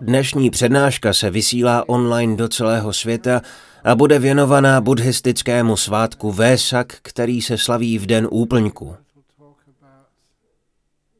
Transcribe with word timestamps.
Dnešní 0.00 0.50
přednáška 0.50 1.12
se 1.12 1.30
vysílá 1.30 1.88
online 1.88 2.36
do 2.36 2.48
celého 2.48 2.92
světa 2.92 3.40
a 3.84 3.94
bude 3.94 4.18
věnovaná 4.18 4.80
buddhistickému 4.80 5.76
svátku 5.76 6.32
Vésak, 6.32 6.96
který 7.02 7.42
se 7.42 7.58
slaví 7.58 7.98
v 7.98 8.06
den 8.06 8.28
úplňku. 8.30 8.96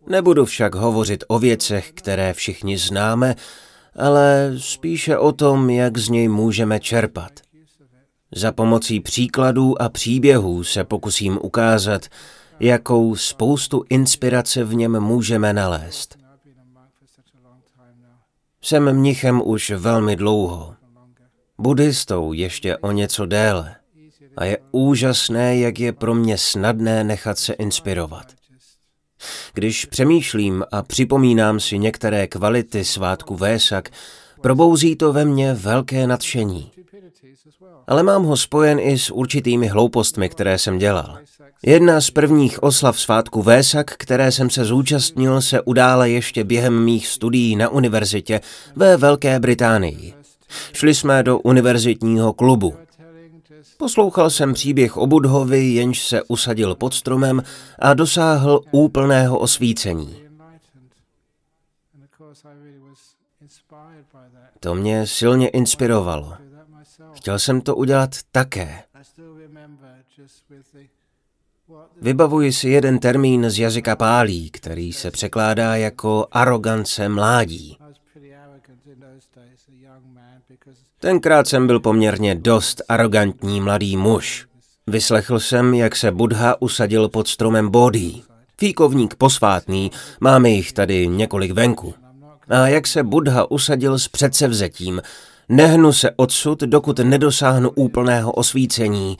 Nebudu 0.06 0.44
však 0.44 0.74
hovořit 0.74 1.24
o 1.28 1.38
věcech, 1.38 1.92
které 1.92 2.32
všichni 2.32 2.78
známe, 2.78 3.34
ale 3.96 4.52
spíše 4.58 5.18
o 5.18 5.32
tom, 5.32 5.70
jak 5.70 5.98
z 5.98 6.08
něj 6.08 6.28
můžeme 6.28 6.80
čerpat. 6.80 7.32
Za 8.34 8.52
pomocí 8.52 9.00
příkladů 9.00 9.82
a 9.82 9.88
příběhů 9.88 10.64
se 10.64 10.84
pokusím 10.84 11.38
ukázat, 11.42 12.06
jakou 12.60 13.16
spoustu 13.16 13.84
inspirace 13.90 14.64
v 14.64 14.74
něm 14.74 15.00
můžeme 15.00 15.52
nalézt. 15.52 16.18
Jsem 18.62 18.92
mnichem 18.92 19.42
už 19.44 19.70
velmi 19.70 20.16
dlouho. 20.16 20.74
Buddhistou 21.58 22.32
ještě 22.32 22.76
o 22.76 22.92
něco 22.92 23.26
déle. 23.26 23.76
A 24.36 24.44
je 24.44 24.58
úžasné, 24.72 25.58
jak 25.58 25.78
je 25.78 25.92
pro 25.92 26.14
mě 26.14 26.38
snadné 26.38 27.04
nechat 27.04 27.38
se 27.38 27.52
inspirovat. 27.52 28.26
Když 29.54 29.84
přemýšlím 29.84 30.64
a 30.72 30.82
připomínám 30.82 31.60
si 31.60 31.78
některé 31.78 32.26
kvality 32.26 32.84
svátku 32.84 33.36
Vésak, 33.36 33.90
probouzí 34.40 34.96
to 34.96 35.12
ve 35.12 35.24
mně 35.24 35.54
velké 35.54 36.06
nadšení. 36.06 36.72
Ale 37.86 38.02
mám 38.02 38.24
ho 38.24 38.36
spojen 38.36 38.80
i 38.80 38.98
s 38.98 39.10
určitými 39.10 39.66
hloupostmi, 39.66 40.28
které 40.28 40.58
jsem 40.58 40.78
dělal. 40.78 41.18
Jedna 41.62 42.00
z 42.00 42.10
prvních 42.10 42.62
oslav 42.62 43.00
svátku 43.00 43.42
Vésak, 43.42 43.94
které 43.98 44.32
jsem 44.32 44.50
se 44.50 44.64
zúčastnil, 44.64 45.40
se 45.40 45.60
udála 45.60 46.06
ještě 46.06 46.44
během 46.44 46.84
mých 46.84 47.06
studií 47.06 47.56
na 47.56 47.68
univerzitě 47.68 48.40
ve 48.76 48.96
Velké 48.96 49.40
Británii. 49.40 50.14
Šli 50.72 50.94
jsme 50.94 51.22
do 51.22 51.38
univerzitního 51.38 52.32
klubu. 52.32 52.74
Poslouchal 53.76 54.30
jsem 54.30 54.52
příběh 54.52 54.96
o 54.96 55.06
Budhovi, 55.06 55.64
jenž 55.64 56.06
se 56.06 56.22
usadil 56.22 56.74
pod 56.74 56.94
stromem 56.94 57.42
a 57.78 57.94
dosáhl 57.94 58.60
úplného 58.70 59.38
osvícení. 59.38 60.16
To 64.60 64.74
mě 64.74 65.06
silně 65.06 65.48
inspirovalo. 65.48 66.49
Chtěl 67.20 67.38
jsem 67.38 67.60
to 67.60 67.76
udělat 67.76 68.10
také. 68.32 68.82
Vybavuji 72.02 72.52
si 72.52 72.68
jeden 72.68 72.98
termín 72.98 73.50
z 73.50 73.58
jazyka 73.58 73.96
pálí, 73.96 74.50
který 74.50 74.92
se 74.92 75.10
překládá 75.10 75.76
jako 75.76 76.26
arogance 76.32 77.08
mládí. 77.08 77.76
Tenkrát 81.00 81.48
jsem 81.48 81.66
byl 81.66 81.80
poměrně 81.80 82.34
dost 82.34 82.82
arrogantní 82.88 83.60
mladý 83.60 83.96
muž. 83.96 84.46
Vyslechl 84.86 85.40
jsem, 85.40 85.74
jak 85.74 85.96
se 85.96 86.12
Budha 86.12 86.62
usadil 86.62 87.08
pod 87.08 87.28
stromem 87.28 87.70
Bodhi. 87.70 88.22
Fíkovník 88.58 89.14
posvátný, 89.14 89.90
máme 90.20 90.50
jich 90.50 90.72
tady 90.72 91.08
několik 91.08 91.50
venku. 91.50 91.94
A 92.48 92.68
jak 92.68 92.86
se 92.86 93.02
Budha 93.02 93.50
usadil 93.50 93.98
s 93.98 94.08
předsevzetím, 94.08 95.02
nehnu 95.50 95.92
se 95.92 96.10
odsud, 96.10 96.60
dokud 96.60 96.98
nedosáhnu 96.98 97.70
úplného 97.70 98.32
osvícení, 98.32 99.18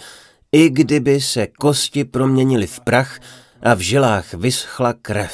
i 0.53 0.71
kdyby 0.71 1.21
se 1.21 1.47
kosti 1.47 2.05
proměnily 2.05 2.67
v 2.67 2.81
prach 2.81 3.19
a 3.63 3.75
v 3.75 3.79
žilách 3.79 4.35
vyschla 4.35 4.93
krev. 4.93 5.33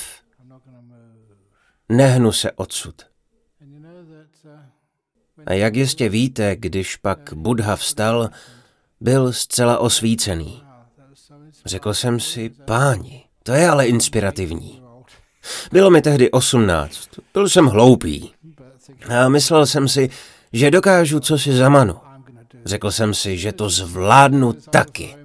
Nehnu 1.88 2.32
se 2.32 2.52
odsud. 2.52 2.94
A 5.46 5.52
jak 5.52 5.76
jistě 5.76 6.08
víte, 6.08 6.56
když 6.56 6.96
pak 6.96 7.32
Buddha 7.34 7.76
vstal, 7.76 8.30
byl 9.00 9.32
zcela 9.32 9.78
osvícený. 9.78 10.62
Řekl 11.66 11.94
jsem 11.94 12.20
si, 12.20 12.50
páni, 12.64 13.24
to 13.42 13.52
je 13.52 13.68
ale 13.68 13.86
inspirativní. 13.86 14.82
Bylo 15.72 15.90
mi 15.90 16.02
tehdy 16.02 16.30
osmnáct, 16.30 17.08
byl 17.32 17.48
jsem 17.48 17.66
hloupý. 17.66 18.32
A 19.08 19.28
myslel 19.28 19.66
jsem 19.66 19.88
si, 19.88 20.10
že 20.56 20.70
dokážu 20.70 21.20
co 21.20 21.38
si 21.38 21.52
zamanu. 21.52 21.94
Řekl 22.64 22.90
jsem 22.90 23.14
si, 23.14 23.38
že 23.38 23.52
to 23.52 23.70
zvládnu 23.70 24.52
taky. 24.52 25.16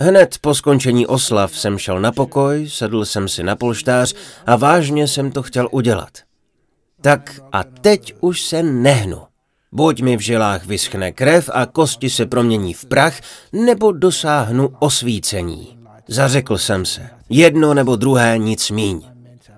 Hned 0.00 0.38
po 0.40 0.54
skončení 0.54 1.06
oslav 1.06 1.56
jsem 1.56 1.78
šel 1.78 2.00
na 2.00 2.12
pokoj, 2.12 2.68
sedl 2.68 3.04
jsem 3.04 3.28
si 3.28 3.42
na 3.42 3.56
polštář 3.56 4.14
a 4.46 4.56
vážně 4.56 5.08
jsem 5.08 5.30
to 5.30 5.42
chtěl 5.42 5.68
udělat. 5.70 6.10
Tak 7.00 7.40
a 7.52 7.64
teď 7.64 8.14
už 8.20 8.42
se 8.42 8.62
nehnu. 8.62 9.18
Buď 9.72 10.02
mi 10.02 10.16
v 10.16 10.20
žilách 10.20 10.66
vyschne 10.66 11.12
krev 11.12 11.50
a 11.52 11.66
kosti 11.66 12.10
se 12.10 12.26
promění 12.26 12.74
v 12.74 12.84
prach, 12.84 13.20
nebo 13.52 13.92
dosáhnu 13.92 14.72
osvícení. 14.78 15.78
Zařekl 16.08 16.58
jsem 16.58 16.84
se, 16.84 17.10
jedno 17.28 17.74
nebo 17.74 17.96
druhé 17.96 18.38
nic 18.38 18.70
míň. 18.70 19.02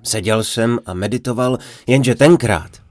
Seděl 0.03 0.43
jsem 0.43 0.79
a 0.85 0.93
meditoval, 0.93 1.57
jenže 1.87 2.15
tenkrát 2.15 2.84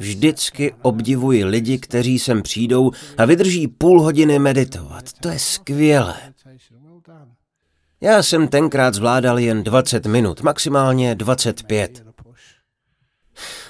Vždycky 0.00 0.74
obdivuji 0.82 1.44
lidi, 1.44 1.78
kteří 1.78 2.18
sem 2.18 2.42
přijdou 2.42 2.90
a 3.18 3.24
vydrží 3.24 3.68
půl 3.68 4.02
hodiny 4.02 4.38
meditovat. 4.38 5.12
To 5.20 5.28
je 5.28 5.38
skvělé. 5.38 6.16
Já 8.00 8.22
jsem 8.22 8.48
tenkrát 8.48 8.94
zvládal 8.94 9.38
jen 9.38 9.62
20 9.62 10.06
minut, 10.06 10.40
maximálně 10.40 11.14
25. 11.14 12.04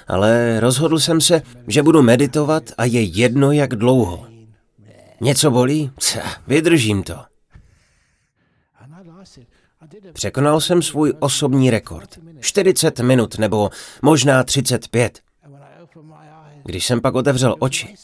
Ale 0.07 0.59
rozhodl 0.59 0.99
jsem 0.99 1.21
se, 1.21 1.41
že 1.67 1.83
budu 1.83 2.01
meditovat 2.01 2.63
a 2.77 2.85
je 2.85 3.01
jedno, 3.01 3.51
jak 3.51 3.75
dlouho. 3.75 4.27
Něco 5.21 5.51
bolí? 5.51 5.91
Ca, 5.99 6.21
vydržím 6.47 7.03
to. 7.03 7.15
Překonal 10.13 10.61
jsem 10.61 10.81
svůj 10.81 11.13
osobní 11.19 11.69
rekord. 11.69 12.19
40 12.39 12.99
minut 12.99 13.37
nebo 13.37 13.69
možná 14.01 14.43
35. 14.43 15.19
Když 16.63 16.85
jsem 16.85 17.01
pak 17.01 17.15
otevřel 17.15 17.55
oči, 17.59 17.95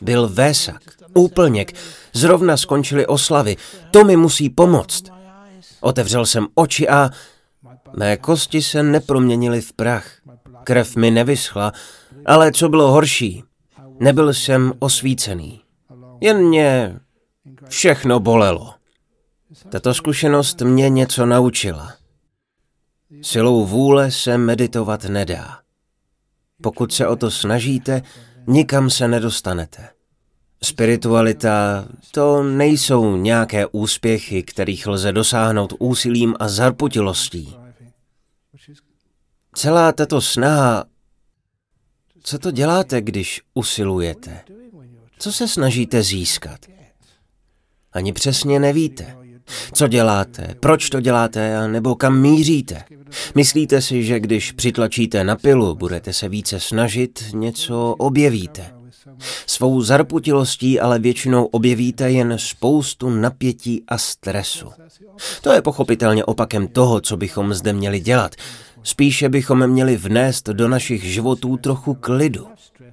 byl 0.00 0.28
Vésak, 0.28 0.82
úplněk, 1.14 1.72
zrovna 2.12 2.56
skončily 2.56 3.06
oslavy, 3.06 3.56
to 3.90 4.04
mi 4.04 4.16
musí 4.16 4.50
pomoct. 4.50 5.04
Otevřel 5.80 6.26
jsem 6.26 6.46
oči 6.54 6.88
a 6.88 7.10
mé 7.96 8.16
kosti 8.16 8.62
se 8.62 8.82
neproměnily 8.82 9.60
v 9.60 9.72
prach. 9.72 10.06
Krev 10.64 10.96
mi 10.96 11.10
nevyschla, 11.10 11.72
ale 12.26 12.52
co 12.52 12.68
bylo 12.68 12.92
horší, 12.92 13.44
nebyl 14.00 14.34
jsem 14.34 14.72
osvícený. 14.78 15.60
Jen 16.20 16.48
mě 16.48 17.00
všechno 17.68 18.20
bolelo. 18.20 18.74
Tato 19.68 19.94
zkušenost 19.94 20.60
mě 20.60 20.88
něco 20.88 21.26
naučila. 21.26 21.92
Silou 23.22 23.66
vůle 23.66 24.10
se 24.10 24.38
meditovat 24.38 25.04
nedá. 25.04 25.61
Pokud 26.62 26.92
se 26.92 27.06
o 27.06 27.16
to 27.16 27.30
snažíte, 27.30 28.02
nikam 28.46 28.90
se 28.90 29.08
nedostanete. 29.08 29.88
Spiritualita 30.62 31.88
to 32.10 32.42
nejsou 32.42 33.16
nějaké 33.16 33.66
úspěchy, 33.66 34.42
kterých 34.42 34.86
lze 34.86 35.12
dosáhnout 35.12 35.74
úsilím 35.78 36.34
a 36.38 36.48
zarputilostí. 36.48 37.56
Celá 39.54 39.92
tato 39.92 40.20
snaha, 40.20 40.84
co 42.22 42.38
to 42.38 42.50
děláte, 42.50 43.00
když 43.00 43.40
usilujete? 43.54 44.40
Co 45.18 45.32
se 45.32 45.48
snažíte 45.48 46.02
získat? 46.02 46.60
Ani 47.92 48.12
přesně 48.12 48.60
nevíte. 48.60 49.21
Co 49.72 49.88
děláte, 49.88 50.54
proč 50.60 50.90
to 50.90 51.00
děláte, 51.00 51.68
nebo 51.68 51.94
kam 51.94 52.20
míříte. 52.20 52.84
Myslíte 53.34 53.80
si, 53.82 54.04
že 54.04 54.20
když 54.20 54.52
přitlačíte 54.52 55.24
na 55.24 55.36
pilu, 55.36 55.74
budete 55.74 56.12
se 56.12 56.28
více 56.28 56.60
snažit, 56.60 57.24
něco 57.34 57.94
objevíte. 57.98 58.74
Svou 59.46 59.82
zarputilostí 59.82 60.80
ale 60.80 60.98
většinou 60.98 61.44
objevíte 61.44 62.10
jen 62.10 62.34
spoustu 62.38 63.10
napětí 63.10 63.82
a 63.88 63.98
stresu. 63.98 64.70
To 65.40 65.52
je 65.52 65.62
pochopitelně 65.62 66.24
opakem 66.24 66.68
toho, 66.68 67.00
co 67.00 67.16
bychom 67.16 67.54
zde 67.54 67.72
měli 67.72 68.00
dělat. 68.00 68.34
Spíše 68.82 69.28
bychom 69.28 69.66
měli 69.66 69.96
vnést 69.96 70.48
do 70.48 70.68
našich 70.68 71.02
životů 71.02 71.56
trochu 71.56 71.94
klidu. 71.94 72.46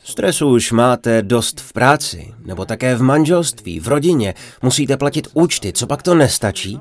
Stresu 0.03 0.49
už 0.49 0.71
máte 0.71 1.21
dost 1.21 1.61
v 1.61 1.73
práci, 1.73 2.33
nebo 2.45 2.65
také 2.65 2.95
v 2.95 3.01
manželství, 3.01 3.79
v 3.79 3.87
rodině. 3.87 4.33
Musíte 4.61 4.97
platit 4.97 5.27
účty, 5.33 5.73
co 5.73 5.87
pak 5.87 6.03
to 6.03 6.15
nestačí? 6.15 6.79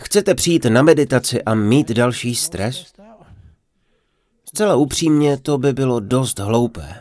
Chcete 0.00 0.34
přijít 0.34 0.64
na 0.64 0.82
meditaci 0.82 1.42
a 1.42 1.54
mít 1.54 1.90
další 1.90 2.34
stres? 2.34 2.86
Zcela 4.48 4.74
upřímně 4.74 5.36
to 5.36 5.58
by 5.58 5.72
bylo 5.72 6.00
dost 6.00 6.38
hloupé. 6.38 6.94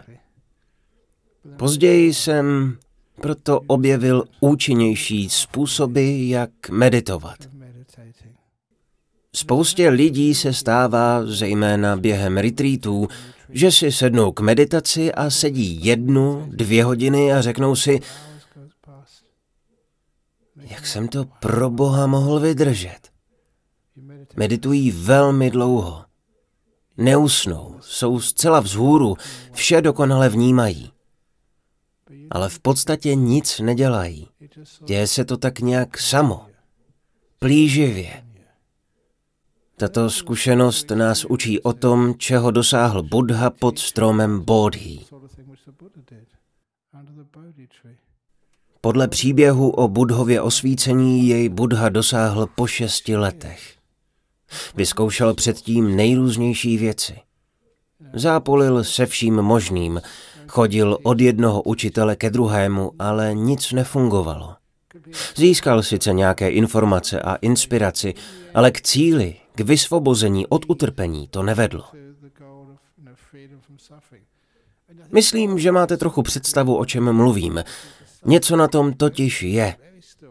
Později 1.57 2.13
jsem 2.13 2.77
proto 3.21 3.61
objevil 3.67 4.23
účinnější 4.39 5.29
způsoby, 5.29 6.29
jak 6.29 6.49
meditovat. 6.71 7.37
Spoustě 9.35 9.89
lidí 9.89 10.35
se 10.35 10.53
stává, 10.53 11.21
zejména 11.25 11.97
během 11.97 12.37
retreatů, 12.37 13.07
že 13.49 13.71
si 13.71 13.91
sednou 13.91 14.31
k 14.31 14.39
meditaci 14.39 15.13
a 15.13 15.29
sedí 15.29 15.85
jednu, 15.85 16.47
dvě 16.49 16.83
hodiny 16.83 17.33
a 17.33 17.41
řeknou 17.41 17.75
si, 17.75 17.99
jak 20.55 20.87
jsem 20.87 21.07
to 21.07 21.25
pro 21.25 21.69
boha 21.69 22.07
mohl 22.07 22.39
vydržet. 22.39 22.99
Meditují 24.35 24.91
velmi 24.91 25.51
dlouho. 25.51 26.05
Neusnou, 26.97 27.77
jsou 27.81 28.19
zcela 28.19 28.59
vzhůru, 28.59 29.15
vše 29.53 29.81
dokonale 29.81 30.29
vnímají. 30.29 30.91
Ale 32.29 32.49
v 32.49 32.59
podstatě 32.59 33.15
nic 33.15 33.59
nedělají. 33.59 34.27
Děje 34.85 35.07
se 35.07 35.25
to 35.25 35.37
tak 35.37 35.59
nějak 35.59 35.97
samo. 35.97 36.45
Plíživě. 37.39 38.24
Tato 39.77 40.09
zkušenost 40.09 40.91
nás 40.91 41.25
učí 41.25 41.59
o 41.59 41.73
tom, 41.73 42.13
čeho 42.17 42.51
dosáhl 42.51 43.03
Buddha 43.03 43.49
pod 43.49 43.79
stromem 43.79 44.39
Bodhi. 44.39 44.99
Podle 48.81 49.07
příběhu 49.07 49.69
o 49.69 49.87
Budhově 49.87 50.41
osvícení 50.41 51.27
jej 51.27 51.49
Buddha 51.49 51.89
dosáhl 51.89 52.47
po 52.55 52.67
šesti 52.67 53.15
letech. 53.15 53.75
Vyzkoušel 54.75 55.33
předtím 55.33 55.95
nejrůznější 55.95 56.77
věci. 56.77 57.15
Zápolil 58.13 58.83
se 58.83 59.05
vším 59.05 59.35
možným, 59.35 60.01
chodil 60.47 60.97
od 61.03 61.21
jednoho 61.21 61.61
učitele 61.61 62.15
ke 62.15 62.29
druhému, 62.29 62.91
ale 62.99 63.33
nic 63.33 63.71
nefungovalo. 63.71 64.55
Získal 65.35 65.83
sice 65.83 66.13
nějaké 66.13 66.49
informace 66.49 67.21
a 67.21 67.35
inspiraci, 67.35 68.13
ale 68.53 68.71
k 68.71 68.81
cíli, 68.81 69.35
k 69.55 69.59
vysvobození 69.59 70.47
od 70.47 70.65
utrpení 70.67 71.27
to 71.27 71.43
nevedlo. 71.43 71.83
Myslím, 75.11 75.59
že 75.59 75.71
máte 75.71 75.97
trochu 75.97 76.21
představu, 76.21 76.77
o 76.77 76.85
čem 76.85 77.13
mluvím. 77.13 77.63
Něco 78.25 78.55
na 78.55 78.67
tom 78.67 78.93
totiž 78.93 79.43
je. 79.43 79.75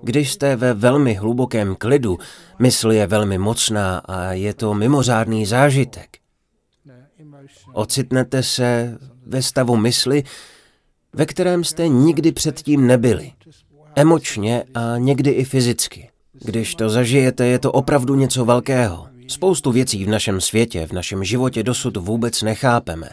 Když 0.03 0.33
jste 0.33 0.57
ve 0.57 0.75
velmi 0.75 1.15
hlubokém 1.15 1.77
klidu, 1.77 2.19
mysl 2.59 2.93
je 2.93 3.07
velmi 3.07 3.39
mocná 3.39 3.99
a 3.99 4.33
je 4.33 4.55
to 4.55 4.75
mimořádný 4.75 5.47
zážitek. 5.47 6.19
Ocitnete 7.73 8.43
se 8.43 8.99
ve 9.27 9.43
stavu 9.43 9.77
mysli, 9.77 10.23
ve 11.13 11.27
kterém 11.27 11.65
jste 11.65 11.89
nikdy 11.89 12.33
předtím 12.33 12.87
nebyli. 12.87 13.33
Emočně 13.97 14.65
a 14.75 14.99
někdy 14.99 15.31
i 15.31 15.45
fyzicky. 15.45 16.11
Když 16.33 16.75
to 16.75 16.91
zažijete, 16.91 17.47
je 17.47 17.59
to 17.59 17.73
opravdu 17.73 18.15
něco 18.15 18.45
velkého. 18.45 19.14
Spoustu 19.29 19.73
věcí 19.73 20.05
v 20.05 20.09
našem 20.09 20.41
světě, 20.41 20.87
v 20.87 20.93
našem 20.93 21.25
životě 21.25 21.63
dosud 21.63 21.97
vůbec 21.97 22.43
nechápeme, 22.43 23.09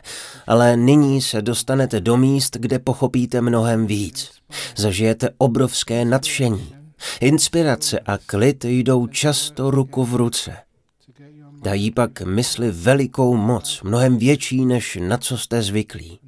ale 0.48 0.78
nyní 0.78 1.22
se 1.22 1.42
dostanete 1.42 2.02
do 2.02 2.18
míst, 2.18 2.58
kde 2.58 2.80
pochopíte 2.80 3.42
mnohem 3.42 3.88
víc. 3.88 4.31
Zažijete 4.75 5.30
obrovské 5.38 6.06
nadšení. 6.06 6.75
Inspirace 7.22 8.00
a 8.00 8.18
klid 8.18 8.66
jdou 8.66 9.08
často 9.08 9.72
ruku 9.72 10.06
v 10.06 10.16
ruce. 10.16 10.58
Dají 11.62 11.92
pak 11.92 12.22
mysli 12.22 12.72
velikou 12.72 13.36
moc, 13.36 13.81
mnohem 13.84 14.18
větší, 14.18 14.66
než 14.66 14.98
na 15.02 15.18
co 15.18 15.38
jste 15.38 15.62
zvyklí. 15.62 16.19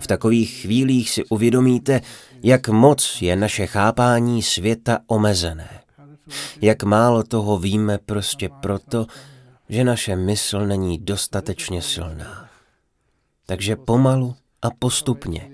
V 0.00 0.06
takových 0.06 0.50
chvílích 0.50 1.10
si 1.10 1.24
uvědomíte, 1.24 2.00
jak 2.42 2.68
moc 2.68 3.18
je 3.20 3.36
naše 3.36 3.66
chápání 3.66 4.42
světa 4.42 4.98
omezené. 5.06 5.77
Jak 6.60 6.82
málo 6.82 7.22
toho 7.22 7.58
víme 7.58 7.98
prostě 8.06 8.48
proto, 8.62 9.06
že 9.68 9.84
naše 9.84 10.16
mysl 10.16 10.66
není 10.66 10.98
dostatečně 10.98 11.82
silná. 11.82 12.48
Takže 13.46 13.76
pomalu 13.76 14.34
a 14.62 14.68
postupně. 14.78 15.50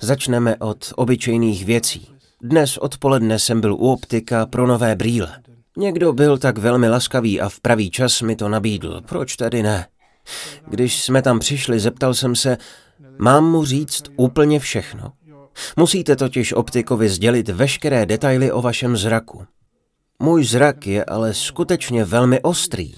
Začneme 0.00 0.56
od 0.56 0.92
obyčejných 0.96 1.64
věcí. 1.64 2.08
Dnes 2.42 2.78
odpoledne 2.78 3.38
jsem 3.38 3.60
byl 3.60 3.74
u 3.74 3.92
optika 3.92 4.46
pro 4.46 4.66
nové 4.66 4.96
brýle. 4.96 5.42
Někdo 5.76 6.12
byl 6.12 6.38
tak 6.38 6.58
velmi 6.58 6.88
laskavý 6.88 7.40
a 7.40 7.48
v 7.48 7.60
pravý 7.60 7.90
čas 7.90 8.22
mi 8.22 8.36
to 8.36 8.48
nabídl. 8.48 9.00
Proč 9.00 9.36
tedy 9.36 9.62
ne? 9.62 9.86
Když 10.68 11.02
jsme 11.02 11.22
tam 11.22 11.38
přišli, 11.38 11.80
zeptal 11.80 12.14
jsem 12.14 12.36
se, 12.36 12.58
mám 13.18 13.50
mu 13.50 13.64
říct 13.64 14.02
úplně 14.16 14.60
všechno. 14.60 15.12
Musíte 15.76 16.16
totiž 16.16 16.52
optikovi 16.52 17.08
sdělit 17.08 17.48
veškeré 17.48 18.06
detaily 18.06 18.52
o 18.52 18.62
vašem 18.62 18.96
zraku. 18.96 19.46
Můj 20.22 20.44
zrak 20.44 20.86
je 20.86 21.04
ale 21.04 21.34
skutečně 21.34 22.04
velmi 22.04 22.40
ostrý. 22.40 22.94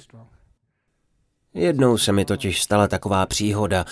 Jednou 1.54 1.98
se 1.98 2.12
mi 2.12 2.24
totiž 2.24 2.62
stala 2.62 2.88
taková 2.88 3.26
příhoda. 3.26 3.84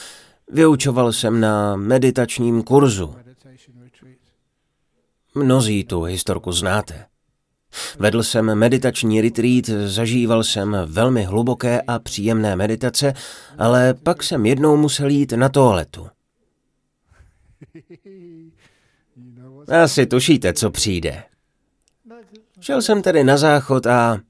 Vyučoval 0.52 1.12
jsem 1.12 1.40
na 1.40 1.76
meditačním 1.76 2.62
kurzu. 2.62 3.16
Mnozí 5.34 5.84
tu 5.84 6.02
historku 6.02 6.52
znáte. 6.52 7.06
Vedl 7.98 8.22
jsem 8.22 8.54
meditační 8.54 9.20
retreat, 9.20 9.66
zažíval 9.66 10.44
jsem 10.44 10.76
velmi 10.86 11.24
hluboké 11.24 11.80
a 11.80 11.98
příjemné 11.98 12.56
meditace, 12.56 13.14
ale 13.58 13.94
pak 13.94 14.22
jsem 14.22 14.46
jednou 14.46 14.76
musel 14.76 15.08
jít 15.08 15.32
na 15.32 15.48
toaletu. 15.48 16.08
Asi 19.82 20.06
tušíte, 20.06 20.52
co 20.52 20.70
přijde. 20.70 21.29
Šel 22.60 22.82
jsem 22.82 23.02
tedy 23.02 23.24
na 23.24 23.36
záchod 23.36 23.86
a 23.86 24.20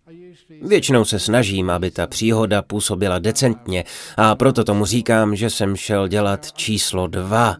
většinou 0.62 1.04
se 1.04 1.18
snažím, 1.18 1.70
aby 1.70 1.90
ta 1.90 2.06
příhoda 2.06 2.62
působila 2.62 3.18
decentně 3.18 3.84
a 4.16 4.34
proto 4.34 4.64
tomu 4.64 4.84
říkám, 4.84 5.36
že 5.36 5.50
jsem 5.50 5.76
šel 5.76 6.08
dělat 6.08 6.52
číslo 6.52 7.06
dva. 7.06 7.56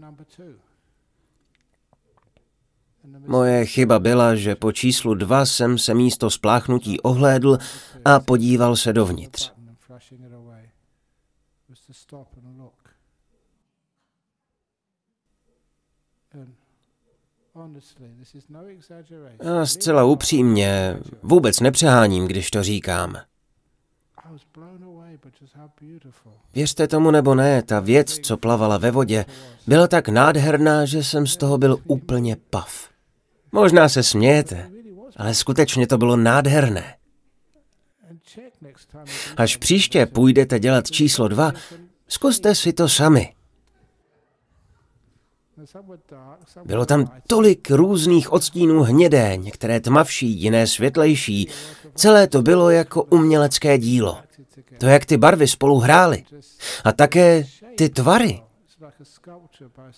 Moje 3.27 3.67
chyba 3.67 3.99
byla, 3.99 4.35
že 4.35 4.55
po 4.55 4.73
číslu 4.73 5.15
dva 5.15 5.47
jsem 5.47 5.79
se 5.79 5.95
místo 5.95 6.31
spláchnutí 6.31 7.01
ohlédl 7.01 7.59
a 8.05 8.21
podíval 8.21 8.77
se 8.77 8.93
dovnitř. 8.93 9.53
A 17.50 17.50
zcela 19.67 20.05
upřímně, 20.05 20.97
vůbec 21.23 21.61
nepřeháním, 21.61 22.27
když 22.27 22.51
to 22.51 22.63
říkám. 22.63 23.17
Věřte 26.55 26.89
tomu 26.89 27.11
nebo 27.11 27.35
ne, 27.35 27.63
ta 27.63 27.81
věc, 27.81 28.19
co 28.19 28.37
plavala 28.37 28.79
ve 28.79 28.91
vodě, 28.91 29.25
byla 29.67 29.89
tak 29.89 30.09
nádherná, 30.09 30.85
že 30.85 31.05
jsem 31.05 31.27
z 31.27 31.37
toho 31.37 31.59
byl 31.59 31.79
úplně 31.85 32.37
pav. 32.51 32.89
Možná 33.53 33.89
se 33.89 34.03
smějete, 34.03 34.71
ale 35.17 35.35
skutečně 35.35 35.87
to 35.87 35.99
bylo 35.99 36.17
nádherné. 36.17 36.97
Až 39.37 39.57
příště 39.57 40.07
půjdete 40.07 40.59
dělat 40.59 40.91
číslo 40.91 41.29
dva, 41.29 41.53
zkuste 42.09 42.55
si 42.55 42.73
to 42.73 42.89
sami. 42.89 43.35
Bylo 46.65 46.87
tam 46.87 47.11
tolik 47.27 47.71
různých 47.71 48.33
odstínů 48.33 48.83
hnědé, 48.83 49.37
některé 49.37 49.81
tmavší, 49.81 50.41
jiné 50.41 50.67
světlejší. 50.67 51.49
Celé 51.95 52.27
to 52.27 52.43
bylo 52.43 52.71
jako 52.71 53.03
umělecké 53.03 53.79
dílo. 53.79 54.19
To, 54.79 54.87
jak 54.87 55.05
ty 55.05 55.17
barvy 55.17 55.49
spolu 55.49 55.79
hrály. 55.79 56.25
A 56.85 56.93
také 56.93 57.45
ty 57.77 57.89
tvary. 57.89 58.43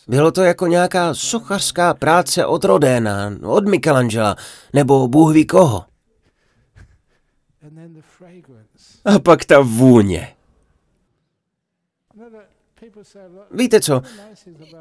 Bylo 0.09 0.33
to 0.33 0.43
jako 0.43 0.67
nějaká 0.67 1.15
sochařská 1.15 1.95
práce 1.95 2.47
od 2.47 2.65
Rodéna, 2.65 3.33
od 3.43 3.69
Michelangela, 3.69 4.37
nebo 4.73 5.09
Bůh 5.09 5.35
ví 5.35 5.47
koho. 5.47 5.85
A 9.05 9.19
pak 9.19 9.45
ta 9.45 9.61
vůně. 9.61 10.35
Víte 13.51 13.81
co, 13.81 14.03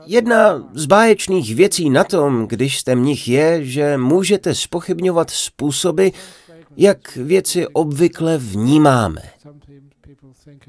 jedna 0.05 0.69
z 0.73 0.85
báječných 0.85 1.55
věcí 1.55 1.89
na 1.89 2.03
tom, 2.03 2.47
když 2.47 2.79
jste 2.79 2.95
mnich 2.95 3.27
je, 3.27 3.65
že 3.65 3.97
můžete 3.97 4.55
spochybňovat 4.55 5.29
způsoby, 5.29 6.07
jak 6.77 7.15
věci 7.15 7.67
obvykle 7.67 8.37
vnímáme. 8.37 9.21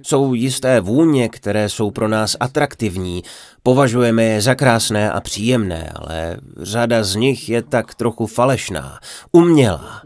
Jsou 0.03 0.35
jisté 0.35 0.81
vůně, 0.81 1.29
které 1.29 1.69
jsou 1.69 1.91
pro 1.91 2.09
nás 2.09 2.37
atraktivní, 2.41 3.23
považujeme 3.63 4.25
je 4.25 4.41
za 4.41 4.55
krásné 4.55 5.13
a 5.13 5.21
příjemné, 5.21 5.93
ale 5.95 6.37
řada 6.57 7.05
z 7.05 7.17
nich 7.17 7.49
je 7.49 7.63
tak 7.63 7.95
trochu 7.95 8.27
falešná, 8.27 8.99
umělá. 9.33 10.03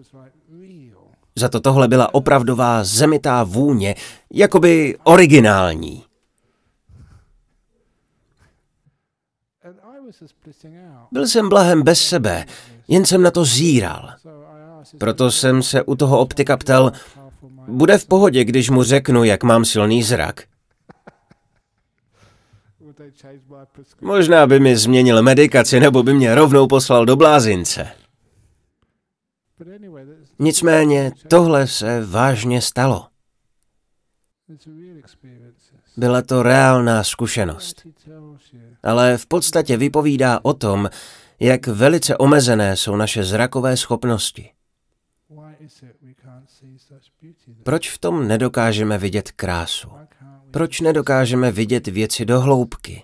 Za 1.37 1.49
to 1.49 1.61
tohle 1.61 1.89
byla 1.89 2.15
opravdová 2.15 2.85
zemitá 2.85 3.45
vůně, 3.45 3.95
jakoby 4.33 4.97
originální. 5.05 6.03
Byl 11.13 11.27
jsem 11.29 11.49
blahem 11.49 11.83
bez 11.83 12.01
sebe, 12.01 12.47
jen 12.89 13.05
jsem 13.05 13.23
na 13.23 13.31
to 13.31 13.45
zíral. 13.45 14.15
Proto 14.99 15.31
jsem 15.31 15.63
se 15.63 15.83
u 15.83 15.95
toho 15.95 16.19
optika 16.19 16.57
ptal, 16.57 16.93
Bude 17.69 17.99
v 17.99 18.07
pohodě, 18.07 18.45
když 18.45 18.71
mu 18.71 18.83
řeknu, 18.83 19.25
jak 19.25 19.43
mám 19.43 19.65
silný 19.65 20.03
zrak? 20.03 20.43
Možná 24.01 24.47
by 24.47 24.61
mi 24.61 24.77
změnil 24.77 25.23
medikaci, 25.23 25.81
nebo 25.81 26.03
by 26.03 26.15
mě 26.15 26.35
rovnou 26.35 26.67
poslal 26.67 27.07
do 27.07 27.17
blázince. 27.17 27.89
Nicméně 30.39 31.13
tohle 31.29 31.67
se 31.67 32.07
vážně 32.07 32.63
stalo. 32.63 33.07
Byla 35.97 36.23
to 36.23 36.43
reálná 36.43 37.05
zkušenost. 37.05 37.87
Ale 38.87 39.19
v 39.19 39.27
podstatě 39.27 39.77
vypovídá 39.77 40.41
o 40.43 40.55
tom, 40.55 40.91
jak 41.41 41.67
velice 41.67 42.17
omezené 42.17 42.77
jsou 42.77 42.97
naše 42.97 43.25
zrakové 43.25 43.77
schopnosti. 43.77 44.51
Proč 47.63 47.91
v 47.91 47.99
tom 47.99 48.29
nedokážeme 48.29 48.99
vidět 48.99 49.31
krásu? 49.31 49.89
Proč 50.51 50.81
nedokážeme 50.81 51.53
vidět 51.53 51.87
věci 51.87 52.25
do 52.25 52.41
hloubky? 52.41 53.03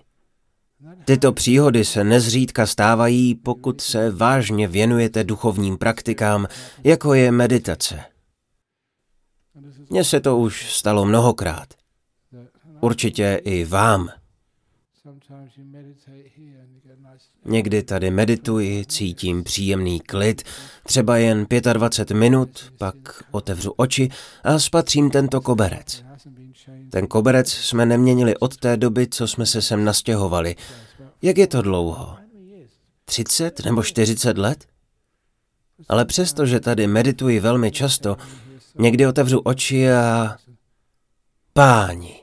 Tyto 1.05 1.33
příhody 1.33 1.85
se 1.85 2.03
nezřídka 2.03 2.65
stávají, 2.65 3.35
pokud 3.35 3.81
se 3.81 4.11
vážně 4.11 4.67
věnujete 4.67 5.23
duchovním 5.23 5.77
praktikám, 5.77 6.47
jako 6.83 7.13
je 7.13 7.31
meditace. 7.31 7.99
Mně 9.89 10.03
se 10.03 10.19
to 10.19 10.37
už 10.37 10.73
stalo 10.73 11.05
mnohokrát. 11.05 11.73
Určitě 12.81 13.41
i 13.43 13.65
vám. 13.65 14.09
Někdy 17.45 17.83
tady 17.83 18.11
medituji, 18.11 18.85
cítím 18.85 19.43
příjemný 19.43 19.99
klid, 19.99 20.43
třeba 20.83 21.17
jen 21.17 21.47
25 21.73 22.17
minut, 22.17 22.73
pak 22.77 22.95
otevřu 23.31 23.71
oči 23.71 24.09
a 24.43 24.59
spatřím 24.59 25.11
tento 25.11 25.41
koberec. 25.41 26.05
Ten 26.89 27.07
koberec 27.07 27.51
jsme 27.51 27.85
neměnili 27.85 28.37
od 28.37 28.57
té 28.57 28.77
doby, 28.77 29.07
co 29.07 29.27
jsme 29.27 29.45
se 29.45 29.61
sem 29.61 29.83
nastěhovali. 29.83 30.55
Jak 31.21 31.37
je 31.37 31.47
to 31.47 31.61
dlouho? 31.61 32.17
30 33.05 33.65
nebo 33.65 33.83
40 33.83 34.37
let? 34.37 34.65
Ale 35.89 36.05
přesto, 36.05 36.45
že 36.45 36.59
tady 36.59 36.87
medituji 36.87 37.39
velmi 37.39 37.71
často, 37.71 38.17
někdy 38.79 39.07
otevřu 39.07 39.39
oči 39.39 39.91
a... 39.91 40.35
Páni. 41.53 42.22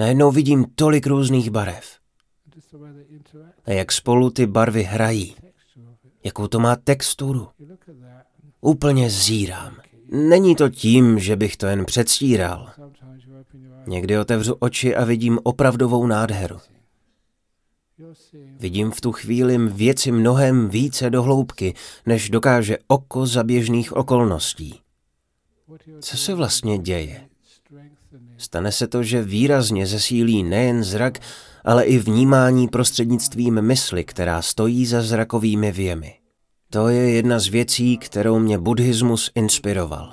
Najednou 0.00 0.30
vidím 0.30 0.66
tolik 0.74 1.06
různých 1.06 1.50
barev. 1.50 1.98
A 3.64 3.70
jak 3.70 3.92
spolu 3.92 4.30
ty 4.30 4.46
barvy 4.46 4.82
hrají. 4.82 5.36
Jakou 6.24 6.46
to 6.46 6.60
má 6.60 6.76
texturu. 6.76 7.48
Úplně 8.60 9.10
zírám. 9.10 9.76
Není 10.12 10.56
to 10.56 10.68
tím, 10.68 11.18
že 11.18 11.36
bych 11.36 11.56
to 11.56 11.66
jen 11.66 11.84
předstíral. 11.84 12.70
Někdy 13.86 14.18
otevřu 14.18 14.56
oči 14.60 14.96
a 14.96 15.04
vidím 15.04 15.38
opravdovou 15.42 16.06
nádheru. 16.06 16.58
Vidím 18.58 18.90
v 18.90 19.00
tu 19.00 19.12
chvíli 19.12 19.58
věci 19.58 20.12
mnohem 20.12 20.68
více 20.68 21.10
do 21.10 21.22
hloubky, 21.22 21.74
než 22.06 22.30
dokáže 22.30 22.78
oko 22.86 23.26
za 23.26 23.44
běžných 23.44 23.92
okolností. 23.92 24.80
Co 26.00 26.16
se 26.16 26.34
vlastně 26.34 26.78
děje? 26.78 27.29
Stane 28.40 28.72
se 28.72 28.86
to, 28.86 29.02
že 29.02 29.22
výrazně 29.22 29.86
zesílí 29.86 30.42
nejen 30.42 30.84
zrak, 30.84 31.18
ale 31.64 31.84
i 31.84 31.98
vnímání 31.98 32.68
prostřednictvím 32.68 33.62
mysli, 33.62 34.04
která 34.04 34.42
stojí 34.42 34.86
za 34.86 35.02
zrakovými 35.02 35.72
věmi. 35.72 36.14
To 36.70 36.88
je 36.88 37.10
jedna 37.10 37.38
z 37.38 37.46
věcí, 37.46 37.98
kterou 37.98 38.38
mě 38.38 38.58
buddhismus 38.58 39.30
inspiroval. 39.34 40.12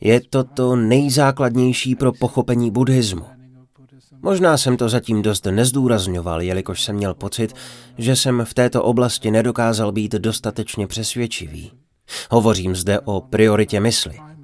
Je 0.00 0.20
to 0.20 0.44
to 0.44 0.76
nejzákladnější 0.76 1.94
pro 1.94 2.12
pochopení 2.12 2.70
buddhismu. 2.70 3.24
Možná 4.22 4.56
jsem 4.56 4.76
to 4.76 4.88
zatím 4.88 5.22
dost 5.22 5.46
nezdůrazňoval, 5.46 6.42
jelikož 6.42 6.82
jsem 6.82 6.96
měl 6.96 7.14
pocit, 7.14 7.52
že 7.98 8.16
jsem 8.16 8.44
v 8.44 8.54
této 8.54 8.82
oblasti 8.82 9.30
nedokázal 9.30 9.92
být 9.92 10.12
dostatečně 10.12 10.86
přesvědčivý. 10.86 11.72
Hovořím 12.30 12.76
zde 12.76 13.00
o 13.00 13.20
prioritě 13.20 13.80
mysli. 13.80 14.35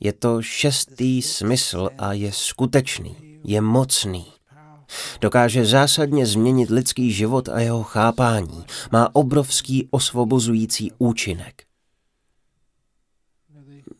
Je 0.00 0.12
to 0.12 0.42
šestý 0.42 1.22
smysl 1.22 1.88
a 1.98 2.12
je 2.12 2.32
skutečný, 2.32 3.16
je 3.44 3.60
mocný. 3.60 4.26
Dokáže 5.20 5.66
zásadně 5.66 6.26
změnit 6.26 6.70
lidský 6.70 7.12
život 7.12 7.48
a 7.48 7.60
jeho 7.60 7.82
chápání. 7.82 8.64
Má 8.92 9.14
obrovský 9.14 9.88
osvobozující 9.90 10.92
účinek. 10.98 11.62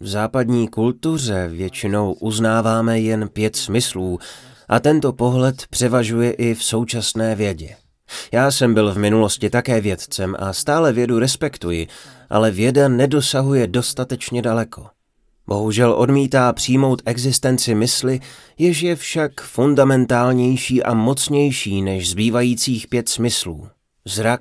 V 0.01 0.09
západní 0.09 0.69
kultuře 0.69 1.49
většinou 1.49 2.13
uznáváme 2.13 3.01
jen 3.01 3.29
pět 3.29 3.57
smyslů 3.57 4.19
a 4.69 4.81
tento 4.81 5.13
pohled 5.13 5.67
převažuje 5.71 6.33
i 6.33 6.55
v 6.55 6.65
současné 6.65 7.35
vědě. 7.35 7.77
Já 8.33 8.51
jsem 8.51 8.75
byl 8.75 8.95
v 8.95 8.99
minulosti 8.99 9.51
také 9.51 9.81
vědcem 9.81 10.37
a 10.39 10.53
stále 10.53 10.93
vědu 10.93 11.19
respektuji, 11.19 11.89
ale 12.31 12.51
věda 12.51 12.89
nedosahuje 12.89 13.67
dostatečně 13.67 14.43
daleko. 14.43 14.87
Bohužel 15.47 15.93
odmítá 15.93 16.53
přijmout 16.53 17.03
existenci 17.05 17.75
mysli, 17.75 18.21
jež 18.59 18.83
je 18.83 18.97
však 18.97 19.41
fundamentálnější 19.41 20.83
a 20.83 20.95
mocnější 20.95 21.83
než 21.83 22.11
zbývajících 22.11 22.89
pět 22.89 23.09
smyslů. 23.09 23.69
Zrak, 24.05 24.41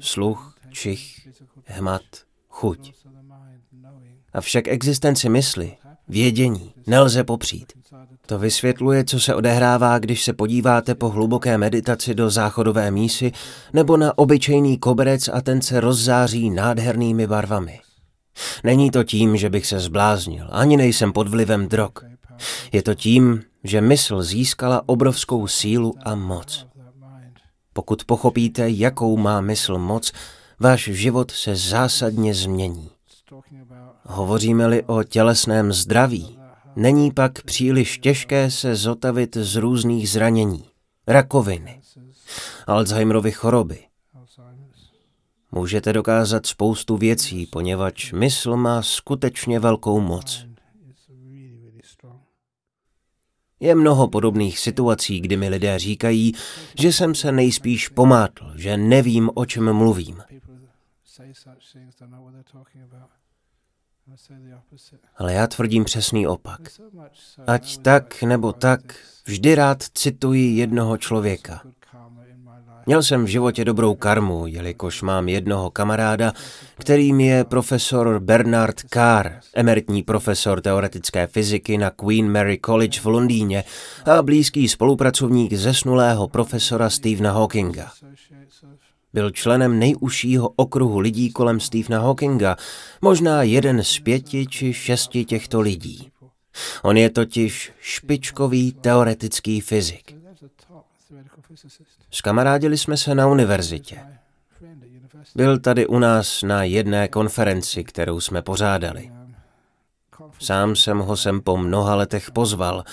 sluch, 0.00 0.54
čich, 0.72 1.28
hmat, 1.64 2.02
chuť. 2.48 2.92
Avšak 4.32 4.68
existenci 4.68 5.28
mysli, 5.28 5.76
vědění, 6.08 6.72
nelze 6.86 7.24
popřít. 7.24 7.72
To 8.26 8.38
vysvětluje, 8.38 9.04
co 9.04 9.20
se 9.20 9.34
odehrává, 9.34 9.98
když 9.98 10.24
se 10.24 10.32
podíváte 10.32 10.94
po 10.94 11.08
hluboké 11.08 11.58
meditaci 11.58 12.14
do 12.14 12.30
záchodové 12.30 12.90
mísy 12.90 13.32
nebo 13.72 13.96
na 13.96 14.18
obyčejný 14.18 14.78
koberec 14.78 15.28
a 15.28 15.40
ten 15.40 15.62
se 15.62 15.80
rozzáří 15.80 16.50
nádhernými 16.50 17.26
barvami. 17.26 17.80
Není 18.64 18.90
to 18.90 19.04
tím, 19.04 19.36
že 19.36 19.50
bych 19.50 19.66
se 19.66 19.80
zbláznil, 19.80 20.48
ani 20.50 20.76
nejsem 20.76 21.12
pod 21.12 21.28
vlivem 21.28 21.68
drog. 21.68 21.92
Je 22.72 22.82
to 22.82 22.94
tím, 22.94 23.42
že 23.64 23.80
mysl 23.80 24.22
získala 24.22 24.82
obrovskou 24.86 25.46
sílu 25.46 25.94
a 26.04 26.14
moc. 26.14 26.66
Pokud 27.72 28.04
pochopíte, 28.04 28.70
jakou 28.70 29.16
má 29.16 29.40
mysl 29.40 29.78
moc, 29.78 30.12
váš 30.60 30.84
život 30.84 31.30
se 31.30 31.56
zásadně 31.56 32.34
změní. 32.34 32.90
Hovoříme-li 34.04 34.82
o 34.82 35.02
tělesném 35.02 35.72
zdraví, 35.72 36.38
není 36.76 37.12
pak 37.12 37.42
příliš 37.42 37.98
těžké 37.98 38.50
se 38.50 38.76
zotavit 38.76 39.36
z 39.36 39.56
různých 39.56 40.10
zranění, 40.10 40.64
rakoviny, 41.06 41.80
Alzheimerovy 42.66 43.32
choroby, 43.32 43.78
Můžete 45.56 45.92
dokázat 45.92 46.46
spoustu 46.46 46.96
věcí, 46.96 47.46
poněvadž 47.46 48.12
mysl 48.12 48.56
má 48.56 48.82
skutečně 48.82 49.60
velkou 49.60 50.00
moc. 50.00 50.46
Je 53.60 53.74
mnoho 53.74 54.08
podobných 54.08 54.58
situací, 54.58 55.20
kdy 55.20 55.36
mi 55.36 55.48
lidé 55.48 55.78
říkají, 55.78 56.32
že 56.80 56.92
jsem 56.92 57.14
se 57.14 57.32
nejspíš 57.32 57.88
pomátl, 57.88 58.52
že 58.56 58.76
nevím, 58.76 59.30
o 59.34 59.46
čem 59.46 59.72
mluvím. 59.72 60.22
Ale 65.16 65.32
já 65.32 65.46
tvrdím 65.46 65.84
přesný 65.84 66.26
opak. 66.26 66.60
Ať 67.46 67.78
tak 67.78 68.22
nebo 68.22 68.52
tak, 68.52 68.80
vždy 69.24 69.54
rád 69.54 69.82
cituji 69.82 70.56
jednoho 70.56 70.96
člověka. 70.96 71.62
Měl 72.88 73.02
jsem 73.02 73.24
v 73.24 73.28
životě 73.28 73.64
dobrou 73.64 73.94
karmu, 73.94 74.46
jelikož 74.46 75.02
mám 75.02 75.28
jednoho 75.28 75.70
kamaráda, 75.70 76.32
kterým 76.78 77.20
je 77.20 77.44
profesor 77.44 78.20
Bernard 78.20 78.80
Carr, 78.90 79.32
emeritní 79.54 80.02
profesor 80.02 80.60
teoretické 80.60 81.26
fyziky 81.26 81.78
na 81.78 81.90
Queen 81.90 82.32
Mary 82.32 82.60
College 82.66 83.00
v 83.00 83.06
Londýně 83.06 83.64
a 84.04 84.22
blízký 84.22 84.68
spolupracovník 84.68 85.52
zesnulého 85.52 86.28
profesora 86.28 86.90
Stephena 86.90 87.32
Hawkinga. 87.32 87.90
Byl 89.12 89.30
členem 89.30 89.78
nejužšího 89.78 90.52
okruhu 90.56 90.98
lidí 90.98 91.32
kolem 91.32 91.60
Stephena 91.60 92.00
Hawkinga, 92.00 92.56
možná 93.02 93.42
jeden 93.42 93.84
z 93.84 93.98
pěti 93.98 94.46
či 94.46 94.72
šesti 94.72 95.24
těchto 95.24 95.60
lidí. 95.60 96.10
On 96.82 96.96
je 96.96 97.10
totiž 97.10 97.72
špičkový 97.80 98.72
teoretický 98.72 99.60
fyzik. 99.60 100.16
Skamarádili 102.16 102.78
jsme 102.78 102.96
se 102.96 103.14
na 103.14 103.26
univerzitě. 103.26 104.00
Byl 105.34 105.58
tady 105.58 105.86
u 105.86 105.98
nás 105.98 106.42
na 106.42 106.64
jedné 106.64 107.08
konferenci, 107.08 107.84
kterou 107.84 108.20
jsme 108.20 108.42
pořádali. 108.42 109.12
Sám 110.38 110.76
jsem 110.76 110.98
ho 110.98 111.16
sem 111.16 111.40
po 111.40 111.56
mnoha 111.56 111.94
letech 111.94 112.30
pozval. 112.30 112.84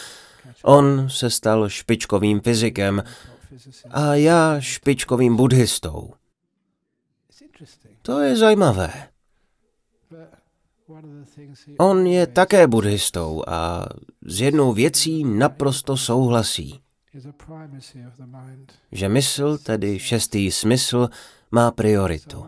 On 0.64 1.10
se 1.10 1.30
stal 1.30 1.70
špičkovým 1.70 2.42
fyzikem 2.42 3.04
a 3.92 4.16
já 4.16 4.60
špičkovým 4.60 5.36
buddhistou. 5.36 6.14
To 8.02 8.20
je 8.20 8.36
zajímavé. 8.36 9.08
On 11.78 12.08
je 12.08 12.28
také 12.28 12.68
buddhistou 12.68 13.44
a 13.48 13.86
s 14.26 14.42
jednou 14.42 14.74
věcí 14.74 15.24
naprosto 15.24 15.98
souhlasí. 15.98 16.83
Že 18.92 19.10
mysl, 19.10 19.58
tedy 19.58 20.00
šestý 20.00 20.52
smysl, 20.52 21.10
má 21.52 21.72
prioritu. 21.72 22.46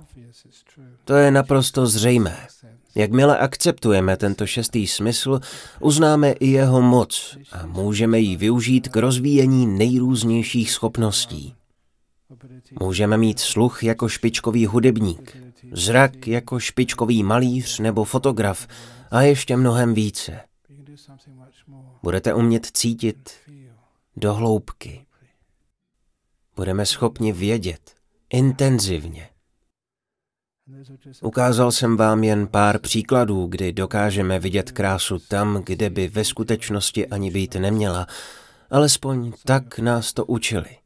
To 1.03 1.13
je 1.13 1.31
naprosto 1.31 1.88
zřejmé. 1.88 2.48
Jakmile 2.95 3.38
akceptujeme 3.38 4.17
tento 4.17 4.48
šestý 4.48 4.88
smysl, 4.88 5.39
uznáme 5.79 6.31
i 6.31 6.48
jeho 6.48 6.81
moc 6.81 7.38
a 7.51 7.65
můžeme 7.65 8.19
ji 8.19 8.36
využít 8.36 8.88
k 8.88 8.95
rozvíjení 8.95 9.65
nejrůznějších 9.65 10.72
schopností. 10.72 11.55
Můžeme 12.79 13.17
mít 13.17 13.39
sluch 13.39 13.84
jako 13.84 14.10
špičkový 14.10 14.65
hudebník, 14.65 15.38
zrak 15.72 16.27
jako 16.27 16.60
špičkový 16.60 17.24
malíř 17.24 17.79
nebo 17.79 18.03
fotograf 18.03 18.67
a 19.12 19.22
ještě 19.22 19.57
mnohem 19.57 19.93
více. 19.93 20.39
Budete 22.03 22.34
umět 22.34 22.65
cítit 22.65 23.29
do 24.17 24.34
hloubky. 24.34 25.05
Budeme 26.55 26.86
schopni 26.86 27.34
vědět 27.34 27.95
intenzivně. 28.29 29.29
Ukázal 31.22 31.72
jsem 31.72 31.98
vám 31.98 32.24
jen 32.24 32.48
pár 32.48 32.79
příkladů, 32.79 33.45
kdy 33.45 33.74
dokážeme 33.74 34.39
vidět 34.39 34.72
krásu 34.72 35.19
tam, 35.19 35.62
kde 35.65 35.89
by 35.89 36.07
ve 36.07 36.24
skutečnosti 36.24 37.07
ani 37.07 37.31
být 37.31 37.55
neměla. 37.55 38.07
Alespoň 38.69 39.31
tak 39.45 39.79
nás 39.79 40.13
to 40.13 40.25
učili. 40.25 40.77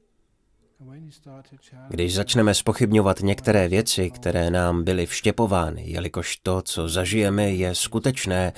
Když 1.90 2.16
začneme 2.16 2.54
spochybňovat 2.54 3.20
některé 3.20 3.68
věci, 3.68 4.12
které 4.12 4.52
nám 4.52 4.84
byly 4.84 5.06
vštěpovány, 5.06 5.84
jelikož 5.86 6.38
to, 6.38 6.62
co 6.62 6.90
zažijeme, 6.90 7.52
je 7.52 7.76
skutečné, 7.76 8.54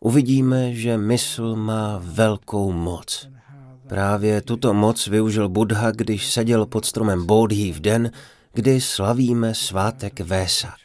uvidíme, 0.00 0.74
že 0.74 0.98
mysl 0.98 1.56
má 1.56 2.00
velkou 2.02 2.72
moc. 2.72 3.28
Právě 3.94 4.42
tuto 4.42 4.74
moc 4.74 5.06
využil 5.06 5.48
Buddha, 5.48 5.90
když 5.90 6.32
seděl 6.32 6.66
pod 6.66 6.84
stromem 6.84 7.26
Bodhi 7.26 7.72
v 7.72 7.80
den, 7.80 8.10
kdy 8.52 8.80
slavíme 8.80 9.54
svátek 9.54 10.20
Vésak. 10.20 10.78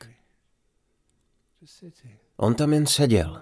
On 2.38 2.56
tam 2.56 2.74
jen 2.74 2.86
seděl. 2.86 3.42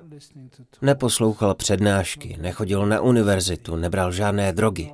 Neposlouchal 0.81 1.55
přednášky, 1.55 2.38
nechodil 2.41 2.86
na 2.86 3.01
univerzitu, 3.01 3.75
nebral 3.75 4.12
žádné 4.12 4.53
drogy. 4.53 4.93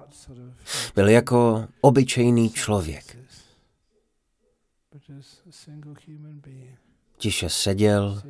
Byl 0.96 1.10
jako 1.10 1.68
obyčejný 1.82 2.50
člověk. 2.50 3.18
Tiše 7.18 7.50
seděl, 7.50 8.22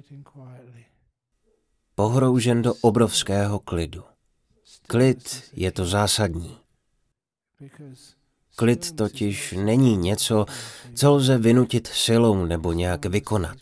pohroužen 1.95 2.62
do 2.62 2.73
obrovského 2.81 3.59
klidu. 3.59 4.03
Klid 4.87 5.43
je 5.53 5.71
to 5.71 5.85
zásadní. 5.85 6.57
Klid 8.55 8.91
totiž 8.95 9.55
není 9.63 9.97
něco, 9.97 10.45
co 10.95 11.11
lze 11.11 11.37
vynutit 11.37 11.87
silou 11.87 12.45
nebo 12.45 12.73
nějak 12.73 13.05
vykonat. 13.05 13.57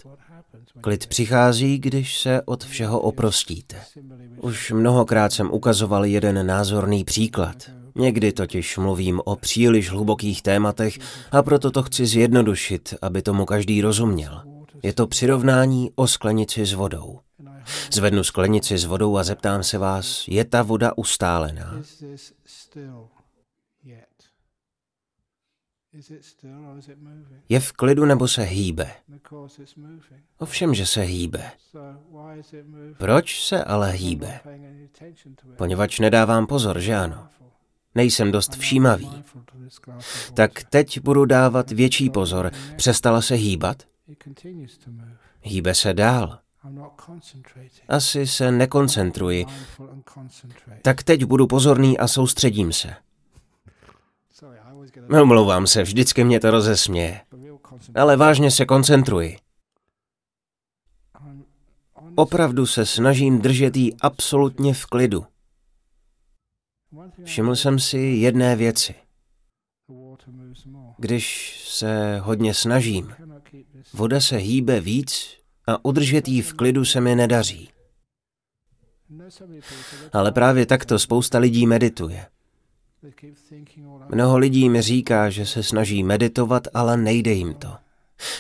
Klid 0.82 1.08
přichází, 1.08 1.80
když 1.80 2.20
se 2.22 2.42
od 2.46 2.64
všeho 2.66 3.00
oprostíte. 3.00 3.82
Už 4.42 4.72
mnohokrát 4.72 5.34
jsem 5.34 5.52
ukazoval 5.52 6.06
jeden 6.06 6.48
názorný 6.48 7.04
příklad. 7.04 7.56
Někdy 7.96 8.32
totiž 8.32 8.78
mluvím 8.78 9.22
o 9.26 9.36
příliš 9.36 9.90
hlubokých 9.90 10.42
tématech 10.42 10.98
a 11.32 11.44
proto 11.44 11.72
to 11.72 11.84
chci 11.84 12.06
zjednodušit, 12.06 12.94
aby 13.02 13.22
tomu 13.22 13.46
každý 13.46 13.82
rozuměl. 13.82 14.44
Je 14.84 14.94
to 14.94 15.08
přirovnání 15.08 15.92
o 15.96 16.08
sklenici 16.08 16.66
s 16.66 16.74
vodou. 16.74 17.20
Zvednu 17.94 18.24
sklenici 18.24 18.78
s 18.78 18.86
vodou 18.86 19.18
a 19.18 19.24
zeptám 19.24 19.64
se 19.64 19.78
vás, 19.78 20.28
je 20.28 20.46
ta 20.46 20.64
voda 20.64 20.98
ustálená? 20.98 21.82
Je 27.50 27.60
v 27.60 27.72
klidu 27.72 28.06
nebo 28.06 28.28
se 28.28 28.42
hýbe? 28.42 28.92
Ovšem, 30.38 30.74
že 30.74 30.86
se 30.86 31.02
hýbe. 31.02 31.52
Proč 32.98 33.44
se 33.44 33.64
ale 33.64 33.92
hýbe? 33.92 34.40
Poněvadž 35.58 36.00
nedávám 36.00 36.48
pozor, 36.48 36.80
že 36.80 36.96
ano? 36.96 37.28
Nejsem 37.96 38.32
dost 38.32 38.56
všímavý. 38.56 39.24
Tak 40.34 40.64
teď 40.64 41.00
budu 41.00 41.26
dávat 41.26 41.72
větší 41.72 42.10
pozor. 42.10 42.52
Přestala 42.76 43.22
se 43.22 43.36
hýbat? 43.36 43.84
Hýbe 45.42 45.76
se 45.76 45.94
dál. 45.94 46.40
Asi 47.88 48.28
se 48.28 48.52
nekoncentruji. 48.52 49.46
Tak 50.82 51.04
teď 51.04 51.24
budu 51.26 51.48
pozorný 51.48 51.98
a 51.98 52.08
soustředím 52.08 52.74
se. 52.74 52.96
Omlouvám 55.22 55.68
se, 55.68 55.84
vždycky 55.84 56.24
mě 56.24 56.40
to 56.40 56.52
rozesměje. 56.52 57.22
Ale 57.96 58.18
vážně 58.18 58.52
se 58.52 58.66
koncentruji. 58.66 59.38
Opravdu 62.16 62.66
se 62.66 62.86
snažím 62.86 63.42
držet 63.42 63.76
jí 63.76 63.96
absolutně 64.02 64.74
v 64.74 64.86
klidu. 64.86 65.26
Všiml 67.24 67.56
jsem 67.56 67.80
si 67.80 67.98
jedné 67.98 68.56
věci. 68.56 68.96
Když 70.98 71.58
se 71.68 72.20
hodně 72.20 72.54
snažím, 72.54 73.14
voda 73.94 74.20
se 74.20 74.38
hýbe 74.38 74.80
víc 74.80 75.41
a 75.68 75.86
udržet 75.86 76.28
jí 76.28 76.42
v 76.42 76.54
klidu 76.54 76.86
se 76.86 77.02
mi 77.02 77.16
nedaří. 77.16 77.70
Ale 80.14 80.32
právě 80.32 80.66
takto 80.66 81.00
spousta 81.00 81.38
lidí 81.38 81.68
medituje. 81.68 82.26
Mnoho 84.10 84.38
lidí 84.38 84.70
mi 84.70 84.82
říká, 84.82 85.30
že 85.30 85.46
se 85.46 85.64
snaží 85.64 86.04
meditovat, 86.04 86.68
ale 86.74 86.98
nejde 86.98 87.32
jim 87.32 87.54
to. 87.54 87.76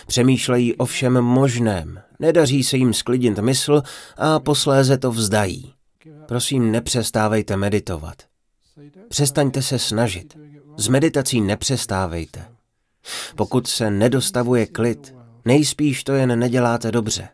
Přemýšlejí 0.07 0.75
o 0.75 0.85
všem 0.85 1.21
možném, 1.21 2.01
nedaří 2.19 2.63
se 2.63 2.77
jim 2.77 2.93
sklidit 2.93 3.39
mysl 3.39 3.81
a 4.17 4.39
posléze 4.39 4.97
to 4.97 5.11
vzdají. 5.11 5.73
Prosím, 6.27 6.71
nepřestávejte 6.71 7.57
meditovat. 7.57 8.15
Přestaňte 9.07 9.61
se 9.61 9.79
snažit. 9.79 10.37
S 10.77 10.87
meditací 10.87 11.41
nepřestávejte. 11.41 12.45
Pokud 13.35 13.67
se 13.67 13.91
nedostavuje 13.91 14.65
klid, 14.65 15.15
nejspíš 15.45 16.03
to 16.03 16.13
jen 16.13 16.39
neděláte 16.39 16.91
dobře. 16.91 17.29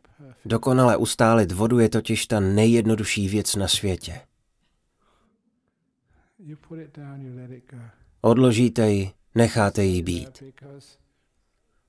Dokonale 0.45 0.97
ustálit 0.97 1.51
vodu 1.51 1.79
je 1.79 1.89
totiž 1.89 2.27
ta 2.27 2.39
nejjednodušší 2.39 3.29
věc 3.29 3.55
na 3.55 3.67
světě. 3.67 4.21
Odložíte 8.21 8.89
ji, 8.89 9.11
necháte 9.35 9.83
ji 9.83 10.01
být. 10.01 10.43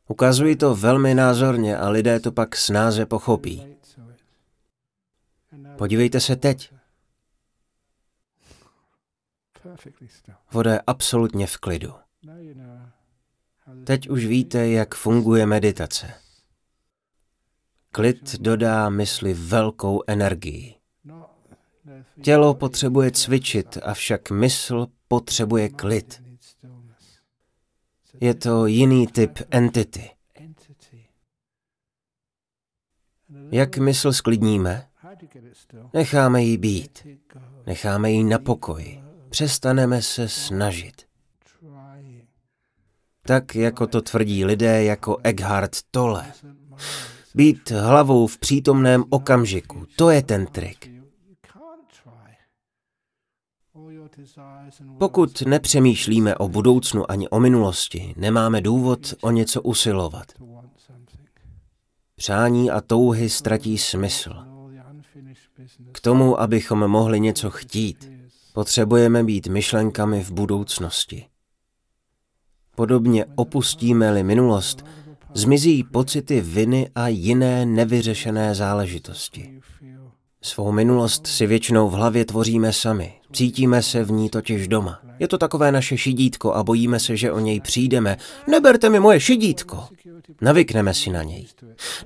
Ukazují 0.09 0.57
to 0.57 0.75
velmi 0.75 1.15
názorně 1.15 1.77
a 1.77 1.89
lidé 1.89 2.21
to 2.21 2.33
pak 2.33 2.57
snáze 2.57 3.07
pochopí. 3.07 3.77
Podívejte 5.77 6.21
se 6.21 6.37
teď. 6.37 6.73
Voda 10.53 10.73
je 10.73 10.81
absolutně 10.87 11.47
v 11.47 11.57
klidu. 11.57 11.95
Teď 13.88 14.09
už 14.09 14.24
víte, 14.24 14.68
jak 14.68 14.94
funguje 14.94 15.46
meditace. 15.46 16.14
Klid 17.90 18.40
dodá 18.40 18.88
mysli 18.90 19.35
velkou 19.35 20.03
energii. 20.07 20.74
Tělo 22.22 22.55
potřebuje 22.55 23.11
cvičit, 23.11 23.79
avšak 23.83 24.31
mysl 24.31 24.87
potřebuje 25.09 25.68
klid. 25.68 26.22
Je 28.20 28.35
to 28.35 28.66
jiný 28.66 29.07
typ 29.07 29.38
entity. 29.51 30.11
Jak 33.51 33.79
mysl 33.79 34.12
sklidníme? 34.12 34.88
Necháme 35.94 36.42
ji 36.42 36.59
být. 36.59 37.07
Necháme 37.66 38.11
ji 38.11 38.24
na 38.24 38.38
pokoji. 38.38 39.03
Přestaneme 39.29 40.03
se 40.03 40.29
snažit. 40.29 41.08
Tak, 43.29 43.55
jako 43.55 43.87
to 43.87 44.03
tvrdí 44.03 44.45
lidé 44.45 44.85
jako 44.85 45.17
Eckhart 45.23 45.71
Tolle. 45.91 46.33
Být 47.35 47.71
hlavou 47.71 48.27
v 48.27 48.38
přítomném 48.38 49.05
okamžiku, 49.11 49.87
to 49.97 50.11
je 50.11 50.23
ten 50.23 50.47
trik. 50.47 50.91
Pokud 54.99 55.43
nepřemýšlíme 55.43 56.37
o 56.37 56.49
budoucnu 56.49 57.11
ani 57.11 57.29
o 57.29 57.41
minulosti, 57.41 58.14
nemáme 58.17 58.61
důvod 58.61 59.14
o 59.21 59.31
něco 59.31 59.62
usilovat. 59.62 60.33
Přání 62.17 62.71
a 62.71 62.81
touhy 62.81 63.31
ztratí 63.31 63.79
smysl. 63.79 64.35
K 65.93 66.01
tomu, 66.01 66.41
abychom 66.41 66.88
mohli 66.88 67.21
něco 67.21 67.51
chtít, 67.51 68.11
potřebujeme 68.53 69.25
být 69.25 69.47
myšlenkami 69.47 70.25
v 70.25 70.31
budoucnosti. 70.31 71.27
Podobně 72.79 73.25
opustíme-li 73.35 74.23
minulost, 74.23 74.85
Zmizí 75.35 75.85
pocity 75.85 76.41
viny 76.41 76.91
a 76.95 77.09
jiné 77.09 77.67
nevyřešené 77.67 78.55
záležitosti. 78.55 79.61
Svou 80.43 80.73
minulost 80.73 81.27
si 81.27 81.47
většinou 81.47 81.88
v 81.88 81.93
hlavě 81.93 82.25
tvoříme 82.25 82.73
sami. 82.73 83.12
Cítíme 83.33 83.83
se 83.83 84.05
v 84.05 84.11
ní 84.11 84.31
totiž 84.31 84.69
doma. 84.69 84.99
Je 85.19 85.29
to 85.29 85.38
takové 85.38 85.73
naše 85.73 85.99
šidítko 85.99 86.55
a 86.55 86.64
bojíme 86.64 87.01
se, 87.01 87.17
že 87.17 87.33
o 87.33 87.38
něj 87.38 87.61
přijdeme. 87.61 88.17
Neberte 88.51 88.91
mi 88.91 89.01
moje 89.01 89.21
šidítko. 89.21 89.85
Navykneme 90.41 90.95
si 90.95 91.11
na 91.11 91.23
něj. 91.23 91.47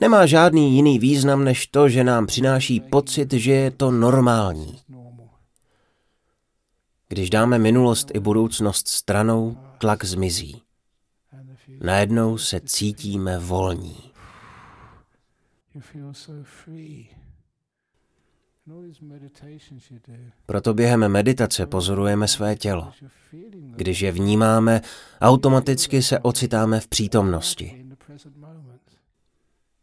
Nemá 0.00 0.26
žádný 0.26 0.74
jiný 0.76 0.98
význam, 0.98 1.44
než 1.44 1.66
to, 1.66 1.88
že 1.88 2.04
nám 2.04 2.26
přináší 2.26 2.80
pocit, 2.80 3.32
že 3.32 3.52
je 3.52 3.70
to 3.70 3.90
normální. 3.90 4.78
Když 7.12 7.30
dáme 7.30 7.58
minulost 7.58 8.10
i 8.14 8.20
budoucnost 8.20 8.88
stranou, 8.88 9.58
tlak 9.78 10.04
zmizí. 10.04 10.62
Najednou 11.80 12.38
se 12.38 12.60
cítíme 12.60 13.38
volní. 13.38 14.12
Proto 20.46 20.74
během 20.74 21.08
meditace 21.08 21.66
pozorujeme 21.66 22.28
své 22.28 22.56
tělo. 22.56 22.92
Když 23.52 24.00
je 24.00 24.12
vnímáme, 24.12 24.80
automaticky 25.20 26.02
se 26.02 26.18
ocitáme 26.18 26.80
v 26.80 26.88
přítomnosti. 26.88 27.86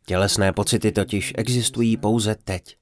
Tělesné 0.06 0.54
pocity 0.54 0.92
totiž 0.92 1.34
existují 1.38 1.98
pouze 1.98 2.36
teď. 2.36 2.80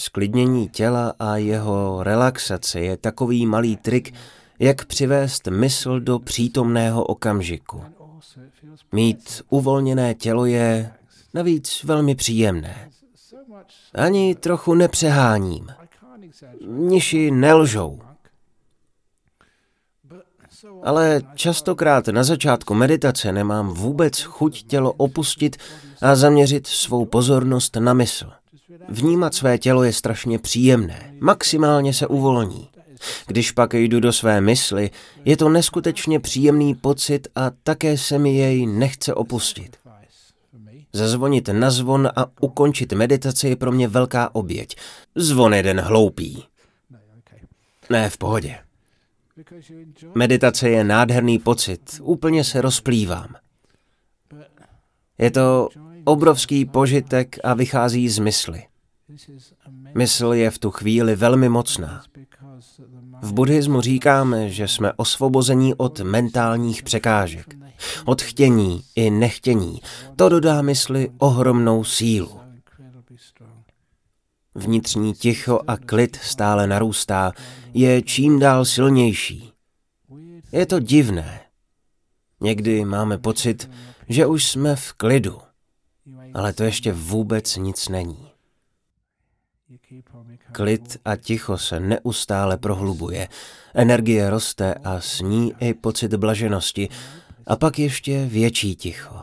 Sklidnění 0.00 0.68
těla 0.68 1.14
a 1.18 1.36
jeho 1.36 2.02
relaxace 2.02 2.80
je 2.80 2.96
takový 2.96 3.46
malý 3.46 3.76
trik, 3.76 4.14
jak 4.58 4.84
přivést 4.84 5.46
mysl 5.46 6.00
do 6.00 6.18
přítomného 6.18 7.04
okamžiku. 7.04 7.84
Mít 8.92 9.42
uvolněné 9.48 10.14
tělo 10.14 10.46
je 10.46 10.92
navíc 11.34 11.84
velmi 11.84 12.14
příjemné. 12.14 12.90
Ani 13.94 14.34
trochu 14.34 14.74
nepřeháním. 14.74 15.68
Mniši 16.66 17.30
nelžou. 17.30 18.00
Ale 20.82 21.22
častokrát 21.34 22.08
na 22.08 22.24
začátku 22.24 22.74
meditace 22.74 23.32
nemám 23.32 23.68
vůbec 23.68 24.22
chuť 24.22 24.62
tělo 24.62 24.92
opustit 24.92 25.56
a 26.00 26.16
zaměřit 26.16 26.66
svou 26.66 27.04
pozornost 27.04 27.76
na 27.76 27.94
mysl. 27.94 28.37
Vnímat 28.88 29.34
své 29.34 29.58
tělo 29.58 29.82
je 29.82 29.92
strašně 29.92 30.38
příjemné, 30.38 31.14
maximálně 31.20 31.94
se 31.94 32.06
uvolní. 32.06 32.68
Když 33.26 33.52
pak 33.52 33.74
jdu 33.74 34.00
do 34.00 34.12
své 34.12 34.40
mysli, 34.40 34.90
je 35.24 35.36
to 35.36 35.48
neskutečně 35.48 36.20
příjemný 36.20 36.74
pocit 36.74 37.28
a 37.34 37.50
také 37.62 37.98
se 37.98 38.18
mi 38.18 38.36
jej 38.36 38.66
nechce 38.66 39.14
opustit. 39.14 39.76
Zazvonit 40.92 41.48
na 41.48 41.70
zvon 41.70 42.08
a 42.16 42.26
ukončit 42.40 42.92
meditaci 42.92 43.48
je 43.48 43.56
pro 43.56 43.72
mě 43.72 43.88
velká 43.88 44.34
oběť. 44.34 44.76
Zvon 45.14 45.54
jeden 45.54 45.80
hloupý. 45.80 46.44
Ne, 47.90 48.10
v 48.10 48.18
pohodě. 48.18 48.58
Meditace 50.14 50.68
je 50.68 50.84
nádherný 50.84 51.38
pocit, 51.38 52.00
úplně 52.02 52.44
se 52.44 52.60
rozplývám. 52.60 53.34
Je 55.18 55.30
to 55.30 55.68
obrovský 56.04 56.64
požitek 56.64 57.36
a 57.44 57.54
vychází 57.54 58.08
z 58.08 58.18
mysli. 58.18 58.62
Mysl 59.94 60.32
je 60.32 60.50
v 60.50 60.58
tu 60.58 60.70
chvíli 60.70 61.16
velmi 61.16 61.48
mocná. 61.48 62.02
V 63.22 63.32
buddhismu 63.32 63.80
říkáme, 63.80 64.50
že 64.50 64.68
jsme 64.68 64.92
osvobození 64.96 65.74
od 65.74 66.00
mentálních 66.00 66.82
překážek, 66.82 67.54
od 68.04 68.22
chtění 68.22 68.84
i 68.94 69.10
nechtění. 69.10 69.80
To 70.16 70.28
dodá 70.28 70.62
mysli 70.62 71.10
ohromnou 71.18 71.84
sílu. 71.84 72.40
Vnitřní 74.54 75.14
ticho 75.14 75.60
a 75.66 75.76
klid 75.76 76.16
stále 76.16 76.66
narůstá, 76.66 77.32
je 77.74 78.02
čím 78.02 78.38
dál 78.38 78.64
silnější. 78.64 79.52
Je 80.52 80.66
to 80.66 80.80
divné. 80.80 81.40
Někdy 82.40 82.84
máme 82.84 83.18
pocit, 83.18 83.70
že 84.08 84.26
už 84.26 84.48
jsme 84.48 84.76
v 84.76 84.92
klidu, 84.92 85.38
ale 86.34 86.52
to 86.52 86.62
ještě 86.62 86.92
vůbec 86.92 87.56
nic 87.56 87.88
není. 87.88 88.27
Klid 90.52 90.96
a 91.04 91.16
ticho 91.16 91.58
se 91.58 91.80
neustále 91.80 92.56
prohlubuje, 92.56 93.28
energie 93.74 94.30
roste 94.30 94.74
a 94.74 95.00
s 95.00 95.20
ní 95.20 95.54
i 95.60 95.74
pocit 95.74 96.14
blaženosti 96.14 96.88
a 97.46 97.56
pak 97.56 97.78
ještě 97.78 98.26
větší 98.26 98.76
ticho. 98.76 99.22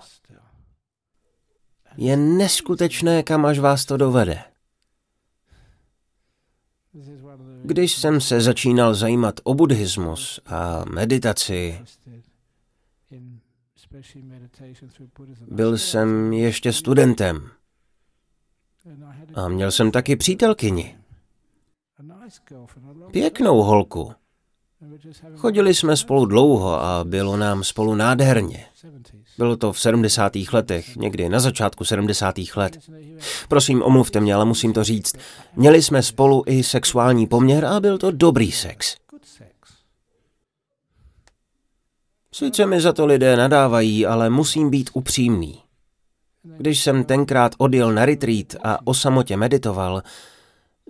Je 1.97 2.17
neskutečné, 2.17 3.23
kam 3.23 3.45
až 3.45 3.59
vás 3.59 3.85
to 3.85 3.97
dovede. 3.97 4.43
Když 7.63 7.97
jsem 7.97 8.21
se 8.21 8.41
začínal 8.41 8.93
zajímat 8.95 9.39
o 9.43 9.53
buddhismus 9.53 10.39
a 10.45 10.85
meditaci, 10.85 11.81
byl 15.47 15.77
jsem 15.77 16.33
ještě 16.33 16.73
studentem. 16.73 17.49
A 19.35 19.47
měl 19.47 19.71
jsem 19.71 19.91
taky 19.91 20.15
přítelkyni. 20.15 20.95
Pěknou 23.11 23.61
holku. 23.61 24.13
Chodili 25.35 25.73
jsme 25.73 25.97
spolu 25.97 26.25
dlouho 26.25 26.81
a 26.81 27.03
bylo 27.03 27.37
nám 27.37 27.63
spolu 27.63 27.95
nádherně. 27.95 28.65
Bylo 29.37 29.57
to 29.57 29.73
v 29.73 29.79
70. 29.79 30.31
letech, 30.51 30.95
někdy 30.95 31.29
na 31.29 31.39
začátku 31.39 31.85
70. 31.85 32.35
let. 32.55 32.79
Prosím, 33.47 33.83
omluvte 33.83 34.19
mě, 34.19 34.35
ale 34.35 34.45
musím 34.45 34.73
to 34.73 34.83
říct. 34.83 35.15
Měli 35.55 35.81
jsme 35.81 36.03
spolu 36.03 36.43
i 36.47 36.63
sexuální 36.63 37.27
poměr 37.27 37.65
a 37.65 37.79
byl 37.79 37.97
to 37.97 38.11
dobrý 38.11 38.51
sex. 38.51 38.95
Sice 42.31 42.65
mi 42.65 42.81
za 42.81 42.93
to 42.93 43.05
lidé 43.05 43.35
nadávají, 43.37 44.05
ale 44.05 44.29
musím 44.29 44.69
být 44.69 44.89
upřímný. 44.93 45.64
Když 46.57 46.83
jsem 46.83 47.03
tenkrát 47.03 47.55
odjel 47.57 47.93
na 47.93 48.05
retreat 48.05 48.55
a 48.63 48.87
o 48.87 48.93
samotě 48.93 49.37
meditoval, 49.37 50.03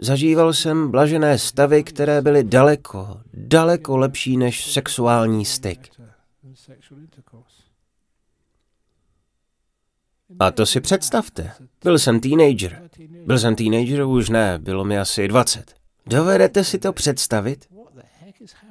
zažíval 0.02 0.54
jsem 0.54 0.92
blažené 0.92 1.38
stavy, 1.38 1.84
které 1.84 2.22
byly 2.22 2.44
daleko, 2.44 3.22
daleko 3.34 3.98
lepší 3.98 4.38
než 4.38 4.72
sexuální 4.72 5.46
styk. 5.46 5.90
A 10.40 10.52
to 10.52 10.66
si 10.66 10.82
představte. 10.82 11.52
Byl 11.84 12.00
jsem 12.00 12.20
teenager. 12.20 12.90
Byl 13.26 13.40
jsem 13.40 13.56
teenager 13.56 14.04
už 14.04 14.30
ne, 14.30 14.60
bylo 14.60 14.86
mi 14.86 15.00
asi 15.00 15.28
20. 15.28 15.74
Dovedete 16.06 16.64
si 16.64 16.80
to 16.80 16.94
představit? 16.94 17.68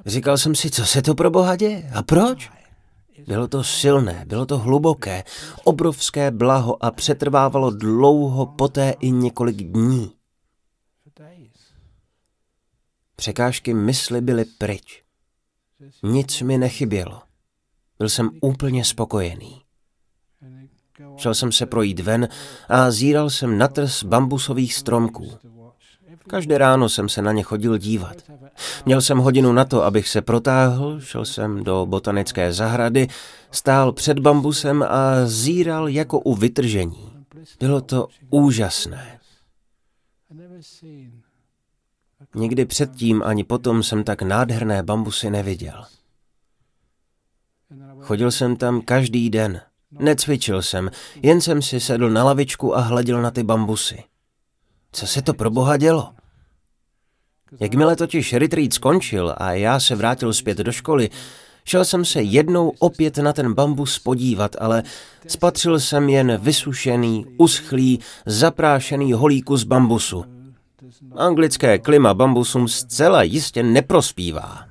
Říkal 0.05 0.37
jsem 0.37 0.55
si, 0.55 0.69
co 0.69 0.85
se 0.85 1.01
to 1.01 1.15
pro 1.15 1.31
boha 1.31 1.55
děje 1.55 1.91
a 1.93 2.03
proč? 2.03 2.49
Bylo 3.27 3.47
to 3.47 3.63
silné, 3.63 4.25
bylo 4.27 4.45
to 4.45 4.57
hluboké, 4.57 5.23
obrovské 5.63 6.31
blaho 6.31 6.85
a 6.85 6.91
přetrvávalo 6.91 7.71
dlouho 7.71 8.45
poté 8.45 8.93
i 8.99 9.11
několik 9.11 9.57
dní. 9.57 10.11
Překážky 13.15 13.73
mysli 13.73 14.21
byly 14.21 14.45
pryč. 14.45 15.03
Nic 16.03 16.41
mi 16.41 16.57
nechybělo. 16.57 17.21
Byl 17.99 18.09
jsem 18.09 18.29
úplně 18.41 18.85
spokojený. 18.85 19.61
Šel 21.17 21.35
jsem 21.35 21.51
se 21.51 21.65
projít 21.65 21.99
ven 21.99 22.27
a 22.69 22.91
zíral 22.91 23.29
jsem 23.29 23.57
na 23.57 23.67
trs 23.67 24.03
bambusových 24.03 24.73
stromků. 24.73 25.31
Každé 26.29 26.57
ráno 26.57 26.89
jsem 26.89 27.09
se 27.09 27.21
na 27.21 27.31
ně 27.31 27.43
chodil 27.43 27.77
dívat. 27.77 28.15
Měl 28.85 29.01
jsem 29.01 29.17
hodinu 29.17 29.53
na 29.53 29.65
to, 29.65 29.83
abych 29.83 30.07
se 30.07 30.21
protáhl, 30.21 30.99
šel 30.99 31.25
jsem 31.25 31.63
do 31.63 31.85
botanické 31.85 32.53
zahrady, 32.53 33.07
stál 33.51 33.91
před 33.91 34.19
bambusem 34.19 34.83
a 34.83 35.25
zíral 35.25 35.87
jako 35.87 36.19
u 36.19 36.35
vytržení. 36.35 37.13
Bylo 37.59 37.81
to 37.81 38.07
úžasné. 38.29 39.19
Nikdy 42.35 42.65
předtím 42.65 43.23
ani 43.23 43.43
potom 43.43 43.83
jsem 43.83 44.03
tak 44.03 44.21
nádherné 44.21 44.83
bambusy 44.83 45.29
neviděl. 45.29 45.85
Chodil 47.99 48.31
jsem 48.31 48.55
tam 48.55 48.81
každý 48.81 49.29
den. 49.29 49.61
Necvičil 49.91 50.61
jsem, 50.61 50.91
jen 51.23 51.41
jsem 51.41 51.61
si 51.61 51.79
sedl 51.79 52.09
na 52.09 52.23
lavičku 52.23 52.77
a 52.77 52.79
hleděl 52.79 53.21
na 53.21 53.31
ty 53.31 53.43
bambusy. 53.43 54.03
Co 54.95 55.07
se 55.07 55.21
to 55.21 55.33
pro 55.33 55.49
boha 55.49 55.77
dělo? 55.77 56.09
Jakmile 57.59 57.95
totiž 57.95 58.33
retreat 58.33 58.73
skončil 58.73 59.35
a 59.37 59.51
já 59.51 59.79
se 59.79 59.95
vrátil 59.95 60.33
zpět 60.33 60.57
do 60.57 60.71
školy, 60.71 61.09
šel 61.65 61.85
jsem 61.85 62.05
se 62.05 62.21
jednou 62.21 62.73
opět 62.79 63.17
na 63.17 63.33
ten 63.33 63.53
bambus 63.53 63.99
podívat, 63.99 64.55
ale 64.59 64.83
spatřil 65.27 65.79
jsem 65.79 66.09
jen 66.09 66.37
vysušený, 66.37 67.25
uschlý, 67.37 67.99
zaprášený 68.25 69.13
holý 69.13 69.41
kus 69.41 69.63
bambusu. 69.63 70.25
Anglické 71.15 71.79
klima 71.79 72.13
bambusům 72.13 72.67
zcela 72.67 73.23
jistě 73.23 73.63
neprospívá. 73.63 74.65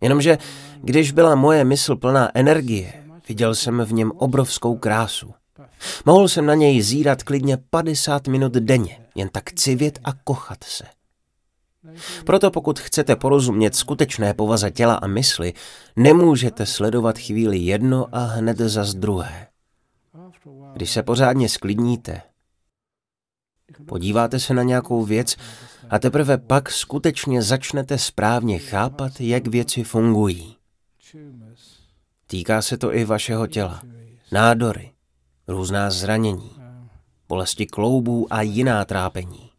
Jenomže, 0.00 0.38
když 0.82 1.12
byla 1.12 1.34
moje 1.34 1.64
mysl 1.64 1.96
plná 1.96 2.30
energie, 2.34 3.04
Viděl 3.28 3.54
jsem 3.54 3.80
v 3.84 3.92
něm 3.92 4.12
obrovskou 4.16 4.76
krásu. 4.76 5.34
Mohl 6.06 6.28
jsem 6.28 6.46
na 6.46 6.54
něj 6.54 6.82
zírat 6.82 7.22
klidně 7.22 7.56
50 7.70 8.26
minut 8.26 8.52
denně, 8.52 9.06
jen 9.14 9.28
tak 9.28 9.52
civět 9.52 9.98
a 10.04 10.12
kochat 10.12 10.64
se. 10.64 10.84
Proto 12.24 12.50
pokud 12.50 12.78
chcete 12.80 13.16
porozumět 13.16 13.74
skutečné 13.74 14.34
povaze 14.34 14.70
těla 14.70 14.94
a 14.94 15.06
mysli, 15.06 15.52
nemůžete 15.96 16.66
sledovat 16.66 17.18
chvíli 17.18 17.58
jedno 17.58 18.06
a 18.12 18.18
hned 18.18 18.58
za 18.58 18.84
druhé. 18.96 19.46
Když 20.72 20.90
se 20.90 21.02
pořádně 21.02 21.48
sklidníte, 21.48 22.22
podíváte 23.86 24.40
se 24.40 24.54
na 24.54 24.62
nějakou 24.62 25.04
věc 25.04 25.36
a 25.90 25.98
teprve 25.98 26.38
pak 26.38 26.70
skutečně 26.70 27.42
začnete 27.42 27.98
správně 27.98 28.58
chápat, 28.58 29.20
jak 29.20 29.46
věci 29.46 29.84
fungují. 29.84 30.56
Týká 32.26 32.62
se 32.62 32.76
to 32.76 32.94
i 32.94 33.04
vašeho 33.04 33.46
těla. 33.46 33.82
Nádory, 34.32 34.93
různá 35.48 35.90
zranění, 35.90 36.50
bolesti 37.28 37.66
kloubů 37.66 38.26
a 38.30 38.42
jiná 38.42 38.84
trápení. 38.84 39.50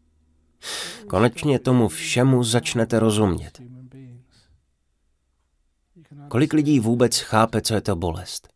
Konečně 1.08 1.58
tomu 1.58 1.88
všemu 1.88 2.44
začnete 2.44 2.98
rozumět. 2.98 3.60
Kolik 6.28 6.52
lidí 6.52 6.80
vůbec 6.80 7.18
chápe, 7.18 7.60
co 7.60 7.74
je 7.74 7.80
to 7.80 7.96
bolest? 7.96 8.48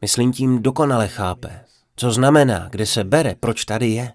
Myslím 0.00 0.32
tím 0.32 0.62
dokonale 0.62 1.08
chápe. 1.08 1.64
Co 1.96 2.10
znamená, 2.10 2.68
kde 2.68 2.86
se 2.86 3.04
bere, 3.04 3.34
proč 3.34 3.64
tady 3.64 3.88
je. 3.88 4.12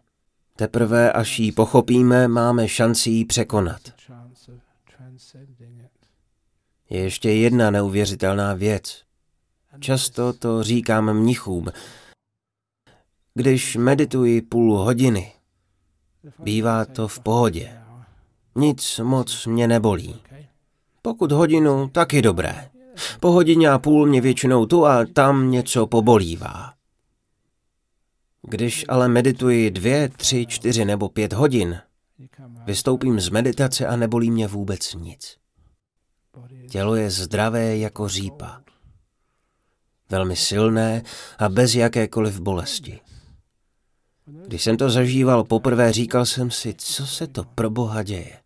Teprve 0.55 1.11
až 1.11 1.39
ji 1.39 1.51
pochopíme, 1.51 2.27
máme 2.27 2.67
šanci 2.67 3.09
ji 3.09 3.25
překonat. 3.25 3.81
Je 6.89 6.99
ještě 6.99 7.31
jedna 7.31 7.71
neuvěřitelná 7.71 8.53
věc. 8.53 9.03
Často 9.79 10.33
to 10.33 10.63
říkám 10.63 11.13
mnichům. 11.13 11.67
Když 13.33 13.75
medituji 13.75 14.41
půl 14.41 14.77
hodiny, 14.77 15.31
bývá 16.39 16.85
to 16.85 17.07
v 17.07 17.19
pohodě. 17.19 17.81
Nic 18.55 18.99
moc 19.03 19.45
mě 19.45 19.67
nebolí. 19.67 20.21
Pokud 21.01 21.31
hodinu, 21.31 21.89
taky 21.89 22.21
dobré. 22.21 22.69
Po 23.19 23.31
hodině 23.31 23.69
a 23.69 23.79
půl 23.79 24.05
mě 24.07 24.21
většinou 24.21 24.65
tu 24.65 24.85
a 24.85 25.05
tam 25.05 25.51
něco 25.51 25.87
pobolívá. 25.87 26.73
Když 28.41 28.85
ale 28.87 29.07
medituji 29.07 29.71
dvě, 29.71 30.09
tři, 30.09 30.45
čtyři 30.45 30.85
nebo 30.85 31.09
pět 31.09 31.33
hodin, 31.33 31.81
vystoupím 32.65 33.19
z 33.19 33.29
meditace 33.29 33.87
a 33.87 33.95
nebolí 33.95 34.31
mě 34.31 34.47
vůbec 34.47 34.93
nic. 34.93 35.37
Tělo 36.69 36.95
je 36.95 37.11
zdravé 37.11 37.77
jako 37.77 38.07
řípa. 38.07 38.61
Velmi 40.11 40.35
silné 40.35 41.03
a 41.39 41.49
bez 41.49 41.75
jakékoliv 41.75 42.39
bolesti. 42.39 42.99
Když 44.47 44.63
jsem 44.63 44.77
to 44.77 44.89
zažíval 44.89 45.43
poprvé, 45.43 45.93
říkal 45.93 46.25
jsem 46.25 46.51
si, 46.51 46.73
co 46.77 47.07
se 47.07 47.27
to 47.27 47.43
pro 47.55 47.69
boha 47.69 48.03
děje. 48.03 48.39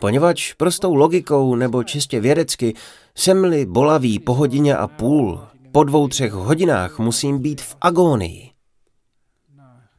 Poněvadž 0.00 0.52
prostou 0.52 0.94
logikou 0.94 1.54
nebo 1.54 1.84
čistě 1.84 2.20
vědecky 2.20 2.74
jsem-li 3.14 3.66
bolavý 3.66 4.18
po 4.18 4.34
hodině 4.34 4.76
a 4.76 4.88
půl, 4.88 5.40
po 5.72 5.84
dvou, 5.84 6.08
třech 6.08 6.32
hodinách 6.32 6.98
musím 6.98 7.38
být 7.38 7.60
v 7.60 7.76
agónii. 7.80 8.50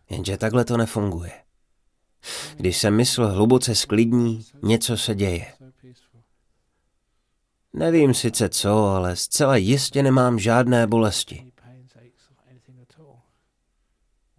Jenže 0.10 0.38
takhle 0.38 0.66
to 0.66 0.78
nefunguje. 0.78 1.32
Když 2.58 2.78
se 2.78 2.92
mysl 2.92 3.28
hluboce 3.28 3.76
sklidní, 3.76 4.46
něco 4.64 4.98
se 4.98 5.16
děje. 5.16 5.46
Nevím 7.78 8.14
sice 8.14 8.50
co, 8.50 8.86
ale 8.86 9.16
zcela 9.16 9.56
jistě 9.56 10.04
nemám 10.04 10.40
žádné 10.40 10.88
bolesti. 10.88 11.52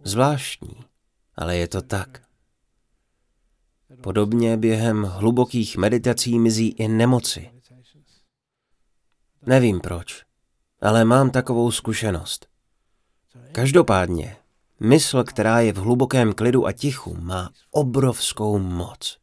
Zvláštní, 0.03 0.75
ale 1.35 1.57
je 1.57 1.67
to 1.67 1.81
tak. 1.81 2.21
Podobně 4.01 4.57
během 4.57 5.03
hlubokých 5.03 5.77
meditací 5.77 6.39
mizí 6.39 6.67
i 6.67 6.87
nemoci. 6.87 7.51
Nevím 9.45 9.79
proč, 9.79 10.25
ale 10.81 11.05
mám 11.05 11.31
takovou 11.31 11.71
zkušenost. 11.71 12.47
Každopádně, 13.51 14.37
mysl, 14.79 15.23
která 15.23 15.59
je 15.59 15.73
v 15.73 15.77
hlubokém 15.77 16.33
klidu 16.33 16.65
a 16.65 16.71
tichu, 16.71 17.15
má 17.19 17.49
obrovskou 17.71 18.59
moc. 18.59 19.18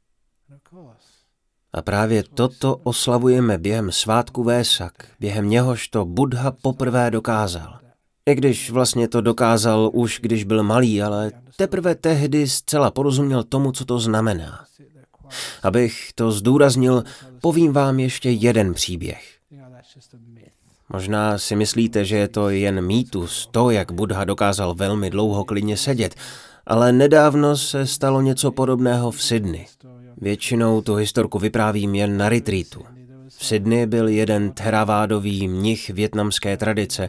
A 1.77 1.83
právě 1.83 2.23
toto 2.35 2.77
oslavujeme 2.83 3.59
během 3.59 3.93
svátku 3.93 4.45
Vésak, 4.45 4.93
během 5.21 5.49
něhož 5.49 5.89
to 5.89 6.05
Buddha 6.05 6.51
poprvé 6.51 7.11
dokázal. 7.11 7.79
I 8.27 8.35
když 8.35 8.71
vlastně 8.71 9.09
to 9.09 9.21
dokázal 9.21 9.91
už, 9.93 10.21
když 10.23 10.45
byl 10.45 10.62
malý, 10.62 11.03
ale 11.03 11.33
teprve 11.57 11.95
tehdy 11.95 12.49
zcela 12.49 12.91
porozuměl 12.91 13.45
tomu, 13.45 13.73
co 13.73 13.85
to 13.85 13.99
znamená. 13.99 14.65
Abych 15.62 16.11
to 16.15 16.33
zdůraznil, 16.33 17.05
povím 17.41 17.73
vám 17.73 18.01
ještě 18.01 18.31
jeden 18.31 18.75
příběh. 18.75 19.39
Možná 20.93 21.39
si 21.39 21.57
myslíte, 21.57 22.05
že 22.05 22.17
je 22.17 22.29
to 22.29 22.49
jen 22.51 22.87
mýtus, 22.87 23.49
to, 23.51 23.71
jak 23.71 23.93
Buddha 23.93 24.25
dokázal 24.25 24.75
velmi 24.75 25.11
dlouho 25.11 25.45
klidně 25.45 25.77
sedět, 25.77 26.15
ale 26.67 26.93
nedávno 26.93 27.57
se 27.57 27.87
stalo 27.87 28.21
něco 28.21 28.51
podobného 28.51 29.11
v 29.11 29.23
Sydney. 29.23 29.67
Většinou 30.21 30.81
tu 30.81 30.95
historku 30.95 31.39
vyprávím 31.39 31.95
jen 31.95 32.17
na 32.17 32.29
retreatu. 32.29 32.85
V 33.29 33.47
Sydney 33.47 33.87
byl 33.87 34.09
jeden 34.09 34.53
teravádový 34.53 35.49
mnich 35.49 35.91
větnamské 35.91 36.57
tradice. 36.57 37.09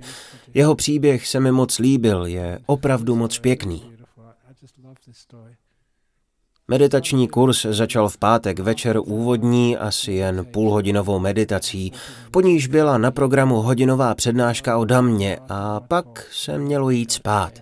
Jeho 0.53 0.75
příběh 0.75 1.27
se 1.27 1.39
mi 1.39 1.51
moc 1.51 1.79
líbil, 1.79 2.25
je 2.25 2.59
opravdu 2.65 3.15
moc 3.15 3.39
pěkný. 3.39 3.83
Meditační 6.67 7.27
kurz 7.27 7.65
začal 7.65 8.09
v 8.09 8.17
pátek 8.17 8.59
večer 8.59 8.99
úvodní 8.99 9.77
asi 9.77 10.11
jen 10.11 10.45
půlhodinovou 10.45 11.19
meditací, 11.19 11.93
po 12.31 12.41
níž 12.41 12.67
byla 12.67 12.97
na 12.97 13.11
programu 13.11 13.55
hodinová 13.55 14.15
přednáška 14.15 14.77
o 14.77 14.85
damě 14.85 15.39
a 15.49 15.79
pak 15.79 16.27
se 16.31 16.57
mělo 16.57 16.89
jít 16.89 17.11
spát. 17.11 17.53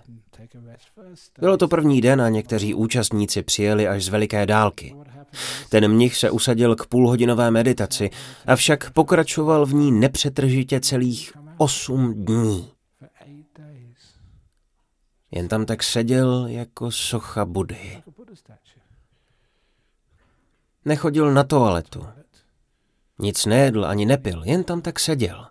Bylo 1.40 1.56
to 1.56 1.68
první 1.68 2.00
den 2.00 2.22
a 2.22 2.28
někteří 2.28 2.74
účastníci 2.74 3.42
přijeli 3.42 3.88
až 3.88 4.04
z 4.04 4.08
veliké 4.08 4.46
dálky. 4.46 4.94
Ten 5.68 5.88
mnich 5.88 6.16
se 6.16 6.30
usadil 6.30 6.76
k 6.76 6.86
půlhodinové 6.86 7.50
meditaci, 7.50 8.10
avšak 8.46 8.90
pokračoval 8.90 9.66
v 9.66 9.74
ní 9.74 9.92
nepřetržitě 9.92 10.80
celých 10.80 11.32
osm 11.56 12.24
dní. 12.24 12.72
Jen 15.30 15.48
tam 15.48 15.66
tak 15.66 15.82
seděl 15.82 16.46
jako 16.46 16.90
socha 16.90 17.44
Budhy. 17.44 18.02
Nechodil 20.84 21.34
na 21.34 21.44
toaletu. 21.44 22.06
Nic 23.18 23.46
nejedl 23.46 23.86
ani 23.86 24.06
nepil, 24.06 24.42
jen 24.44 24.64
tam 24.64 24.80
tak 24.80 25.00
seděl. 25.00 25.46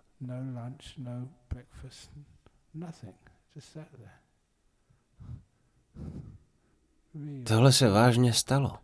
Tohle 7.44 7.72
se 7.72 7.88
vážně 7.88 8.32
stalo. 8.32 8.78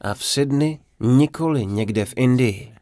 A 0.00 0.14
v 0.14 0.24
Sydney 0.24 0.78
nikoli 1.00 1.66
někde 1.66 2.04
v 2.04 2.12
Indii. 2.16 2.74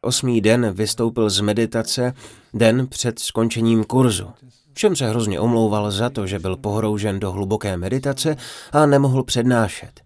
Osmý 0.00 0.40
den 0.40 0.72
vystoupil 0.72 1.30
z 1.30 1.40
meditace 1.40 2.14
den 2.54 2.86
před 2.86 3.18
skončením 3.18 3.84
kurzu. 3.84 4.32
Všem 4.72 4.96
se 4.96 5.08
hrozně 5.08 5.40
omlouval 5.40 5.90
za 5.90 6.10
to, 6.10 6.26
že 6.26 6.38
byl 6.38 6.56
pohroužen 6.56 7.20
do 7.20 7.32
hluboké 7.32 7.76
meditace 7.76 8.36
a 8.72 8.86
nemohl 8.86 9.24
přednášet. 9.24 10.00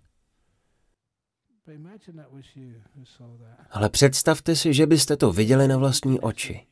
Ale 3.71 3.89
představte 3.89 4.57
si, 4.57 4.75
že 4.75 4.87
byste 4.87 5.17
to 5.17 5.33
viděli 5.33 5.69
na 5.69 5.77
vlastní 5.77 6.21
oči. 6.21 6.67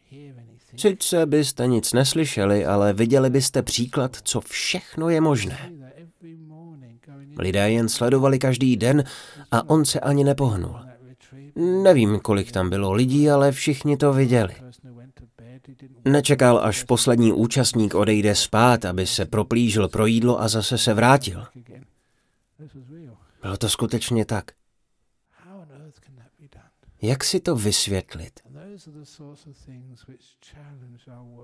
Sice 0.80 1.26
byste 1.26 1.66
nic 1.66 1.92
neslyšeli, 1.92 2.66
ale 2.66 2.92
viděli 2.92 3.30
byste 3.30 3.62
příklad, 3.62 4.16
co 4.22 4.40
všechno 4.40 5.08
je 5.08 5.20
možné. 5.20 5.72
Lidé 7.38 7.70
jen 7.70 7.88
sledovali 7.88 8.38
každý 8.38 8.76
den 8.76 9.04
a 9.50 9.70
on 9.70 9.84
se 9.84 10.00
ani 10.00 10.24
nepohnul. 10.24 10.76
Nevím, 11.56 12.20
kolik 12.20 12.52
tam 12.52 12.70
bylo 12.70 12.92
lidí, 12.92 13.30
ale 13.30 13.52
všichni 13.52 13.96
to 13.96 14.12
viděli. 14.12 14.54
Nečekal, 16.04 16.58
až 16.58 16.84
poslední 16.84 17.32
účastník 17.32 17.94
odejde 17.94 18.34
spát, 18.34 18.84
aby 18.84 19.06
se 19.06 19.24
proplížil 19.24 19.88
pro 19.88 20.06
jídlo 20.06 20.40
a 20.40 20.48
zase 20.48 20.78
se 20.78 20.94
vrátil. 20.94 21.46
Bylo 23.42 23.56
to 23.56 23.68
skutečně 23.68 24.24
tak. 24.24 24.50
Jak 27.02 27.24
si 27.24 27.40
to 27.40 27.56
vysvětlit? 27.56 28.40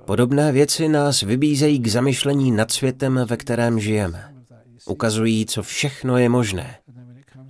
Podobné 0.04 0.52
věci 0.52 0.88
nás 0.88 1.22
vybízejí 1.22 1.78
k 1.78 1.86
zamyšlení 1.86 2.50
nad 2.50 2.70
světem, 2.70 3.20
ve 3.28 3.36
kterém 3.36 3.80
žijeme. 3.80 4.34
Ukazují, 4.86 5.46
co 5.46 5.62
všechno 5.62 6.18
je 6.18 6.28
možné. 6.28 6.76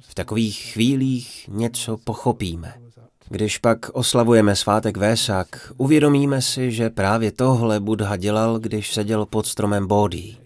V 0.00 0.14
takových 0.14 0.58
chvílích 0.58 1.48
něco 1.48 1.96
pochopíme. 1.96 2.74
Když 3.28 3.58
pak 3.58 3.90
oslavujeme 3.92 4.56
svátek 4.56 4.96
Vésák, 4.96 5.72
uvědomíme 5.76 6.42
si, 6.42 6.72
že 6.72 6.90
právě 6.90 7.32
tohle 7.32 7.80
Buddha 7.80 8.16
dělal, 8.16 8.58
když 8.58 8.94
seděl 8.94 9.26
pod 9.26 9.46
stromem 9.46 9.86
Bodhi. 9.86 10.45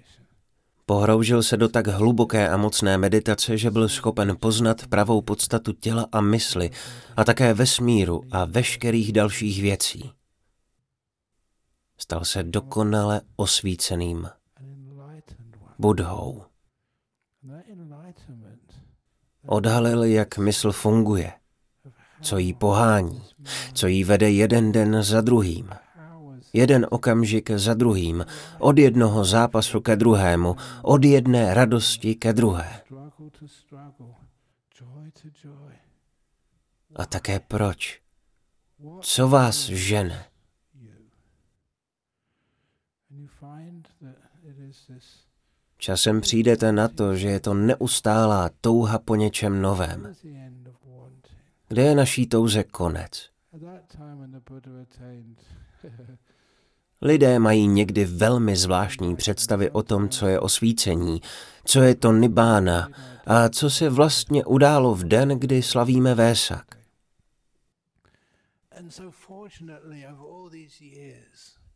Pohroužil 0.91 1.43
se 1.43 1.57
do 1.57 1.69
tak 1.69 1.87
hluboké 1.87 2.49
a 2.49 2.57
mocné 2.57 2.99
meditace, 2.99 3.59
že 3.59 3.71
byl 3.71 3.89
schopen 3.89 4.37
poznat 4.41 4.87
pravou 4.87 5.21
podstatu 5.21 5.73
těla 5.73 6.07
a 6.13 6.21
mysli 6.21 6.71
a 7.17 7.25
také 7.25 7.55
vesmíru 7.55 8.23
a 8.31 8.45
veškerých 8.45 9.13
dalších 9.13 9.63
věcí. 9.63 10.13
Stal 11.99 12.25
se 12.25 12.43
dokonale 12.43 13.21
osvíceným 13.37 14.29
Budhou. 15.79 16.43
Odhalil, 19.47 20.05
jak 20.05 20.39
mysl 20.39 20.73
funguje, 20.73 21.33
co 22.23 22.39
jí 22.39 22.55
pohání, 22.55 23.23
co 23.73 23.87
jí 23.87 24.05
vede 24.05 24.31
jeden 24.31 24.73
den 24.73 25.03
za 25.03 25.21
druhým. 25.21 25.71
Jeden 26.53 26.87
okamžik 26.91 27.51
za 27.51 27.75
druhým, 27.75 28.27
od 28.59 28.79
jednoho 28.79 29.25
zápasu 29.25 29.81
ke 29.81 29.97
druhému, 29.97 30.57
od 30.83 31.05
jedné 31.05 31.55
radosti 31.55 32.15
ke 32.15 32.33
druhé. 32.33 32.81
A 36.95 37.07
také 37.07 37.41
proč? 37.41 38.01
Co 39.01 39.29
vás 39.29 39.67
žene? 39.67 40.25
Časem 45.77 46.21
přijdete 46.21 46.73
na 46.73 46.89
to, 46.89 47.17
že 47.17 47.29
je 47.29 47.41
to 47.41 47.55
neustálá 47.55 48.51
touha 48.61 48.99
po 48.99 49.17
něčem 49.17 49.63
novém. 49.63 50.15
Kde 51.69 51.83
je 51.83 51.95
naší 51.95 52.27
touze 52.27 52.65
konec? 52.65 53.31
Lidé 57.03 57.39
mají 57.39 57.67
někdy 57.67 58.05
velmi 58.05 58.57
zvláštní 58.57 59.17
představy 59.17 59.71
o 59.71 59.83
tom, 59.83 60.09
co 60.09 60.27
je 60.27 60.41
osvícení, 60.41 61.21
co 61.65 61.83
je 61.83 61.95
to 61.95 62.13
nibána 62.13 62.89
a 63.27 63.49
co 63.49 63.71
se 63.71 63.89
vlastně 63.89 64.45
událo 64.45 64.95
v 64.95 65.05
den, 65.05 65.29
kdy 65.29 65.63
slavíme 65.63 66.15
Vésak. 66.15 66.65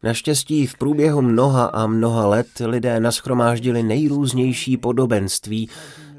Naštěstí 0.02 0.66
v 0.66 0.78
průběhu 0.78 1.22
mnoha 1.22 1.64
a 1.64 1.86
mnoha 1.86 2.26
let 2.26 2.46
lidé 2.64 3.00
naschromáždili 3.00 3.82
nejrůznější 3.82 4.76
podobenství, 4.76 5.68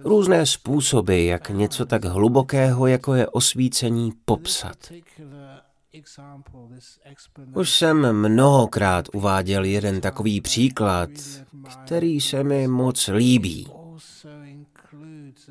různé 0.03 0.45
způsoby, 0.45 1.27
jak 1.27 1.49
něco 1.49 1.85
tak 1.85 2.05
hlubokého, 2.05 2.87
jako 2.87 3.13
je 3.13 3.27
osvícení, 3.27 4.13
popsat. 4.25 4.91
Už 7.53 7.69
jsem 7.69 8.13
mnohokrát 8.13 9.05
uváděl 9.13 9.63
jeden 9.63 10.01
takový 10.01 10.41
příklad, 10.41 11.09
který 11.85 12.21
se 12.21 12.43
mi 12.43 12.67
moc 12.67 13.07
líbí. 13.07 13.67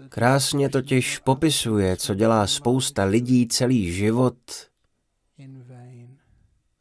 Krásně 0.08 0.68
totiž 0.68 1.18
popisuje, 1.18 1.96
co 1.96 2.14
dělá 2.14 2.46
spousta 2.46 3.04
lidí 3.04 3.48
celý 3.48 3.92
život 3.92 4.36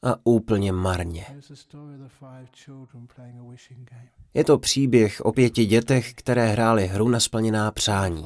a 0.04 0.16
úplně 0.24 0.72
marně. 0.72 1.26
Je 4.34 4.44
to 4.44 4.58
příběh 4.58 5.22
o 5.22 5.32
pěti 5.32 5.66
dětech, 5.66 6.14
které 6.14 6.48
hrály 6.48 6.88
hru 6.88 7.10
na 7.10 7.20
splněná 7.20 7.72
přání. 7.72 8.26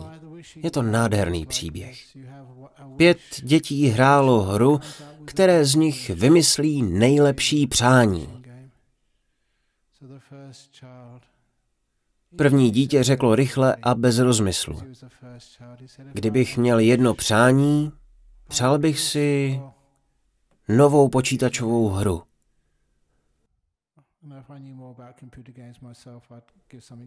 Je 0.55 0.71
to 0.71 0.81
nádherný 0.81 1.45
příběh. 1.45 1.97
Pět 2.97 3.17
dětí 3.43 3.87
hrálo 3.87 4.41
hru, 4.41 4.79
které 5.27 5.65
z 5.65 5.75
nich 5.75 6.09
vymyslí 6.09 6.81
nejlepší 6.81 7.67
přání. 7.67 8.43
První 12.35 12.71
dítě 12.71 13.03
řeklo 13.03 13.35
rychle 13.35 13.75
a 13.83 13.95
bez 13.95 14.19
rozmyslu. 14.19 14.81
Kdybych 16.13 16.57
měl 16.57 16.79
jedno 16.79 17.13
přání, 17.13 17.91
přál 18.47 18.79
bych 18.79 18.99
si 18.99 19.59
novou 20.67 21.09
počítačovou 21.09 21.89
hru. 21.89 22.23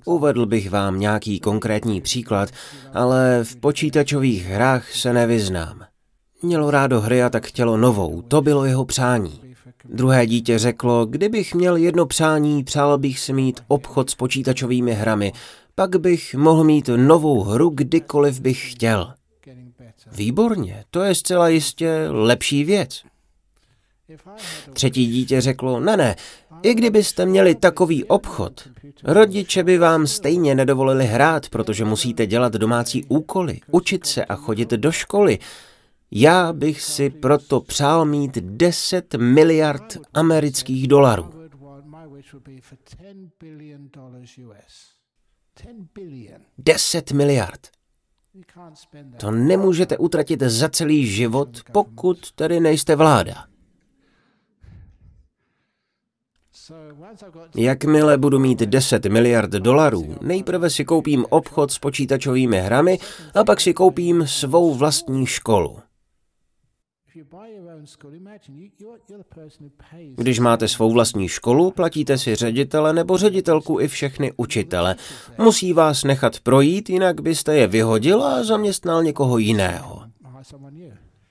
Uvedl 0.04 0.46
bych 0.46 0.70
vám 0.70 1.00
nějaký 1.00 1.40
konkrétní 1.40 2.00
příklad, 2.00 2.50
ale 2.92 3.44
v 3.44 3.56
počítačových 3.56 4.44
hrách 4.44 4.92
se 4.92 5.12
nevyznám. 5.12 5.86
Mělo 6.42 6.70
rádo 6.70 7.00
hry 7.00 7.22
a 7.22 7.30
tak 7.30 7.46
chtělo 7.46 7.76
novou, 7.76 8.22
to 8.22 8.42
bylo 8.42 8.64
jeho 8.64 8.84
přání. 8.84 9.40
Druhé 9.84 10.26
dítě 10.26 10.58
řeklo, 10.58 11.06
kdybych 11.06 11.54
měl 11.54 11.76
jedno 11.76 12.06
přání, 12.06 12.64
přál 12.64 12.98
bych 12.98 13.20
si 13.20 13.32
mít 13.32 13.60
obchod 13.68 14.10
s 14.10 14.14
počítačovými 14.14 14.92
hrami, 14.92 15.32
pak 15.74 15.96
bych 16.00 16.34
mohl 16.34 16.64
mít 16.64 16.90
novou 16.96 17.42
hru 17.42 17.70
kdykoliv 17.70 18.40
bych 18.40 18.72
chtěl. 18.72 19.14
Výborně, 20.12 20.84
to 20.90 21.02
je 21.02 21.14
zcela 21.14 21.48
jistě 21.48 22.06
lepší 22.10 22.64
věc. 22.64 23.02
Třetí 24.72 25.06
dítě 25.06 25.40
řeklo, 25.40 25.80
ne, 25.80 25.96
ne, 25.96 26.16
i 26.62 26.74
kdybyste 26.74 27.26
měli 27.26 27.54
takový 27.54 28.04
obchod, 28.04 28.68
rodiče 29.04 29.62
by 29.62 29.78
vám 29.78 30.06
stejně 30.06 30.54
nedovolili 30.54 31.06
hrát, 31.06 31.48
protože 31.48 31.84
musíte 31.84 32.26
dělat 32.26 32.52
domácí 32.52 33.04
úkoly, 33.08 33.60
učit 33.70 34.06
se 34.06 34.24
a 34.24 34.36
chodit 34.36 34.70
do 34.70 34.92
školy. 34.92 35.38
Já 36.12 36.52
bych 36.52 36.82
si 36.82 37.10
proto 37.10 37.60
přál 37.60 38.04
mít 38.04 38.38
10 38.38 39.14
miliard 39.14 39.98
amerických 40.14 40.88
dolarů. 40.88 41.30
10 46.58 47.12
miliard. 47.12 47.68
To 49.16 49.30
nemůžete 49.30 49.98
utratit 49.98 50.40
za 50.42 50.68
celý 50.68 51.06
život, 51.06 51.60
pokud 51.72 52.32
tedy 52.32 52.60
nejste 52.60 52.96
vláda. 52.96 53.44
Jakmile 57.56 58.18
budu 58.18 58.38
mít 58.38 58.58
10 58.58 59.06
miliard 59.06 59.50
dolarů, 59.50 60.16
nejprve 60.20 60.70
si 60.70 60.84
koupím 60.84 61.26
obchod 61.28 61.70
s 61.70 61.78
počítačovými 61.78 62.60
hrami 62.60 62.98
a 63.34 63.44
pak 63.44 63.60
si 63.60 63.74
koupím 63.74 64.26
svou 64.26 64.74
vlastní 64.74 65.26
školu. 65.26 65.78
Když 70.16 70.38
máte 70.38 70.68
svou 70.68 70.92
vlastní 70.92 71.28
školu, 71.28 71.70
platíte 71.70 72.18
si 72.18 72.34
ředitele 72.34 72.92
nebo 72.92 73.18
ředitelku 73.18 73.80
i 73.80 73.88
všechny 73.88 74.32
učitele. 74.36 74.96
Musí 75.38 75.72
vás 75.72 76.04
nechat 76.04 76.40
projít, 76.40 76.90
jinak 76.90 77.20
byste 77.20 77.56
je 77.56 77.66
vyhodil 77.66 78.22
a 78.22 78.44
zaměstnal 78.44 79.02
někoho 79.02 79.38
jiného. 79.38 80.02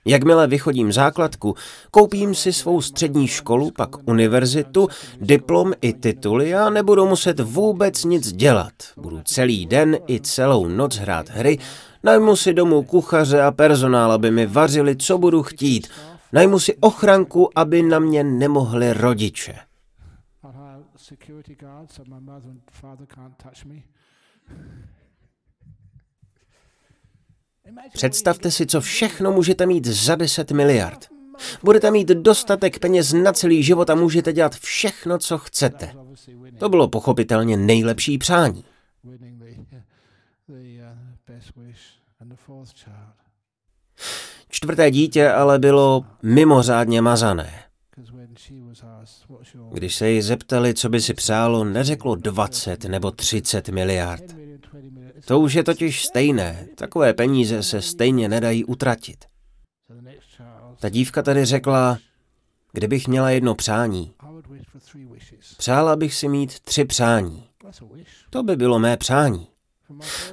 Jakmile 0.05 0.47
vychodím 0.47 0.91
základku, 0.91 1.55
koupím 1.91 2.35
si 2.35 2.53
svou 2.53 2.81
střední 2.81 3.27
školu, 3.27 3.71
pak 3.71 4.07
univerzitu, 4.07 4.87
diplom 5.21 5.73
i 5.81 5.93
tituly 5.93 6.55
a 6.55 6.69
nebudu 6.69 7.05
muset 7.05 7.39
vůbec 7.39 8.03
nic 8.03 8.31
dělat. 8.31 8.73
Budu 8.97 9.21
celý 9.25 9.65
den 9.65 9.97
i 10.07 10.19
celou 10.19 10.67
noc 10.67 10.95
hrát 10.95 11.29
hry, 11.29 11.57
najmu 12.03 12.35
si 12.35 12.53
domů 12.53 12.83
kuchaře 12.83 13.41
a 13.41 13.51
personál, 13.51 14.11
aby 14.11 14.31
mi 14.31 14.45
vařili, 14.45 14.95
co 14.95 15.17
budu 15.17 15.43
chtít. 15.43 15.87
Najmu 16.33 16.59
si 16.59 16.77
ochranku, 16.77 17.49
aby 17.55 17.83
na 17.83 17.99
mě 17.99 18.23
nemohli 18.23 18.93
rodiče. 18.93 19.55
Představte 27.93 28.51
si, 28.51 28.65
co 28.65 28.81
všechno 28.81 29.31
můžete 29.31 29.65
mít 29.65 29.85
za 29.85 30.15
10 30.15 30.51
miliard. 30.51 31.09
Budete 31.63 31.91
mít 31.91 32.07
dostatek 32.07 32.79
peněz 32.79 33.13
na 33.13 33.33
celý 33.33 33.63
život 33.63 33.89
a 33.89 33.95
můžete 33.95 34.33
dělat 34.33 34.55
všechno, 34.55 35.17
co 35.17 35.37
chcete. 35.37 35.93
To 36.57 36.69
bylo 36.69 36.87
pochopitelně 36.87 37.57
nejlepší 37.57 38.17
přání. 38.17 38.63
Čtvrté 44.49 44.91
dítě 44.91 45.31
ale 45.31 45.59
bylo 45.59 46.05
mimořádně 46.23 47.01
mazané. 47.01 47.63
Když 49.71 49.95
se 49.95 50.09
jí 50.09 50.21
zeptali, 50.21 50.73
co 50.73 50.89
by 50.89 51.01
si 51.01 51.13
přálo, 51.13 51.63
neřeklo 51.63 52.15
20 52.15 52.85
nebo 52.85 53.11
30 53.11 53.69
miliard. 53.69 54.23
To 55.25 55.39
už 55.39 55.53
je 55.53 55.63
totiž 55.63 56.05
stejné. 56.05 56.67
Takové 56.75 57.13
peníze 57.13 57.63
se 57.63 57.81
stejně 57.81 58.29
nedají 58.29 58.65
utratit. 58.65 59.25
Ta 60.79 60.89
dívka 60.89 61.21
tady 61.21 61.45
řekla, 61.45 61.97
Kdybych 62.71 63.07
měla 63.07 63.29
jedno 63.29 63.55
přání, 63.55 64.13
přála 65.57 65.95
bych 65.95 66.13
si 66.13 66.27
mít 66.27 66.59
tři 66.59 66.85
přání. 66.85 67.49
To 68.29 68.43
by 68.43 68.55
bylo 68.55 68.79
mé 68.79 68.97
přání. 68.97 69.47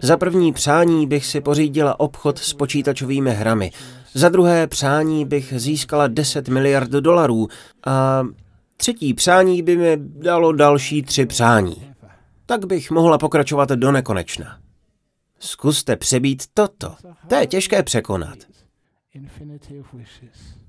Za 0.03 0.17
první 0.17 0.53
přání 0.53 1.07
bych 1.07 1.27
si 1.27 1.41
pořídila 1.41 2.01
obchod 2.01 2.39
s 2.39 2.53
počítačovými 2.55 3.35
hrami. 3.35 3.73
Za 4.15 4.29
druhé 4.29 4.67
přání 4.67 5.25
bych 5.25 5.53
získala 5.57 6.07
10 6.07 6.49
miliard 6.49 6.91
dolarů. 6.91 7.49
A 7.87 8.23
třetí 8.77 9.15
přání 9.15 9.63
by 9.63 9.77
mi 9.77 9.97
dalo 9.99 10.53
další 10.53 11.03
tři 11.03 11.27
přání. 11.27 11.93
Tak 12.47 12.67
bych 12.67 12.91
mohla 12.91 13.19
pokračovat 13.19 13.69
do 13.69 13.93
nekonečna. 13.93 14.59
Zkuste 15.39 15.97
přebít 15.97 16.43
toto. 16.55 16.95
To 17.29 17.35
je 17.35 17.47
těžké 17.47 17.83
překonat. 17.83 18.39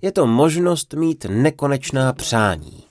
Je 0.01 0.11
to 0.11 0.27
možnost 0.27 0.93
mít 0.93 1.25
nekonečná 1.29 2.13
přání. 2.13 2.86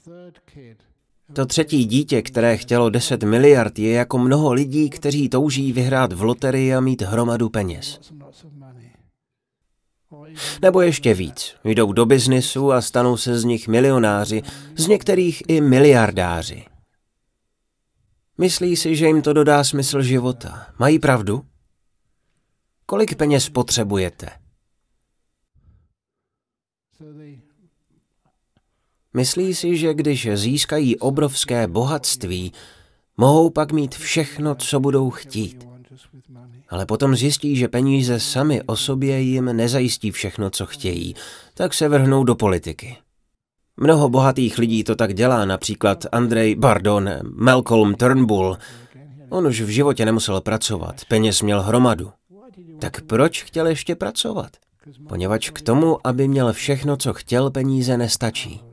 To 1.32 1.46
třetí 1.46 1.84
dítě, 1.84 2.22
které 2.22 2.56
chtělo 2.56 2.90
10 2.90 3.22
miliard, 3.22 3.78
je 3.78 3.92
jako 3.92 4.18
mnoho 4.18 4.52
lidí, 4.52 4.90
kteří 4.90 5.28
touží 5.28 5.72
vyhrát 5.72 6.12
v 6.12 6.22
loterii 6.22 6.74
a 6.74 6.80
mít 6.80 7.02
hromadu 7.02 7.48
peněz. 7.48 8.00
Nebo 10.62 10.80
ještě 10.80 11.14
víc. 11.14 11.54
Jdou 11.64 11.92
do 11.92 12.06
biznisu 12.06 12.72
a 12.72 12.80
stanou 12.80 13.16
se 13.16 13.38
z 13.38 13.44
nich 13.44 13.68
milionáři, 13.68 14.42
z 14.76 14.86
některých 14.86 15.42
i 15.48 15.60
miliardáři. 15.60 16.64
Myslí 18.38 18.76
si, 18.76 18.96
že 18.96 19.06
jim 19.06 19.22
to 19.22 19.32
dodá 19.32 19.64
smysl 19.64 20.02
života. 20.02 20.66
Mají 20.78 20.98
pravdu? 20.98 21.42
Kolik 22.86 23.14
peněz 23.14 23.48
potřebujete? 23.48 24.45
Myslí 29.16 29.54
si, 29.54 29.76
že 29.76 29.94
když 29.94 30.28
získají 30.34 30.98
obrovské 30.98 31.66
bohatství, 31.66 32.52
mohou 33.16 33.50
pak 33.50 33.72
mít 33.72 33.94
všechno, 33.94 34.54
co 34.54 34.80
budou 34.80 35.10
chtít. 35.10 35.68
Ale 36.68 36.86
potom 36.86 37.16
zjistí, 37.16 37.56
že 37.56 37.68
peníze 37.68 38.20
sami 38.20 38.62
o 38.62 38.76
sobě 38.76 39.20
jim 39.20 39.44
nezajistí 39.44 40.10
všechno, 40.10 40.50
co 40.50 40.66
chtějí, 40.66 41.14
tak 41.54 41.74
se 41.74 41.88
vrhnou 41.88 42.24
do 42.24 42.34
politiky. 42.34 42.96
Mnoho 43.76 44.08
bohatých 44.08 44.58
lidí 44.58 44.84
to 44.84 44.96
tak 44.96 45.14
dělá, 45.14 45.44
například 45.44 46.06
Andrej 46.12 46.54
Bardon, 46.54 47.10
Malcolm 47.22 47.94
Turnbull. 47.94 48.56
On 49.28 49.46
už 49.46 49.60
v 49.60 49.68
životě 49.68 50.04
nemusel 50.04 50.40
pracovat, 50.40 50.96
peněz 51.08 51.42
měl 51.42 51.62
hromadu. 51.62 52.10
Tak 52.78 53.00
proč 53.00 53.42
chtěl 53.42 53.66
ještě 53.66 53.94
pracovat? 53.94 54.50
Poněvadž 55.08 55.50
k 55.50 55.62
tomu, 55.62 56.06
aby 56.06 56.28
měl 56.28 56.52
všechno, 56.52 56.96
co 56.96 57.14
chtěl, 57.14 57.50
peníze 57.50 57.96
nestačí. 57.96 58.65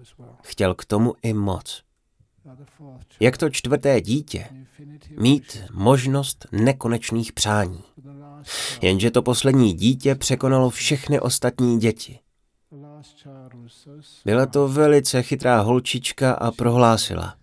Chtěl 0.43 0.75
k 0.75 0.85
tomu 0.85 1.13
i 1.21 1.33
moc. 1.33 1.83
Jak 3.19 3.37
to 3.37 3.49
čtvrté 3.49 4.01
dítě, 4.01 4.47
mít 5.19 5.57
možnost 5.73 6.45
nekonečných 6.51 7.33
přání. 7.33 7.83
Jenže 8.81 9.11
to 9.11 9.21
poslední 9.21 9.73
dítě 9.73 10.15
překonalo 10.15 10.69
všechny 10.69 11.19
ostatní 11.19 11.79
děti. 11.79 12.19
Byla 14.25 14.45
to 14.45 14.67
velice 14.67 15.23
chytrá 15.23 15.61
holčička 15.61 16.33
a 16.33 16.51
prohlásila. 16.51 17.35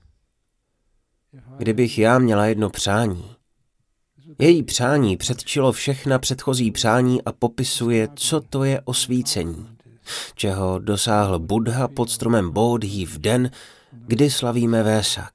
Kdybych 1.57 1.99
já 1.99 2.19
měla 2.19 2.47
jedno 2.47 2.71
přání, 2.71 3.37
její 4.39 4.63
přání 4.63 5.17
předčilo 5.17 5.73
všechna 5.73 6.19
předchozí 6.19 6.71
přání 6.71 7.23
a 7.23 7.33
popisuje, 7.33 8.09
co 8.15 8.41
to 8.41 8.65
je 8.65 8.81
osvícení, 8.85 9.69
čeho 10.35 10.79
dosáhl 10.79 11.39
Buddha 11.39 11.89
pod 11.89 12.11
stromem 12.11 12.51
Bodhi 12.51 13.05
v 13.05 13.19
den, 13.19 13.51
kdy 13.93 14.31
slavíme 14.31 14.83
Vésak. 14.83 15.33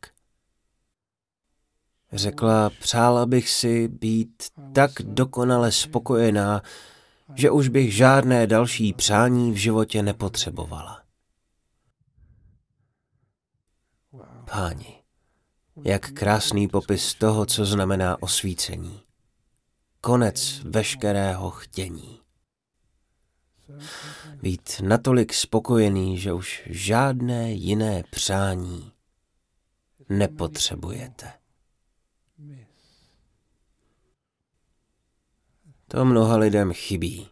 Řekla, 2.13 2.69
přála 2.79 3.25
bych 3.25 3.49
si 3.49 3.87
být 3.87 4.43
tak 4.73 4.91
dokonale 5.01 5.71
spokojená, 5.71 6.61
že 7.35 7.51
už 7.51 7.67
bych 7.67 7.95
žádné 7.95 8.47
další 8.47 8.93
přání 8.93 9.51
v 9.51 9.55
životě 9.55 10.03
nepotřebovala. 10.03 11.01
Páni, 14.51 15.03
jak 15.83 16.11
krásný 16.11 16.67
popis 16.67 17.15
toho, 17.15 17.45
co 17.45 17.65
znamená 17.65 18.23
osvícení. 18.23 19.01
Konec 20.01 20.61
veškerého 20.63 21.51
chtění. 21.51 22.19
Být 24.45 24.81
natolik 24.83 25.33
spokojený, 25.33 26.17
že 26.17 26.33
už 26.33 26.63
žádné 26.65 27.51
jiné 27.51 28.03
přání 28.09 28.91
nepotřebujete. 30.09 31.33
To 35.87 36.05
mnoha 36.05 36.37
lidem 36.37 36.73
chybí. 36.73 37.27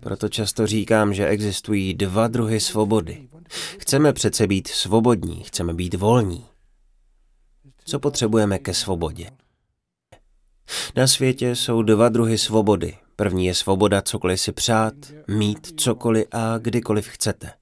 Proto 0.00 0.28
často 0.28 0.66
říkám, 0.66 1.14
že 1.14 1.26
existují 1.26 1.94
dva 1.94 2.28
druhy 2.28 2.60
svobody. 2.60 3.28
Chceme 3.78 4.12
přece 4.12 4.46
být 4.46 4.68
svobodní, 4.68 5.42
chceme 5.42 5.74
být 5.74 5.94
volní. 5.94 6.46
Co 7.84 7.98
potřebujeme 7.98 8.58
ke 8.58 8.74
svobodě? 8.74 9.30
Na 10.96 11.06
světě 11.06 11.56
jsou 11.56 11.82
dva 11.82 12.08
druhy 12.08 12.38
svobody. 12.38 12.98
První 13.20 13.46
je 13.46 13.54
svoboda 13.54 14.02
cokoliv 14.02 14.40
si 14.40 14.52
přát, 14.52 14.94
mít 15.28 15.80
cokoliv 15.80 16.26
a 16.32 16.58
kdykoliv 16.58 17.08
chcete. 17.08 17.52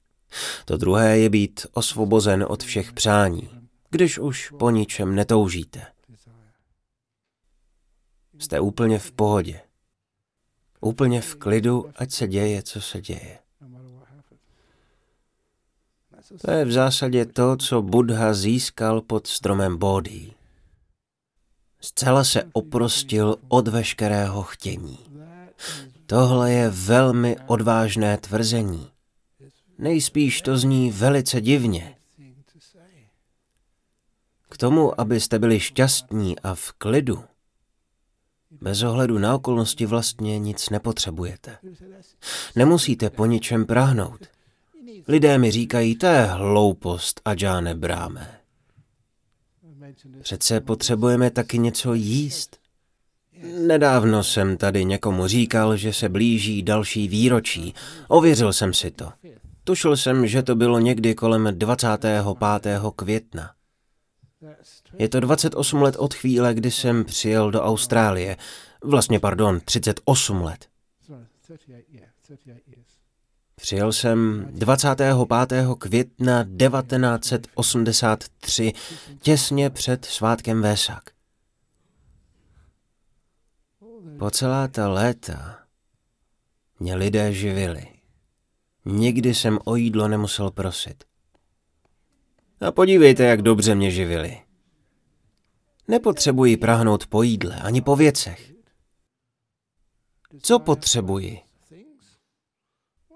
To 0.65 0.77
druhé 0.77 1.19
je 1.19 1.31
být 1.31 1.67
osvobozen 1.73 2.47
od 2.49 2.63
všech 2.63 2.93
přání, 2.93 3.51
když 3.91 4.19
už 4.19 4.53
po 4.59 4.71
ničem 4.71 5.15
netoužíte. 5.15 5.87
Jste 8.39 8.61
úplně 8.61 8.99
v 8.99 9.13
pohodě. 9.13 9.61
Úplně 10.81 11.21
v 11.21 11.35
klidu, 11.35 11.91
ať 11.97 12.13
se 12.13 12.29
děje, 12.29 12.63
co 12.63 12.81
se 12.81 13.01
děje. 13.01 13.39
To 16.41 16.51
je 16.51 16.65
v 16.65 16.73
zásadě 16.73 17.27
to, 17.27 17.57
co 17.57 17.83
Buddha 17.83 18.35
získal 18.35 19.01
pod 19.01 19.27
stromem 19.27 19.77
Bodhi. 19.77 20.33
Zcela 21.81 22.25
se 22.25 22.45
oprostil 22.53 23.37
od 23.49 23.69
veškerého 23.69 24.43
chtění. 24.43 25.08
Tohle 26.07 26.53
je 26.53 26.69
velmi 26.71 27.37
odvážné 27.47 28.17
tvrzení. 28.17 28.91
Nejspíš 29.79 30.43
to 30.43 30.59
zní 30.59 30.91
velice 30.91 31.41
divně. 31.41 31.97
K 34.49 34.57
tomu, 34.57 35.01
abyste 35.01 35.39
byli 35.39 35.61
šťastní 35.61 36.39
a 36.39 36.55
v 36.55 36.73
klidu, 36.73 37.25
bez 38.61 38.83
ohledu 38.83 39.19
na 39.19 39.35
okolnosti 39.35 39.87
vlastně 39.87 40.39
nic 40.39 40.71
nepotřebujete. 40.71 41.59
Nemusíte 42.57 43.11
po 43.11 43.27
ničem 43.27 43.67
prahnout. 43.67 44.21
Lidé 45.09 45.39
mi 45.39 45.51
říkají, 45.51 45.97
to 45.97 46.07
je 46.07 46.23
hloupost 46.23 47.21
a 47.25 47.37
žádné 47.37 47.75
bráme. 47.75 48.41
Přece 50.23 50.61
potřebujeme 50.61 51.31
taky 51.31 51.59
něco 51.59 51.95
jíst. 51.95 52.61
Nedávno 53.43 54.25
jsem 54.25 54.57
tady 54.57 54.85
někomu 54.85 55.27
říkal, 55.27 55.77
že 55.77 55.93
se 55.93 56.09
blíží 56.09 56.63
další 56.63 57.09
výročí. 57.09 57.75
Ověřil 58.09 58.53
jsem 58.53 58.75
si 58.75 58.91
to. 58.91 59.13
Tušil 59.65 59.97
jsem, 59.97 60.27
že 60.27 60.43
to 60.43 60.57
bylo 60.57 60.79
někdy 60.79 61.15
kolem 61.15 61.59
25. 61.59 62.25
května. 62.97 63.51
Je 64.99 65.09
to 65.09 65.21
28 65.21 65.83
let 65.83 65.97
od 65.99 66.15
chvíle, 66.15 66.55
kdy 66.55 66.71
jsem 66.71 67.05
přijel 67.05 67.51
do 67.51 67.63
Austrálie. 67.63 68.37
Vlastně, 68.85 69.21
pardon, 69.21 69.61
38 69.61 70.43
let. 70.43 70.67
Přijel 73.57 73.93
jsem 73.93 74.49
25. 74.51 75.67
května 75.79 76.45
1983, 76.45 78.73
těsně 79.21 79.71
před 79.71 80.05
svátkem 80.05 80.63
Vésak. 80.63 81.18
Po 84.19 84.31
celá 84.31 84.69
ta 84.69 84.89
léta 84.89 85.59
mě 86.81 86.95
lidé 86.95 87.33
živili. 87.33 87.87
Nikdy 88.85 89.35
jsem 89.35 89.59
o 89.65 89.77
jídlo 89.77 90.09
nemusel 90.09 90.51
prosit. 90.51 91.05
A 92.61 92.73
podívejte, 92.73 93.25
jak 93.25 93.43
dobře 93.43 93.75
mě 93.75 93.91
živili. 93.91 94.43
Nepotřebuji 95.89 96.57
prahnout 96.57 97.07
po 97.07 97.23
jídle 97.23 97.61
ani 97.61 97.81
po 97.81 97.97
věcech. 97.97 98.53
Co 100.43 100.59
potřebuji? 100.59 101.39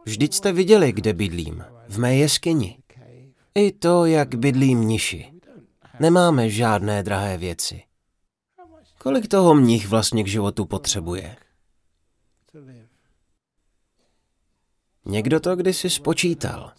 Vždyť 0.04 0.34
jste 0.34 0.52
viděli, 0.52 0.92
kde 0.92 1.12
bydlím. 1.12 1.64
V 1.88 1.98
mé 1.98 2.16
jeskyni. 2.16 2.78
I 3.54 3.72
to, 3.72 4.06
jak 4.06 4.34
bydlí 4.34 4.74
mniši. 4.74 5.32
Nemáme 6.00 6.50
žádné 6.50 7.02
drahé 7.02 7.38
věci. 7.38 7.82
Kolik 9.02 9.28
toho 9.28 9.54
mnich 9.54 9.88
vlastně 9.88 10.24
k 10.24 10.26
životu 10.26 10.64
potřebuje? 10.64 11.36
Někdo 15.04 15.40
to 15.40 15.56
kdysi 15.56 15.90
spočítal. 15.90 16.72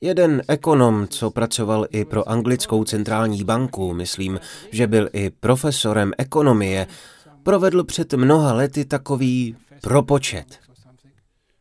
Jeden 0.00 0.42
ekonom, 0.48 1.08
co 1.08 1.30
pracoval 1.30 1.86
i 1.90 2.04
pro 2.04 2.28
anglickou 2.28 2.84
centrální 2.84 3.44
banku, 3.44 3.94
myslím, 3.94 4.40
že 4.70 4.86
byl 4.86 5.08
i 5.12 5.30
profesorem 5.30 6.12
ekonomie, 6.18 6.86
provedl 7.42 7.84
před 7.84 8.12
mnoha 8.12 8.52
lety 8.52 8.84
takový 8.84 9.56
propočet. 9.82 10.60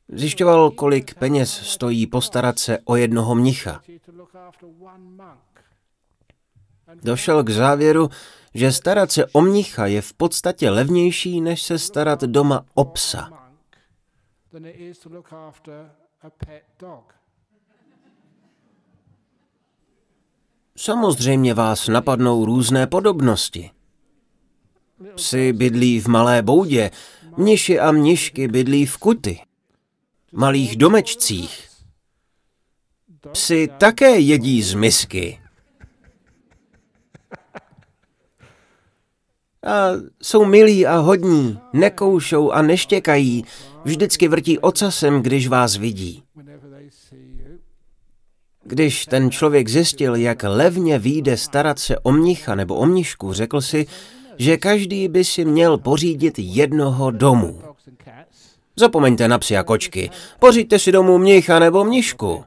Zjišťoval, 0.08 0.72
kolik 0.72 1.14
peněz 1.14 1.52
stojí 1.52 2.08
postarat 2.08 2.60
se 2.60 2.80
o 2.86 2.96
jednoho 2.96 3.36
mnicha. 3.36 3.82
Došel 7.04 7.44
k 7.44 7.50
závěru, 7.50 8.10
že 8.56 8.72
starat 8.72 9.12
se 9.12 9.26
o 9.26 9.42
mnicha 9.42 9.86
je 9.86 10.02
v 10.02 10.14
podstatě 10.14 10.70
levnější, 10.70 11.42
než 11.42 11.62
se 11.62 11.80
starat 11.80 12.22
doma 12.22 12.66
o 12.74 12.86
psa. 12.86 13.50
Samozřejmě 20.78 21.54
vás 21.54 21.88
napadnou 21.88 22.46
různé 22.46 22.88
podobnosti. 22.88 23.72
Psy 25.16 25.54
bydlí 25.54 26.00
v 26.00 26.08
malé 26.08 26.42
boudě, 26.42 26.92
mniši 27.38 27.80
a 27.80 27.92
mnišky 27.92 28.48
bydlí 28.48 28.86
v 28.86 28.98
kuty, 28.98 29.40
malých 30.32 30.78
domečcích. 30.78 31.70
Psy 33.32 33.70
také 33.78 34.20
jedí 34.20 34.64
z 34.64 34.74
misky. 34.74 35.45
A 39.66 39.92
jsou 40.22 40.46
milí 40.46 40.86
a 40.86 40.98
hodní, 40.98 41.60
nekoušou 41.74 42.52
a 42.52 42.62
neštěkají, 42.62 43.46
vždycky 43.84 44.28
vrtí 44.28 44.60
ocasem, 44.60 45.22
když 45.22 45.48
vás 45.48 45.78
vidí. 45.78 46.24
Když 48.64 49.06
ten 49.06 49.32
člověk 49.32 49.68
zjistil, 49.68 50.16
jak 50.16 50.44
levně 50.44 51.00
výjde 51.00 51.38
starat 51.38 51.80
se 51.80 52.00
o 52.00 52.12
mnicha 52.12 52.56
nebo 52.56 52.76
o 52.76 52.86
mnišku, 52.86 53.34
řekl 53.34 53.62
si, 53.62 53.86
že 54.38 54.58
každý 54.58 55.08
by 55.08 55.24
si 55.24 55.46
měl 55.46 55.78
pořídit 55.78 56.34
jednoho 56.40 57.12
domu. 57.12 57.62
Zapomeňte 58.76 59.28
na 59.28 59.38
psy 59.38 59.58
a 59.58 59.64
kočky. 59.64 60.10
Poříďte 60.40 60.80
si 60.80 60.92
domů 60.92 61.18
mnicha 61.18 61.60
nebo 61.60 61.84
mnišku. 61.84 62.44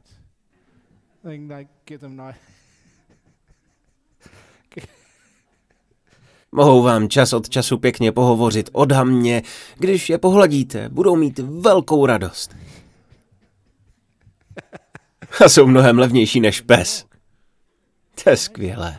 Mohou 6.53 6.83
vám 6.83 7.09
čas 7.09 7.33
od 7.33 7.49
času 7.49 7.79
pěkně 7.79 8.13
pohovořit 8.13 8.71
od 8.73 8.93
hamně, 8.93 9.43
když 9.77 10.11
je 10.11 10.19
pohladíte, 10.19 10.89
budou 10.89 11.17
mít 11.17 11.39
velkou 11.39 12.07
radost. 12.07 12.57
A 15.45 15.49
jsou 15.49 15.67
mnohem 15.67 15.99
levnější 15.99 16.41
než 16.41 16.61
pes. 16.61 17.07
To 18.25 18.31
je 18.31 18.37
skvělé. 18.37 18.99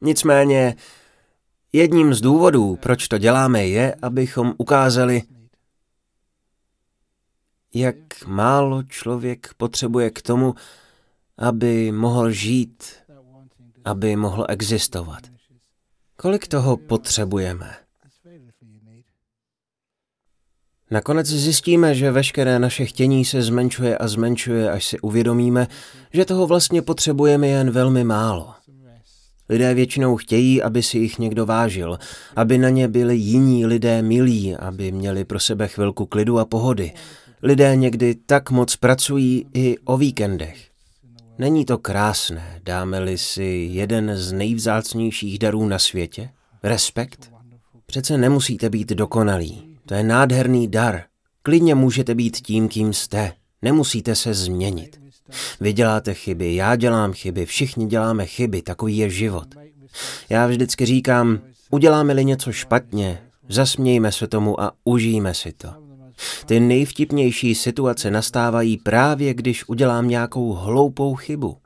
Nicméně, 0.00 0.76
jedním 1.72 2.14
z 2.14 2.20
důvodů, 2.20 2.76
proč 2.76 3.08
to 3.08 3.18
děláme, 3.18 3.66
je, 3.66 3.94
abychom 4.02 4.54
ukázali, 4.58 5.22
jak 7.74 7.96
málo 8.26 8.82
člověk 8.82 9.54
potřebuje 9.56 10.10
k 10.10 10.22
tomu, 10.22 10.54
aby 11.38 11.92
mohl 11.92 12.30
žít, 12.30 12.84
aby 13.84 14.16
mohl 14.16 14.46
existovat. 14.48 15.20
Kolik 16.16 16.48
toho 16.48 16.76
potřebujeme? 16.76 17.76
Nakonec 20.90 21.26
zjistíme, 21.26 21.94
že 21.94 22.10
veškeré 22.10 22.58
naše 22.58 22.86
chtění 22.86 23.24
se 23.24 23.42
zmenšuje 23.42 23.98
a 23.98 24.08
zmenšuje, 24.08 24.70
až 24.70 24.84
si 24.84 25.00
uvědomíme, 25.00 25.66
že 26.12 26.24
toho 26.24 26.46
vlastně 26.46 26.82
potřebujeme 26.82 27.48
jen 27.48 27.70
velmi 27.70 28.04
málo. 28.04 28.54
Lidé 29.48 29.74
většinou 29.74 30.16
chtějí, 30.16 30.62
aby 30.62 30.82
si 30.82 30.98
jich 30.98 31.18
někdo 31.18 31.46
vážil, 31.46 31.98
aby 32.36 32.58
na 32.58 32.68
ně 32.68 32.88
byli 32.88 33.16
jiní 33.16 33.66
lidé 33.66 34.02
milí, 34.02 34.56
aby 34.56 34.92
měli 34.92 35.24
pro 35.24 35.40
sebe 35.40 35.68
chvilku 35.68 36.06
klidu 36.06 36.38
a 36.38 36.44
pohody. 36.44 36.92
Lidé 37.42 37.76
někdy 37.76 38.14
tak 38.14 38.50
moc 38.50 38.76
pracují 38.76 39.46
i 39.54 39.78
o 39.84 39.96
víkendech. 39.96 40.69
Není 41.40 41.64
to 41.64 41.78
krásné, 41.78 42.60
dáme-li 42.64 43.18
si 43.18 43.68
jeden 43.70 44.16
z 44.16 44.32
nejvzácnějších 44.32 45.38
darů 45.38 45.68
na 45.68 45.78
světě? 45.78 46.30
Respekt? 46.62 47.32
Přece 47.86 48.18
nemusíte 48.18 48.70
být 48.70 48.88
dokonalí. 48.88 49.78
To 49.86 49.94
je 49.94 50.02
nádherný 50.02 50.68
dar. 50.68 51.02
Klidně 51.42 51.74
můžete 51.74 52.14
být 52.14 52.36
tím, 52.36 52.68
kým 52.68 52.92
jste. 52.92 53.32
Nemusíte 53.62 54.14
se 54.14 54.34
změnit. 54.34 55.00
Vy 55.60 55.72
děláte 55.72 56.14
chyby, 56.14 56.54
já 56.54 56.76
dělám 56.76 57.12
chyby, 57.12 57.46
všichni 57.46 57.86
děláme 57.86 58.26
chyby, 58.26 58.62
takový 58.62 58.96
je 58.96 59.10
život. 59.10 59.48
Já 60.28 60.46
vždycky 60.46 60.86
říkám, 60.86 61.40
uděláme-li 61.70 62.24
něco 62.24 62.52
špatně, 62.52 63.22
zasmějme 63.48 64.12
se 64.12 64.26
tomu 64.26 64.60
a 64.60 64.72
užijme 64.84 65.34
si 65.34 65.52
to. 65.52 65.89
Ty 66.46 66.60
nejvtipnější 66.60 67.54
situace 67.54 68.10
nastávají 68.10 68.76
právě, 68.76 69.34
když 69.34 69.68
udělám 69.68 70.08
nějakou 70.08 70.52
hloupou 70.52 71.14
chybu. 71.14 71.56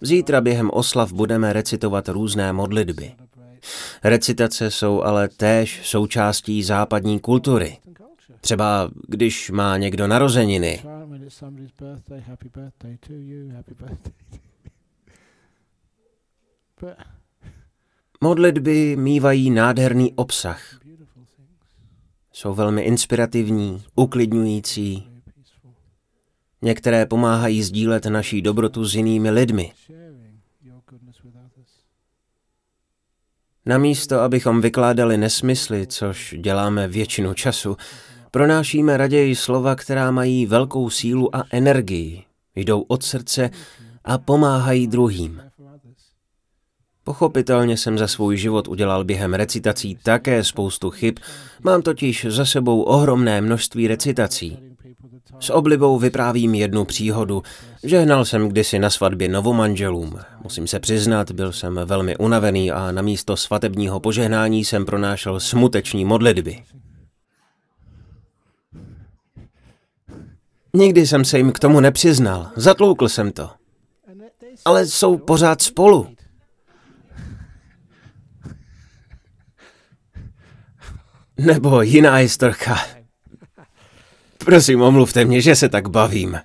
Zítra 0.00 0.40
během 0.40 0.70
oslav 0.72 1.12
budeme 1.12 1.52
recitovat 1.52 2.08
různé 2.08 2.52
modlitby. 2.52 3.12
Recitace 4.04 4.70
jsou 4.70 5.02
ale 5.02 5.28
též 5.28 5.80
součástí 5.84 6.62
západní 6.62 7.20
kultury. 7.20 7.78
Třeba 8.40 8.90
když 9.08 9.50
má 9.50 9.76
někdo 9.76 10.06
narozeniny. 10.06 10.82
Modlitby 18.20 18.96
mývají 18.96 19.50
nádherný 19.50 20.12
obsah. 20.12 20.81
Jsou 22.32 22.54
velmi 22.54 22.82
inspirativní, 22.82 23.82
uklidňující. 23.94 25.08
Některé 26.62 27.06
pomáhají 27.06 27.62
sdílet 27.62 28.06
naší 28.06 28.42
dobrotu 28.42 28.84
s 28.84 28.94
jinými 28.94 29.30
lidmi. 29.30 29.72
Namísto, 33.66 34.20
abychom 34.20 34.60
vykládali 34.60 35.16
nesmysly, 35.16 35.86
což 35.86 36.34
děláme 36.38 36.88
většinu 36.88 37.34
času, 37.34 37.76
pronášíme 38.30 38.96
raději 38.96 39.36
slova, 39.36 39.74
která 39.74 40.10
mají 40.10 40.46
velkou 40.46 40.90
sílu 40.90 41.36
a 41.36 41.44
energii, 41.50 42.24
jdou 42.56 42.80
od 42.80 43.02
srdce 43.02 43.50
a 44.04 44.18
pomáhají 44.18 44.86
druhým. 44.86 45.42
Pochopitelně 47.04 47.76
jsem 47.76 47.98
za 47.98 48.08
svůj 48.08 48.36
život 48.36 48.68
udělal 48.68 49.04
během 49.04 49.34
recitací 49.34 49.98
také 50.02 50.44
spoustu 50.44 50.90
chyb, 50.90 51.18
mám 51.62 51.82
totiž 51.82 52.26
za 52.28 52.44
sebou 52.44 52.82
ohromné 52.82 53.40
množství 53.40 53.88
recitací. 53.88 54.58
S 55.40 55.50
oblibou 55.50 55.98
vyprávím 55.98 56.54
jednu 56.54 56.84
příhodu. 56.84 57.42
Žehnal 57.82 58.24
jsem 58.24 58.48
kdysi 58.48 58.78
na 58.78 58.90
svatbě 58.90 59.28
novomanželům. 59.28 60.18
Musím 60.42 60.66
se 60.66 60.80
přiznat, 60.80 61.30
byl 61.30 61.52
jsem 61.52 61.80
velmi 61.84 62.16
unavený 62.16 62.70
a 62.70 62.92
na 62.92 63.02
místo 63.02 63.36
svatebního 63.36 64.00
požehnání 64.00 64.64
jsem 64.64 64.84
pronášel 64.84 65.40
smuteční 65.40 66.04
modlitby. 66.04 66.62
Nikdy 70.74 71.06
jsem 71.06 71.24
se 71.24 71.38
jim 71.38 71.52
k 71.52 71.58
tomu 71.58 71.80
nepřiznal, 71.80 72.50
zatloukl 72.56 73.08
jsem 73.08 73.32
to. 73.32 73.50
Ale 74.64 74.86
jsou 74.86 75.18
pořád 75.18 75.62
spolu. 75.62 76.06
Nebo 81.46 81.82
jiná 81.82 82.14
historka. 82.14 82.78
Prosím, 84.44 84.82
omluvte 84.82 85.24
mě, 85.24 85.40
že 85.40 85.56
se 85.56 85.68
tak 85.68 85.88
bavím. 85.88 86.38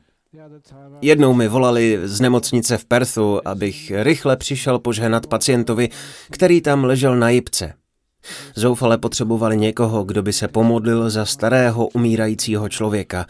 Jednou 1.02 1.34
mi 1.34 1.48
volali 1.48 2.00
z 2.04 2.22
nemocnice 2.22 2.78
v 2.78 2.86
Perthu, 2.86 3.48
abych 3.48 3.92
rychle 3.96 4.38
přišel 4.38 4.80
požehnat 4.80 5.28
pacientovi, 5.28 5.90
který 6.32 6.62
tam 6.62 6.84
ležel 6.84 7.16
na 7.16 7.30
jipce. 7.30 7.74
Zoufale 8.56 8.98
potřebovali 8.98 9.58
někoho, 9.58 10.04
kdo 10.04 10.24
by 10.24 10.34
se 10.34 10.48
pomodlil 10.48 11.10
za 11.10 11.26
starého 11.26 11.88
umírajícího 11.88 12.70
člověka. 12.70 13.26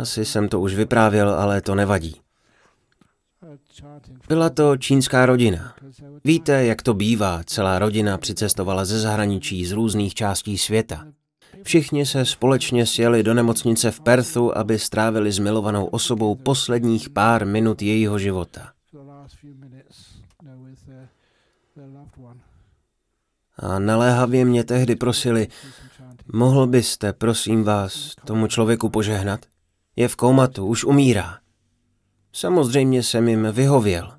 Asi 0.00 0.24
jsem 0.24 0.48
to 0.48 0.60
už 0.60 0.74
vyprávěl, 0.74 1.30
ale 1.30 1.60
to 1.60 1.74
nevadí. 1.74 2.25
Byla 4.28 4.50
to 4.50 4.76
čínská 4.76 5.26
rodina. 5.26 5.74
Víte, 6.24 6.64
jak 6.64 6.82
to 6.82 6.94
bývá, 6.94 7.40
celá 7.44 7.78
rodina 7.78 8.18
přicestovala 8.18 8.84
ze 8.84 9.00
zahraničí 9.00 9.66
z 9.66 9.72
různých 9.72 10.14
částí 10.14 10.58
světa. 10.58 11.06
Všichni 11.62 12.06
se 12.06 12.24
společně 12.24 12.86
sjeli 12.86 13.22
do 13.22 13.34
nemocnice 13.34 13.90
v 13.90 14.00
Perthu, 14.00 14.58
aby 14.58 14.78
strávili 14.78 15.32
s 15.32 15.38
milovanou 15.38 15.84
osobou 15.84 16.34
posledních 16.34 17.10
pár 17.10 17.46
minut 17.46 17.82
jejího 17.82 18.18
života. 18.18 18.72
A 23.58 23.78
naléhavě 23.78 24.44
mě 24.44 24.64
tehdy 24.64 24.96
prosili, 24.96 25.48
mohl 26.32 26.66
byste, 26.66 27.12
prosím 27.12 27.64
vás, 27.64 28.14
tomu 28.24 28.46
člověku 28.46 28.88
požehnat? 28.88 29.40
Je 29.96 30.08
v 30.08 30.16
koumatu, 30.16 30.66
už 30.66 30.84
umírá. 30.84 31.38
Samozřejmě 32.36 33.02
jsem 33.02 33.28
jim 33.28 33.52
vyhověl. 33.52 34.12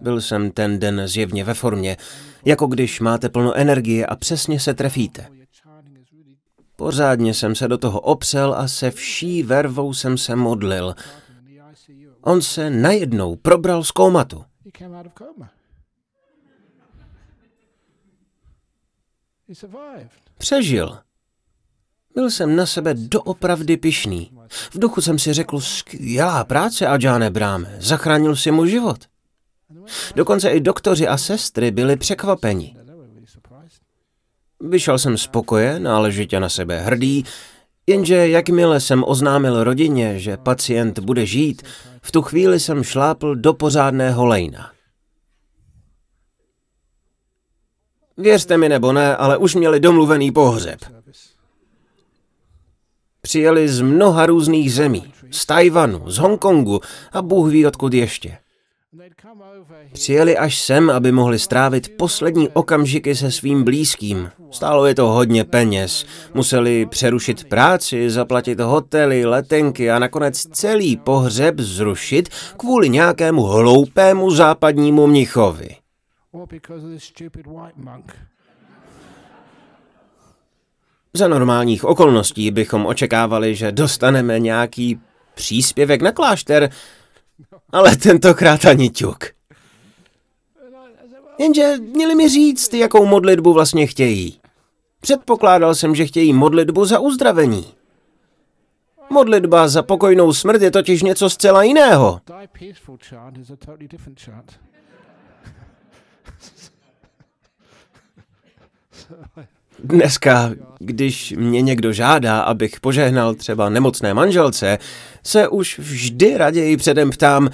Byl 0.00 0.20
jsem 0.20 0.50
ten 0.50 0.78
den 0.78 1.02
zjevně 1.04 1.44
ve 1.44 1.54
formě, 1.54 1.96
jako 2.44 2.66
když 2.66 3.00
máte 3.00 3.28
plno 3.28 3.54
energie 3.54 4.06
a 4.06 4.16
přesně 4.16 4.60
se 4.60 4.74
trefíte. 4.74 5.28
Pořádně 6.76 7.34
jsem 7.34 7.54
se 7.54 7.68
do 7.68 7.78
toho 7.78 8.00
opřel 8.00 8.54
a 8.54 8.68
se 8.68 8.90
vší 8.90 9.42
vervou 9.42 9.94
jsem 9.94 10.18
se 10.18 10.36
modlil. 10.36 10.94
On 12.20 12.42
se 12.42 12.70
najednou 12.70 13.36
probral 13.36 13.84
z 13.84 13.90
koumatu. 13.90 14.44
Přežil. 20.38 20.98
Byl 22.14 22.30
jsem 22.30 22.56
na 22.56 22.66
sebe 22.66 22.94
doopravdy 22.94 23.76
pišný. 23.76 24.30
V 24.70 24.78
duchu 24.78 25.00
jsem 25.00 25.18
si 25.18 25.32
řekl, 25.32 25.60
skvělá 25.60 26.44
práce, 26.44 26.86
Adžáne 26.86 27.30
Bráme, 27.30 27.76
zachránil 27.80 28.36
si 28.36 28.50
mu 28.50 28.66
život. 28.66 28.98
Dokonce 30.16 30.50
i 30.50 30.60
doktoři 30.60 31.08
a 31.08 31.18
sestry 31.18 31.70
byli 31.70 31.96
překvapeni. 31.96 32.76
Vyšel 34.60 34.98
jsem 34.98 35.18
spokojen, 35.18 35.82
náležitě 35.82 36.40
na 36.40 36.48
sebe 36.48 36.80
hrdý, 36.80 37.24
jenže 37.86 38.28
jakmile 38.28 38.80
jsem 38.80 39.04
oznámil 39.06 39.64
rodině, 39.64 40.18
že 40.18 40.36
pacient 40.36 40.98
bude 40.98 41.26
žít, 41.26 41.62
v 42.02 42.12
tu 42.12 42.22
chvíli 42.22 42.60
jsem 42.60 42.82
šlápl 42.82 43.34
do 43.34 43.54
pořádného 43.54 44.26
lejna. 44.26 44.70
Věřte 48.16 48.56
mi 48.56 48.68
nebo 48.68 48.92
ne, 48.92 49.16
ale 49.16 49.36
už 49.36 49.54
měli 49.54 49.80
domluvený 49.80 50.32
pohřeb. 50.32 50.80
Přijeli 53.24 53.68
z 53.68 53.80
mnoha 53.80 54.26
různých 54.26 54.74
zemí, 54.74 55.12
z 55.30 55.46
Tajvanu, 55.46 56.10
z 56.10 56.18
Hongkongu 56.18 56.80
a 57.12 57.22
Bůh 57.22 57.50
ví 57.50 57.66
odkud 57.66 57.94
ještě. 57.94 58.38
Přijeli 59.92 60.38
až 60.38 60.58
sem, 60.58 60.90
aby 60.90 61.12
mohli 61.12 61.38
strávit 61.38 61.96
poslední 61.96 62.48
okamžiky 62.48 63.14
se 63.14 63.30
svým 63.30 63.64
blízkým. 63.64 64.30
Stálo 64.50 64.86
je 64.86 64.94
to 64.94 65.06
hodně 65.06 65.44
peněz. 65.44 66.06
Museli 66.34 66.86
přerušit 66.86 67.44
práci, 67.44 68.10
zaplatit 68.10 68.60
hotely, 68.60 69.24
letenky 69.24 69.90
a 69.90 69.98
nakonec 69.98 70.42
celý 70.42 70.96
pohřeb 70.96 71.60
zrušit 71.60 72.28
kvůli 72.56 72.88
nějakému 72.88 73.42
hloupému 73.42 74.30
západnímu 74.30 75.06
mnichovi. 75.06 75.76
Za 81.16 81.28
normálních 81.28 81.84
okolností 81.84 82.50
bychom 82.50 82.86
očekávali, 82.86 83.54
že 83.54 83.72
dostaneme 83.72 84.38
nějaký 84.38 85.00
příspěvek 85.34 86.02
na 86.02 86.12
klášter, 86.12 86.70
ale 87.72 87.96
tentokrát 87.96 88.64
ani 88.64 88.90
ťuk. 88.90 89.24
Jenže 91.38 91.76
měli 91.78 92.14
mi 92.14 92.28
říct, 92.28 92.74
jakou 92.74 93.06
modlitbu 93.06 93.52
vlastně 93.52 93.86
chtějí. 93.86 94.40
Předpokládal 95.00 95.74
jsem, 95.74 95.94
že 95.94 96.06
chtějí 96.06 96.32
modlitbu 96.32 96.84
za 96.84 96.98
uzdravení. 96.98 97.74
Modlitba 99.10 99.68
za 99.68 99.82
pokojnou 99.82 100.32
smrt 100.32 100.62
je 100.62 100.70
totiž 100.70 101.02
něco 101.02 101.30
zcela 101.30 101.62
jiného. 101.62 102.20
Dneska, 109.84 110.50
když 110.78 111.34
mě 111.36 111.62
někdo 111.62 111.92
žádá, 111.92 112.40
abych 112.40 112.80
požehnal 112.80 113.34
třeba 113.34 113.68
nemocné 113.68 114.14
manželce, 114.14 114.78
se 115.26 115.48
už 115.48 115.78
vždy 115.78 116.36
raději 116.36 116.76
předem 116.76 117.10
ptám, 117.10 117.50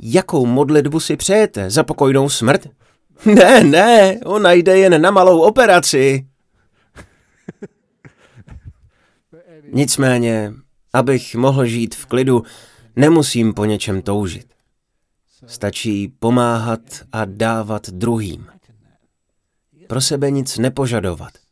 jakou 0.00 0.46
modlitbu 0.46 1.00
si 1.00 1.16
přejete 1.16 1.70
za 1.70 1.84
pokojnou 1.84 2.28
smrt? 2.28 2.66
Ne, 3.34 3.64
ne, 3.64 4.20
ona 4.24 4.52
jde 4.52 4.78
jen 4.78 5.02
na 5.02 5.10
malou 5.10 5.40
operaci. 5.40 6.26
Nicméně, 9.72 10.52
abych 10.92 11.34
mohl 11.34 11.66
žít 11.66 11.94
v 11.94 12.06
klidu, 12.06 12.42
nemusím 12.96 13.54
po 13.54 13.64
něčem 13.64 14.02
toužit. 14.02 14.46
Stačí 15.46 16.08
pomáhat 16.18 16.80
a 17.12 17.24
dávat 17.24 17.90
druhým. 17.90 18.46
Pro 19.86 20.00
sebe 20.00 20.30
nic 20.30 20.58
nepožadovat. 20.58 21.43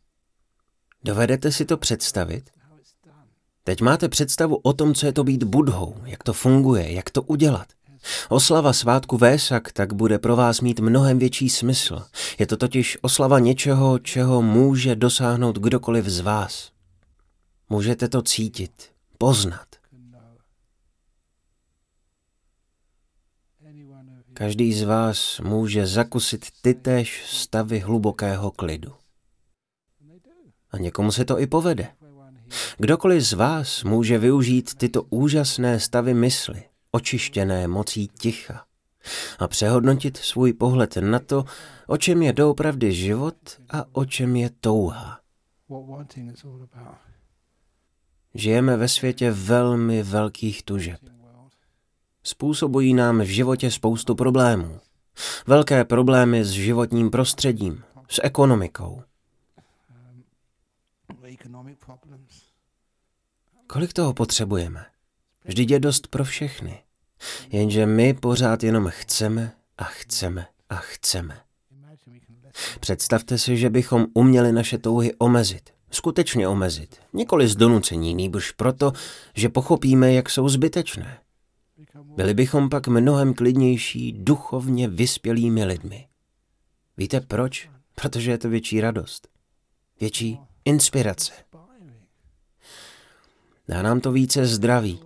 Dovedete 1.05 1.53
si 1.53 1.65
to 1.65 1.77
představit? 1.77 2.51
Teď 3.65 3.81
máte 3.81 4.09
představu 4.09 4.57
o 4.57 4.73
tom, 4.73 4.95
co 4.95 5.07
je 5.07 5.13
to 5.13 5.25
být 5.25 5.45
budhou, 5.45 5.95
jak 6.05 6.23
to 6.23 6.33
funguje, 6.33 6.93
jak 6.93 7.11
to 7.11 7.23
udělat. 7.23 7.67
Oslava 8.29 8.73
svátku 8.73 9.17
Vésak 9.17 9.73
tak 9.73 9.93
bude 9.93 10.19
pro 10.19 10.37
vás 10.37 10.61
mít 10.61 10.81
mnohem 10.81 11.19
větší 11.19 11.49
smysl. 11.49 12.03
Je 12.39 12.47
to 12.47 12.57
totiž 12.57 12.99
oslava 13.03 13.39
něčeho, 13.39 13.99
čeho 13.99 14.43
může 14.43 14.97
dosáhnout 14.97 15.59
kdokoliv 15.59 16.07
z 16.07 16.21
vás. 16.21 16.71
Můžete 17.69 18.09
to 18.09 18.23
cítit, 18.23 18.91
poznat. 19.19 19.67
Každý 24.35 24.73
z 24.73 24.83
vás 24.83 25.41
může 25.41 25.87
zakusit 25.87 26.47
tytéž 26.63 27.25
stavy 27.27 27.79
hlubokého 27.79 28.51
klidu. 28.51 28.93
A 30.73 30.79
někomu 30.79 31.13
se 31.13 31.25
to 31.25 31.41
i 31.41 31.47
povede. 31.47 31.89
Kdokoliv 32.79 33.23
z 33.23 33.33
vás 33.33 33.85
může 33.85 34.19
využít 34.19 34.75
tyto 34.75 35.03
úžasné 35.03 35.81
stavy 35.81 36.15
mysli, 36.15 36.63
očištěné 36.91 37.69
mocí 37.69 38.09
ticha, 38.09 38.65
a 39.39 39.49
přehodnotit 39.49 40.17
svůj 40.17 40.53
pohled 40.53 40.97
na 40.97 41.19
to, 41.19 41.45
o 41.87 41.97
čem 41.97 42.23
je 42.23 42.33
doopravdy 42.33 42.93
život 42.93 43.35
a 43.71 43.85
o 43.93 44.05
čem 44.05 44.37
je 44.37 44.51
touha. 44.61 45.21
Žijeme 48.35 48.77
ve 48.77 48.89
světě 48.89 49.31
velmi 49.31 50.03
velkých 50.03 50.63
tužeb. 50.63 51.01
Způsobují 52.23 52.95
nám 52.95 53.19
v 53.19 53.27
životě 53.27 53.71
spoustu 53.71 54.15
problémů. 54.15 54.81
Velké 55.47 55.85
problémy 55.85 56.45
s 56.45 56.51
životním 56.51 57.11
prostředím, 57.11 57.83
s 58.09 58.21
ekonomikou. 58.25 59.03
Kolik 63.67 63.93
toho 63.93 64.15
potřebujeme? 64.15 64.87
Vždyť 65.45 65.71
je 65.71 65.81
dost 65.81 66.07
pro 66.07 66.25
všechny. 66.25 66.83
Jenže 67.51 67.87
my 67.87 68.15
pořád 68.15 68.63
jenom 68.63 68.89
chceme 68.89 69.53
a 69.79 69.85
chceme 69.85 70.47
a 70.69 70.77
chceme. 70.77 71.41
Představte 72.81 73.39
si, 73.39 73.57
že 73.57 73.71
bychom 73.71 74.07
uměli 74.15 74.53
naše 74.53 74.79
touhy 74.79 75.15
omezit. 75.19 75.71
Skutečně 75.91 76.49
omezit. 76.49 77.01
Nikoli 77.13 77.49
z 77.49 77.57
donucení, 77.57 78.15
nýbrž 78.15 78.51
proto, 78.51 78.93
že 79.35 79.49
pochopíme, 79.49 80.13
jak 80.13 80.31
jsou 80.31 80.49
zbytečné. 80.49 81.19
Byli 82.03 82.35
bychom 82.35 82.69
pak 82.69 82.89
mnohem 82.89 83.35
klidnější, 83.35 84.13
duchovně 84.13 84.89
vyspělými 84.89 85.65
lidmi. 85.65 86.09
Víte 86.97 87.21
proč? 87.21 87.71
Protože 87.95 88.31
je 88.31 88.39
to 88.39 88.49
větší 88.49 88.81
radost. 88.81 89.29
Větší 90.01 90.39
inspirace. 90.65 91.33
Dá 93.69 93.83
nám 93.83 94.01
to 94.01 94.13
více 94.13 94.47
zdraví. 94.47 95.01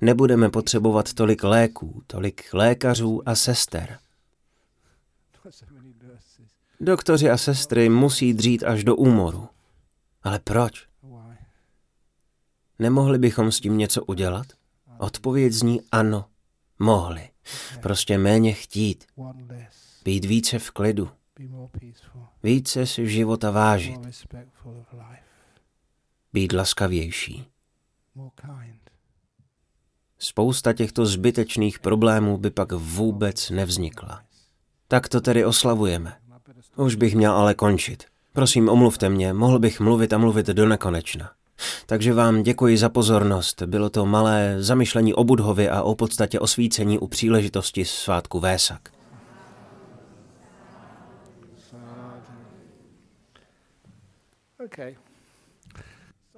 Nebudeme 0.00 0.50
potřebovat 0.50 1.12
tolik 1.12 1.42
léků, 1.44 2.02
tolik 2.06 2.54
lékařů 2.54 3.28
a 3.28 3.34
sester. 3.34 3.98
Doktoři 6.80 7.30
a 7.30 7.36
sestry 7.36 7.88
musí 7.88 8.34
dřít 8.34 8.64
až 8.64 8.84
do 8.84 8.96
úmoru. 8.96 9.48
Ale 10.22 10.38
proč? 10.38 10.86
Nemohli 12.78 13.18
bychom 13.18 13.52
s 13.52 13.60
tím 13.60 13.78
něco 13.78 14.04
udělat? 14.04 14.46
Odpověď 14.98 15.52
zní 15.52 15.80
ano, 15.92 16.24
mohli. 16.78 17.30
Prostě 17.80 18.18
méně 18.18 18.52
chtít. 18.52 19.04
Být 20.04 20.24
více 20.24 20.58
v 20.58 20.70
klidu. 20.70 21.10
Více 22.42 22.86
si 22.86 23.08
života 23.08 23.50
vážit. 23.50 24.00
Být 26.32 26.52
laskavější. 26.52 27.44
Spousta 30.18 30.72
těchto 30.72 31.06
zbytečných 31.06 31.78
problémů 31.78 32.38
by 32.38 32.50
pak 32.50 32.72
vůbec 32.72 33.50
nevznikla. 33.50 34.22
Tak 34.88 35.08
to 35.08 35.20
tedy 35.20 35.44
oslavujeme. 35.44 36.16
Už 36.76 36.94
bych 36.94 37.14
měl 37.14 37.32
ale 37.32 37.54
končit. 37.54 38.04
Prosím, 38.32 38.68
omluvte 38.68 39.08
mě, 39.08 39.32
mohl 39.32 39.58
bych 39.58 39.80
mluvit 39.80 40.12
a 40.12 40.18
mluvit 40.18 40.46
do 40.46 40.68
nekonečna. 40.68 41.30
Takže 41.86 42.14
vám 42.14 42.42
děkuji 42.42 42.78
za 42.78 42.88
pozornost. 42.88 43.62
Bylo 43.62 43.90
to 43.90 44.06
malé 44.06 44.56
zamyšlení 44.58 45.14
o 45.14 45.24
Budhově 45.24 45.70
a 45.70 45.82
o 45.82 45.94
podstatě 45.94 46.40
osvícení 46.40 46.98
u 46.98 47.06
příležitosti 47.06 47.84
svátku 47.84 48.40
Vésak. 48.40 49.01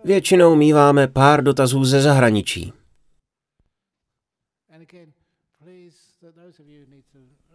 Většinou 0.05 0.57
míváme 0.57 1.09
pár 1.09 1.45
dotazů 1.45 1.85
ze 1.85 2.03
zahraničí. 2.03 2.73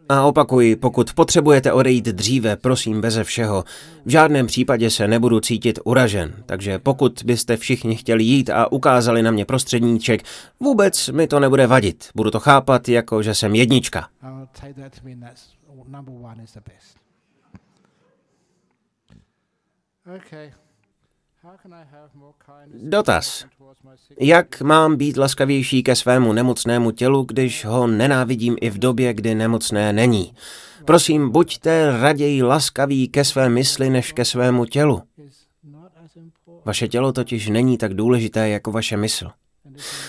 A 0.10 0.24
opakuji, 0.24 0.76
pokud 0.76 1.14
potřebujete 1.14 1.74
odejít 1.74 2.06
dříve, 2.06 2.56
prosím 2.56 3.02
beze 3.02 3.24
všeho. 3.24 3.64
V 4.06 4.10
žádném 4.10 4.48
případě 4.48 4.90
se 4.90 5.08
nebudu 5.08 5.40
cítit 5.40 5.80
uražen, 5.84 6.44
takže 6.46 6.80
pokud 6.80 7.24
byste 7.26 7.58
všichni 7.58 7.96
chtěli 7.96 8.24
jít 8.24 8.50
a 8.50 8.72
ukázali 8.72 9.22
na 9.22 9.32
mě 9.32 9.46
prostředníček, 9.46 10.24
vůbec 10.60 11.10
mi 11.10 11.28
to 11.28 11.40
nebude 11.40 11.68
vadit. 11.68 12.10
Budu 12.16 12.32
to 12.32 12.40
chápat 12.40 12.90
jako, 12.90 13.24
že 13.24 13.36
jsem 13.36 13.56
jednička. 13.56 14.10
Okay. 19.99 19.99
Dotaz. 22.74 23.46
Jak 24.20 24.62
mám 24.62 24.96
být 24.96 25.18
laskavější 25.18 25.84
ke 25.84 25.96
svému 25.96 26.34
nemocnému 26.34 26.92
tělu, 26.92 27.24
když 27.24 27.66
ho 27.66 27.88
nenávidím 27.88 28.58
i 28.62 28.70
v 28.70 28.78
době, 28.78 29.14
kdy 29.14 29.36
nemocné 29.36 29.94
není? 29.94 30.34
Prosím, 30.86 31.30
buďte 31.30 31.98
raději 32.02 32.44
laskaví 32.44 33.08
ke 33.08 33.26
své 33.26 33.50
mysli 33.50 33.90
než 33.90 34.12
ke 34.12 34.26
svému 34.26 34.66
tělu. 34.66 35.02
Vaše 36.66 36.88
tělo 36.88 37.12
totiž 37.12 37.50
není 37.50 37.78
tak 37.78 37.94
důležité 37.94 38.50
jako 38.50 38.72
vaše 38.72 38.98
mysl. 38.98 39.32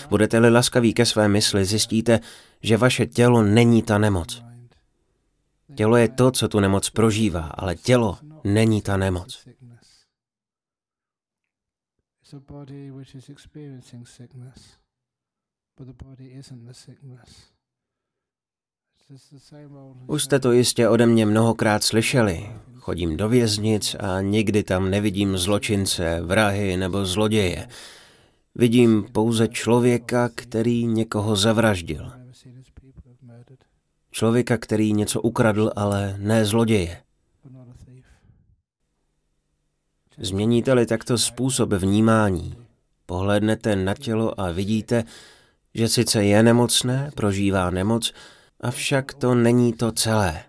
Budete-li 0.09 0.49
laskaví 0.49 0.93
ke 0.93 1.05
své 1.05 1.27
mysli, 1.27 1.65
zjistíte, 1.65 2.19
že 2.61 2.77
vaše 2.77 3.05
tělo 3.05 3.41
není 3.41 3.83
ta 3.83 3.97
nemoc. 3.97 4.43
Tělo 5.75 5.97
je 5.97 6.09
to, 6.09 6.31
co 6.31 6.47
tu 6.47 6.59
nemoc 6.59 6.89
prožívá, 6.89 7.41
ale 7.41 7.75
tělo 7.75 8.17
není 8.43 8.81
ta 8.81 8.97
nemoc. 8.97 9.47
A 12.33 12.39
body 12.39 12.91
which 12.91 13.15
is 13.15 13.29
experiencing 13.29 14.07
sickness, 14.07 14.77
but 15.77 15.87
the 15.87 16.05
body 16.05 16.27
isn't 16.27 16.65
the 16.65 16.73
sickness. 16.73 17.51
Už 20.07 20.23
jste 20.23 20.39
to 20.39 20.51
jistě 20.51 20.89
ode 20.89 21.05
mě 21.05 21.25
mnohokrát 21.25 21.83
slyšeli. 21.83 22.51
Chodím 22.75 23.17
do 23.17 23.29
věznic 23.29 23.95
a 23.99 24.21
nikdy 24.21 24.63
tam 24.63 24.89
nevidím 24.89 25.37
zločince, 25.37 26.21
vrahy 26.21 26.77
nebo 26.77 27.05
zloděje. 27.05 27.67
Vidím 28.55 29.03
pouze 29.11 29.47
člověka, 29.47 30.29
který 30.35 30.85
někoho 30.85 31.35
zavraždil. 31.35 32.11
Člověka, 34.11 34.57
který 34.57 34.93
něco 34.93 35.21
ukradl, 35.21 35.71
ale 35.75 36.15
ne 36.17 36.45
zloděje. 36.45 37.03
Změníte-li 40.17 40.85
takto 40.85 41.17
způsob 41.17 41.73
vnímání, 41.73 42.55
pohlédnete 43.05 43.75
na 43.75 43.93
tělo 43.93 44.41
a 44.41 44.51
vidíte, 44.51 45.03
že 45.73 45.87
sice 45.87 46.23
je 46.23 46.43
nemocné, 46.43 47.11
prožívá 47.15 47.69
nemoc, 47.69 48.13
avšak 48.59 49.13
to 49.13 49.35
není 49.35 49.73
to 49.73 49.91
celé. 49.91 50.43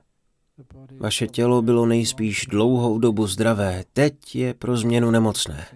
Vaše 0.99 1.27
tělo 1.27 1.63
bylo 1.63 1.87
nejspíš 1.87 2.47
dlouhou 2.47 2.99
dobu 2.99 3.27
zdravé, 3.27 3.85
teď 3.93 4.37
je 4.37 4.55
pro 4.55 4.77
změnu 4.77 5.11
nemocné. 5.11 5.67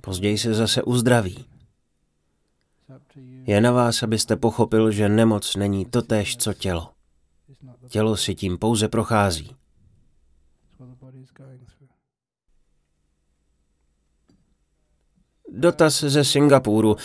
Později 0.00 0.38
se 0.38 0.54
zase 0.54 0.82
uzdraví. 0.82 1.44
Je 3.46 3.60
na 3.60 3.72
vás, 3.72 4.02
abyste 4.02 4.36
pochopil, 4.36 4.90
že 4.90 5.08
nemoc 5.08 5.56
není 5.56 5.84
totéž, 5.84 6.36
co 6.36 6.54
tělo. 6.54 6.90
Tělo 7.88 8.16
si 8.16 8.34
tím 8.34 8.58
pouze 8.58 8.88
prochází. 8.88 9.56
Dotaz 15.58 16.00
ze 16.00 16.24
Singapuru. 16.24 16.96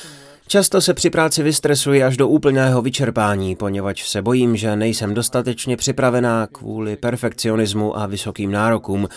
Často 0.47 0.81
se 0.81 0.93
při 0.93 1.09
práci 1.09 1.43
vystresuji 1.43 2.03
až 2.03 2.17
do 2.17 2.27
úplného 2.27 2.81
vyčerpání, 2.81 3.55
poněvadž 3.55 4.09
se 4.09 4.21
bojím, 4.21 4.57
že 4.57 4.75
nejsem 4.75 5.13
dostatečně 5.13 5.77
připravená 5.77 6.47
kvůli 6.47 6.95
perfekcionismu 6.95 7.97
a 7.97 8.05
vysokým 8.05 8.51
nárokům. 8.51 9.07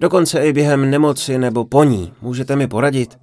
Dokonce 0.00 0.46
i 0.46 0.52
během 0.52 0.90
nemoci 0.90 1.38
nebo 1.38 1.64
po 1.64 1.84
ní. 1.84 2.12
Můžete 2.22 2.56
mi 2.56 2.66
poradit? 2.66 3.18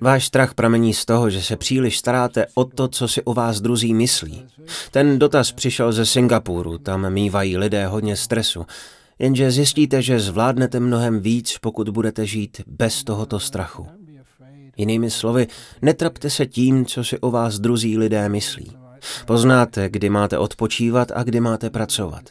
Váš 0.00 0.26
strach 0.26 0.54
pramení 0.54 0.94
z 0.94 1.04
toho, 1.04 1.30
že 1.30 1.42
se 1.42 1.56
příliš 1.56 1.98
staráte 1.98 2.46
o 2.54 2.64
to, 2.64 2.88
co 2.88 3.08
si 3.08 3.22
o 3.22 3.34
vás 3.34 3.60
druzí 3.60 3.94
myslí. 3.94 4.44
Ten 4.90 5.18
dotaz 5.18 5.52
přišel 5.52 5.92
ze 5.92 6.06
Singapuru, 6.06 6.78
tam 6.78 7.10
mývají 7.10 7.56
lidé 7.56 7.86
hodně 7.86 8.16
stresu. 8.16 8.66
Jenže 9.18 9.50
zjistíte, 9.50 10.02
že 10.02 10.20
zvládnete 10.20 10.80
mnohem 10.80 11.20
víc, 11.20 11.58
pokud 11.60 11.88
budete 11.88 12.26
žít 12.26 12.60
bez 12.66 13.04
tohoto 13.04 13.40
strachu. 13.40 13.86
Jinými 14.76 15.10
slovy, 15.10 15.46
netrapte 15.82 16.30
se 16.30 16.46
tím, 16.46 16.86
co 16.86 17.04
si 17.04 17.18
o 17.18 17.30
vás 17.30 17.58
druzí 17.58 17.98
lidé 17.98 18.28
myslí. 18.28 18.76
Poznáte, 19.26 19.88
kdy 19.88 20.10
máte 20.10 20.38
odpočívat 20.38 21.12
a 21.14 21.22
kdy 21.22 21.40
máte 21.40 21.70
pracovat. 21.70 22.30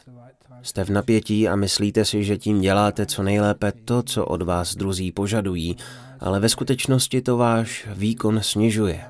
Jste 0.62 0.84
v 0.84 0.90
napětí 0.90 1.48
a 1.48 1.56
myslíte 1.56 2.04
si, 2.04 2.24
že 2.24 2.38
tím 2.38 2.60
děláte 2.60 3.06
co 3.06 3.22
nejlépe 3.22 3.72
to, 3.72 4.02
co 4.02 4.26
od 4.26 4.42
vás 4.42 4.76
druzí 4.76 5.12
požadují, 5.12 5.76
ale 6.20 6.40
ve 6.40 6.48
skutečnosti 6.48 7.22
to 7.22 7.36
váš 7.36 7.88
výkon 7.94 8.40
snižuje. 8.42 9.04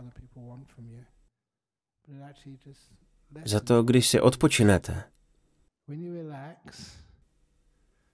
Za 3.45 3.61
to, 3.61 3.83
když 3.83 4.09
si 4.09 4.21
odpočinete. 4.21 5.05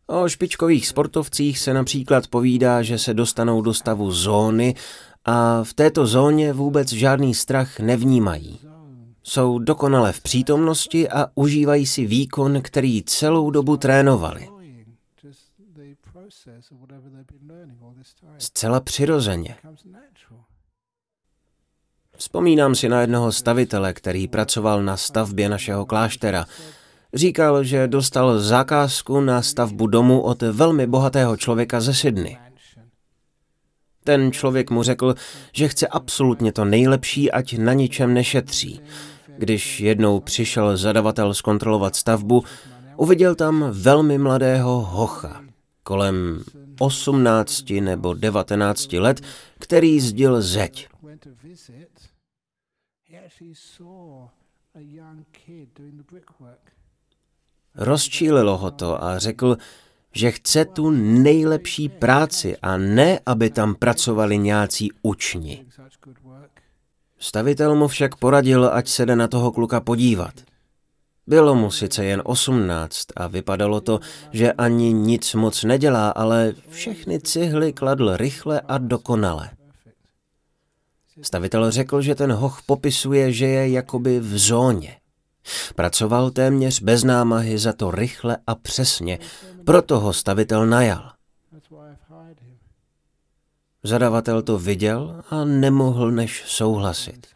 O 0.06 0.28
špičkových 0.28 0.88
sportovcích 0.88 1.58
se 1.58 1.74
například 1.74 2.26
povídá, 2.26 2.82
že 2.82 2.98
se 2.98 3.14
dostanou 3.14 3.62
do 3.62 3.74
stavu 3.74 4.12
zóny, 4.12 4.74
a 5.24 5.64
v 5.64 5.74
této 5.74 6.06
zóně 6.06 6.52
vůbec 6.52 6.92
žádný 6.92 7.34
strach 7.34 7.80
nevnímají. 7.80 8.60
Jsou 9.22 9.58
dokonale 9.58 10.12
v 10.12 10.20
přítomnosti 10.20 11.08
a 11.08 11.26
užívají 11.34 11.86
si 11.86 12.06
výkon, 12.06 12.62
který 12.62 13.02
celou 13.02 13.50
dobu 13.50 13.76
trénovali. 13.76 14.48
Zcela 18.38 18.80
přirozeně. 18.80 19.56
Vzpomínám 22.16 22.74
si 22.74 22.88
na 22.88 23.00
jednoho 23.00 23.32
stavitele, 23.32 23.92
který 23.92 24.28
pracoval 24.28 24.82
na 24.82 24.96
stavbě 24.96 25.48
našeho 25.48 25.86
kláštera. 25.86 26.46
Říkal, 27.14 27.64
že 27.64 27.88
dostal 27.88 28.38
zakázku 28.38 29.20
na 29.20 29.42
stavbu 29.42 29.86
domu 29.86 30.20
od 30.20 30.42
velmi 30.42 30.86
bohatého 30.86 31.36
člověka 31.36 31.80
ze 31.80 31.94
Sydney. 31.94 32.38
Ten 34.04 34.32
člověk 34.32 34.70
mu 34.70 34.82
řekl, 34.82 35.14
že 35.52 35.68
chce 35.68 35.86
absolutně 35.86 36.52
to 36.52 36.64
nejlepší, 36.64 37.30
ať 37.30 37.58
na 37.58 37.72
ničem 37.72 38.14
nešetří. 38.14 38.80
Když 39.38 39.80
jednou 39.80 40.20
přišel 40.20 40.76
zadavatel 40.76 41.34
zkontrolovat 41.34 41.96
stavbu, 41.96 42.44
uviděl 42.96 43.34
tam 43.34 43.64
velmi 43.70 44.18
mladého 44.18 44.80
hocha, 44.80 45.44
kolem 45.82 46.44
18 46.80 47.70
nebo 47.80 48.14
19 48.14 48.92
let, 48.92 49.20
který 49.58 50.00
zdil 50.00 50.42
zeď. 50.42 50.88
Rozčílilo 57.74 58.58
ho 58.58 58.70
to 58.70 59.04
a 59.04 59.18
řekl, 59.18 59.56
že 60.12 60.30
chce 60.30 60.64
tu 60.64 60.90
nejlepší 60.90 61.88
práci 61.88 62.56
a 62.56 62.76
ne, 62.76 63.20
aby 63.26 63.50
tam 63.50 63.74
pracovali 63.74 64.38
nějací 64.38 64.90
učni. 65.02 65.64
Stavitel 67.18 67.76
mu 67.76 67.88
však 67.88 68.16
poradil, 68.16 68.70
ať 68.72 68.88
se 68.88 69.06
jde 69.06 69.16
na 69.16 69.28
toho 69.28 69.52
kluka 69.52 69.80
podívat. 69.80 70.34
Bylo 71.26 71.54
mu 71.54 71.70
sice 71.70 72.04
jen 72.04 72.22
osmnáct 72.24 73.06
a 73.16 73.26
vypadalo 73.26 73.80
to, 73.80 74.00
že 74.32 74.52
ani 74.52 74.92
nic 74.92 75.34
moc 75.34 75.64
nedělá, 75.64 76.10
ale 76.10 76.52
všechny 76.68 77.20
cihly 77.20 77.72
kladl 77.72 78.16
rychle 78.16 78.60
a 78.60 78.78
dokonale. 78.78 79.50
Stavitel 81.22 81.70
řekl, 81.70 82.02
že 82.02 82.14
ten 82.14 82.32
hoch 82.32 82.62
popisuje, 82.66 83.32
že 83.32 83.46
je 83.46 83.70
jakoby 83.70 84.20
v 84.20 84.38
zóně. 84.38 84.96
Pracoval 85.74 86.30
téměř 86.30 86.82
bez 86.82 87.04
námahy 87.04 87.58
za 87.58 87.72
to 87.72 87.90
rychle 87.90 88.36
a 88.46 88.54
přesně, 88.54 89.18
proto 89.64 90.00
ho 90.00 90.12
stavitel 90.12 90.66
najal. 90.66 91.12
Zadavatel 93.82 94.42
to 94.42 94.58
viděl 94.58 95.22
a 95.30 95.44
nemohl 95.44 96.10
než 96.10 96.44
souhlasit. 96.46 97.26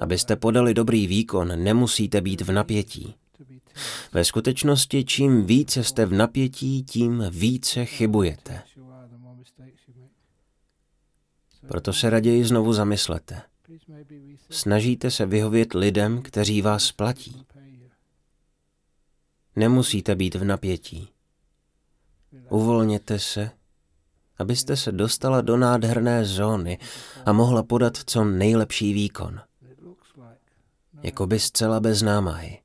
Abyste 0.00 0.36
podali 0.36 0.74
dobrý 0.74 1.06
výkon, 1.06 1.64
nemusíte 1.64 2.20
být 2.20 2.40
v 2.40 2.52
napětí. 2.52 3.14
Ve 4.12 4.24
skutečnosti, 4.24 5.04
čím 5.04 5.46
více 5.46 5.84
jste 5.84 6.06
v 6.06 6.12
napětí, 6.12 6.82
tím 6.82 7.24
více 7.30 7.84
chybujete. 7.84 8.62
Proto 11.68 11.92
se 11.92 12.10
raději 12.10 12.44
znovu 12.44 12.72
zamyslete. 12.72 13.42
Snažíte 14.50 15.10
se 15.10 15.26
vyhovět 15.26 15.74
lidem, 15.74 16.22
kteří 16.22 16.62
vás 16.62 16.92
platí. 16.92 17.46
Nemusíte 19.56 20.14
být 20.14 20.34
v 20.34 20.44
napětí. 20.44 21.08
Uvolněte 22.48 23.18
se, 23.18 23.50
abyste 24.38 24.76
se 24.76 24.92
dostala 24.92 25.40
do 25.40 25.56
nádherné 25.56 26.24
zóny 26.24 26.78
a 27.26 27.32
mohla 27.32 27.62
podat 27.62 27.96
co 28.06 28.24
nejlepší 28.24 28.92
výkon. 28.92 29.40
jako 31.02 31.26
by 31.26 31.40
zcela 31.40 31.80
bez 31.80 32.02
námahy. 32.02 32.60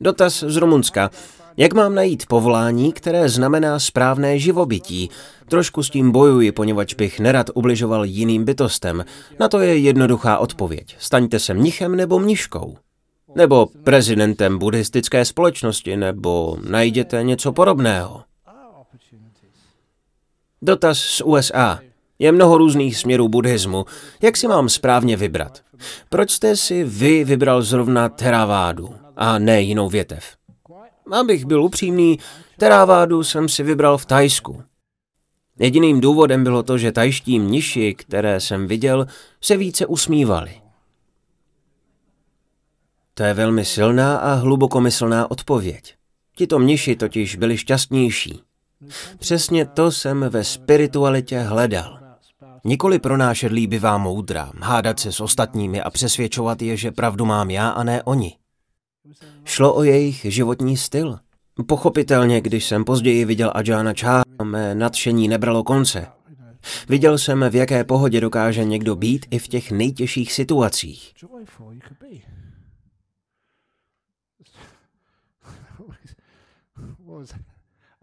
Dotaz 0.00 0.40
z 0.40 0.56
Rumunska. 0.56 1.10
Jak 1.56 1.72
mám 1.74 1.94
najít 1.94 2.26
povolání, 2.26 2.92
které 2.92 3.28
znamená 3.28 3.78
správné 3.78 4.38
živobytí? 4.38 5.10
Trošku 5.48 5.82
s 5.82 5.90
tím 5.90 6.10
bojuji, 6.10 6.52
poněvadž 6.52 6.94
bych 6.94 7.20
nerad 7.20 7.50
ubližoval 7.54 8.04
jiným 8.04 8.44
bytostem. 8.44 9.04
Na 9.40 9.48
to 9.48 9.60
je 9.60 9.78
jednoduchá 9.78 10.38
odpověď. 10.38 10.96
Staňte 10.98 11.38
se 11.38 11.54
mnichem 11.54 11.96
nebo 11.96 12.18
mniškou. 12.18 12.76
Nebo 13.34 13.66
prezidentem 13.84 14.58
buddhistické 14.58 15.24
společnosti, 15.24 15.96
nebo 15.96 16.56
najděte 16.68 17.22
něco 17.22 17.52
podobného. 17.52 18.22
Dotaz 20.62 20.98
z 20.98 21.20
USA. 21.20 21.78
Je 22.18 22.32
mnoho 22.32 22.58
různých 22.58 22.96
směrů 22.96 23.28
buddhismu. 23.28 23.84
Jak 24.22 24.36
si 24.36 24.48
mám 24.48 24.68
správně 24.68 25.16
vybrat? 25.16 25.60
Proč 26.08 26.30
jste 26.30 26.56
si 26.56 26.84
vy 26.84 27.24
vybral 27.24 27.62
zrovna 27.62 28.08
teravádu 28.08 28.94
a 29.16 29.38
ne 29.38 29.60
jinou 29.60 29.88
větev? 29.88 30.24
Abych 31.10 31.44
byl 31.44 31.62
upřímný, 31.62 32.18
teravádu 32.58 33.24
jsem 33.24 33.48
si 33.48 33.62
vybral 33.62 33.98
v 33.98 34.06
Tajsku. 34.06 34.62
Jediným 35.58 36.00
důvodem 36.00 36.44
bylo 36.44 36.62
to, 36.62 36.78
že 36.78 36.92
tajští 36.92 37.38
mniši, 37.38 37.94
které 37.94 38.40
jsem 38.40 38.66
viděl, 38.66 39.06
se 39.40 39.56
více 39.56 39.86
usmívali. 39.86 40.62
To 43.14 43.22
je 43.22 43.34
velmi 43.34 43.64
silná 43.64 44.16
a 44.16 44.34
hlubokomyslná 44.34 45.30
odpověď. 45.30 45.94
Tito 46.36 46.58
mniši 46.58 46.96
totiž 46.96 47.36
byli 47.36 47.58
šťastnější. 47.58 48.42
Přesně 49.18 49.66
to 49.66 49.92
jsem 49.92 50.24
ve 50.28 50.44
spiritualitě 50.44 51.40
hledal. 51.40 51.98
Nikoli 52.64 52.98
pronášet 52.98 53.52
líbivá 53.52 53.98
moudra, 53.98 54.52
hádat 54.60 55.00
se 55.00 55.12
s 55.12 55.20
ostatními 55.20 55.82
a 55.82 55.90
přesvědčovat 55.90 56.62
je, 56.62 56.76
že 56.76 56.92
pravdu 56.92 57.24
mám 57.24 57.50
já 57.50 57.68
a 57.68 57.84
ne 57.84 58.02
oni. 58.02 58.36
Šlo 59.44 59.74
o 59.74 59.82
jejich 59.82 60.26
životní 60.28 60.76
styl. 60.76 61.18
Pochopitelně, 61.66 62.40
když 62.40 62.66
jsem 62.66 62.84
později 62.84 63.24
viděl 63.24 63.52
Ajana 63.54 63.92
Chá, 64.00 64.22
mé 64.42 64.74
nadšení 64.74 65.28
nebralo 65.28 65.64
konce. 65.64 66.06
Viděl 66.88 67.18
jsem, 67.18 67.44
v 67.50 67.54
jaké 67.54 67.84
pohodě 67.84 68.20
dokáže 68.20 68.64
někdo 68.64 68.96
být 68.96 69.26
i 69.30 69.38
v 69.38 69.48
těch 69.48 69.70
nejtěžších 69.70 70.32
situacích. 70.32 71.14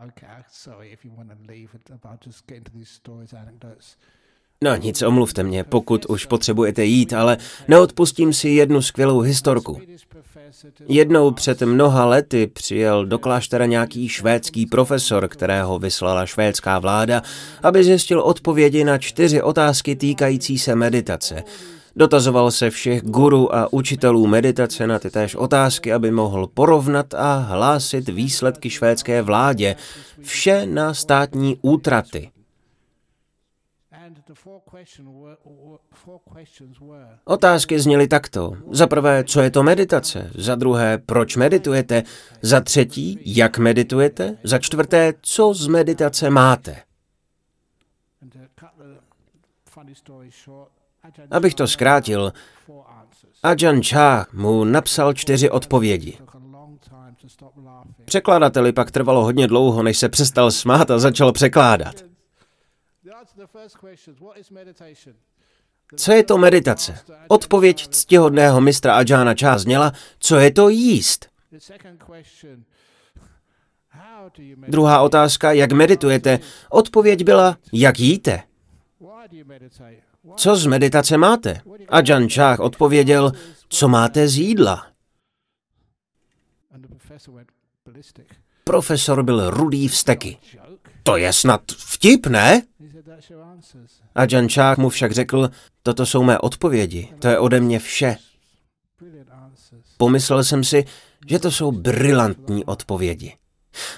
Okay, 0.08 0.44
sorry 0.52 0.92
if 0.92 1.06
you 1.06 1.12
want 1.18 1.30
to 1.30 1.36
leave 1.48 1.70
about 1.92 2.26
just 2.26 2.48
getting 2.48 2.64
to 2.64 2.72
these 2.72 2.94
stories, 2.94 3.34
anecdotes. 3.34 3.98
No 4.64 4.76
nic, 4.76 5.02
omluvte 5.02 5.44
mě, 5.44 5.64
pokud 5.64 6.06
už 6.06 6.26
potřebujete 6.26 6.86
jít, 6.86 7.14
ale 7.14 7.38
neodpustím 7.68 8.34
si 8.34 8.50
jednu 8.50 8.82
skvělou 8.82 9.20
historku. 9.20 9.82
Jednou 10.88 11.32
před 11.32 11.62
mnoha 11.62 12.06
lety 12.06 12.48
přijel 12.48 13.06
do 13.06 13.20
kláštera 13.20 13.66
nějaký 13.66 14.10
švédský 14.10 14.66
profesor, 14.66 15.28
kterého 15.28 15.80
vyslala 15.80 16.26
švédská 16.26 16.80
vláda, 16.80 17.22
aby 17.64 17.84
zjistil 17.84 18.22
odpovědi 18.22 18.84
na 18.84 18.98
čtyři 18.98 19.42
otázky 19.42 19.96
týkající 19.96 20.58
se 20.60 20.76
meditace. 20.76 21.44
Dotazoval 21.96 22.52
se 22.52 22.70
všech 22.70 23.02
guru 23.02 23.56
a 23.56 23.74
učitelů 23.74 24.28
meditace 24.28 24.88
na 24.88 25.00
ty 25.00 25.10
též 25.10 25.36
otázky, 25.36 25.94
aby 25.94 26.12
mohl 26.12 26.48
porovnat 26.48 27.14
a 27.14 27.38
hlásit 27.38 28.10
výsledky 28.10 28.70
švédské 28.70 29.22
vládě. 29.22 29.76
Vše 30.22 30.66
na 30.66 30.94
státní 30.94 31.58
útraty. 31.62 32.30
Otázky 37.26 37.80
zněly 37.80 38.08
takto. 38.08 38.54
Za 38.72 38.88
prvé, 38.88 39.24
co 39.24 39.42
je 39.42 39.52
to 39.52 39.64
meditace? 39.64 40.32
Za 40.36 40.56
druhé, 40.56 40.98
proč 40.98 41.36
meditujete? 41.36 42.04
Za 42.42 42.62
třetí, 42.62 43.20
jak 43.26 43.58
meditujete? 43.58 44.38
Za 44.44 44.60
čtvrté, 44.60 45.14
co 45.22 45.54
z 45.54 45.68
meditace 45.68 46.30
máte? 46.30 46.82
Abych 51.32 51.56
to 51.56 51.68
zkrátil, 51.68 52.34
Ajahn 53.44 53.82
Chah 53.84 54.34
mu 54.34 54.64
napsal 54.64 55.14
čtyři 55.14 55.50
odpovědi. 55.50 56.18
Překladateli 58.06 58.72
pak 58.72 58.92
trvalo 58.92 59.24
hodně 59.24 59.48
dlouho, 59.48 59.84
než 59.84 59.98
se 59.98 60.10
přestal 60.10 60.52
smát 60.52 60.92
a 60.92 61.00
začal 61.00 61.32
překládat. 61.32 62.10
Co 65.96 66.12
je 66.12 66.24
to 66.24 66.38
meditace? 66.38 67.00
Odpověď 67.28 67.88
ctihodného 67.88 68.62
mistra 68.62 68.96
Ajana 68.96 69.34
Chá 69.40 69.58
zněla, 69.58 69.94
co 70.20 70.36
je 70.38 70.52
to 70.52 70.70
jíst? 70.70 71.30
Druhá 74.68 75.02
otázka, 75.02 75.52
jak 75.52 75.72
meditujete? 75.72 76.40
Odpověď 76.70 77.24
byla, 77.24 77.58
jak 77.74 78.00
jíte? 78.00 78.44
Co 80.36 80.56
z 80.56 80.66
meditace 80.66 81.18
máte? 81.18 81.62
Ajahn 81.90 82.30
Chah 82.30 82.60
odpověděl, 82.60 83.32
co 83.70 83.88
máte 83.88 84.28
z 84.28 84.38
jídla? 84.38 84.88
Profesor 88.64 89.24
byl 89.24 89.50
rudý 89.50 89.88
vsteky. 89.88 90.38
To 91.04 91.18
je 91.18 91.34
snad 91.34 91.62
vtip, 91.78 92.28
ne? 92.28 92.62
A 94.16 94.24
Jančák 94.32 94.78
mu 94.78 94.90
však 94.90 95.12
řekl, 95.12 95.50
toto 95.84 96.06
jsou 96.06 96.24
mé 96.24 96.40
odpovědi, 96.40 97.14
to 97.20 97.28
je 97.28 97.40
ode 97.40 97.60
mě 97.60 97.80
vše. 97.80 98.18
Pomyslel 99.98 100.44
jsem 100.44 100.64
si, 100.64 100.86
že 101.28 101.40
to 101.40 101.52
jsou 101.52 101.72
brilantní 101.72 102.66
odpovědi. 102.66 103.36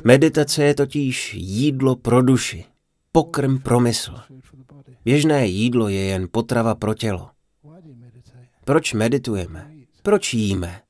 Meditace 0.03 0.63
je 0.63 0.75
totiž 0.75 1.33
jídlo 1.33 1.95
pro 1.95 2.21
duši, 2.21 2.65
pokrm 3.11 3.59
pro 3.59 3.79
mysl. 3.79 4.15
Běžné 5.05 5.47
jídlo 5.47 5.87
je 5.87 6.01
jen 6.01 6.27
potrava 6.31 6.75
pro 6.75 6.93
tělo. 6.93 7.29
Proč 8.65 8.93
meditujeme? 8.93 9.71
Proč 10.03 10.33
jíme? 10.33 10.81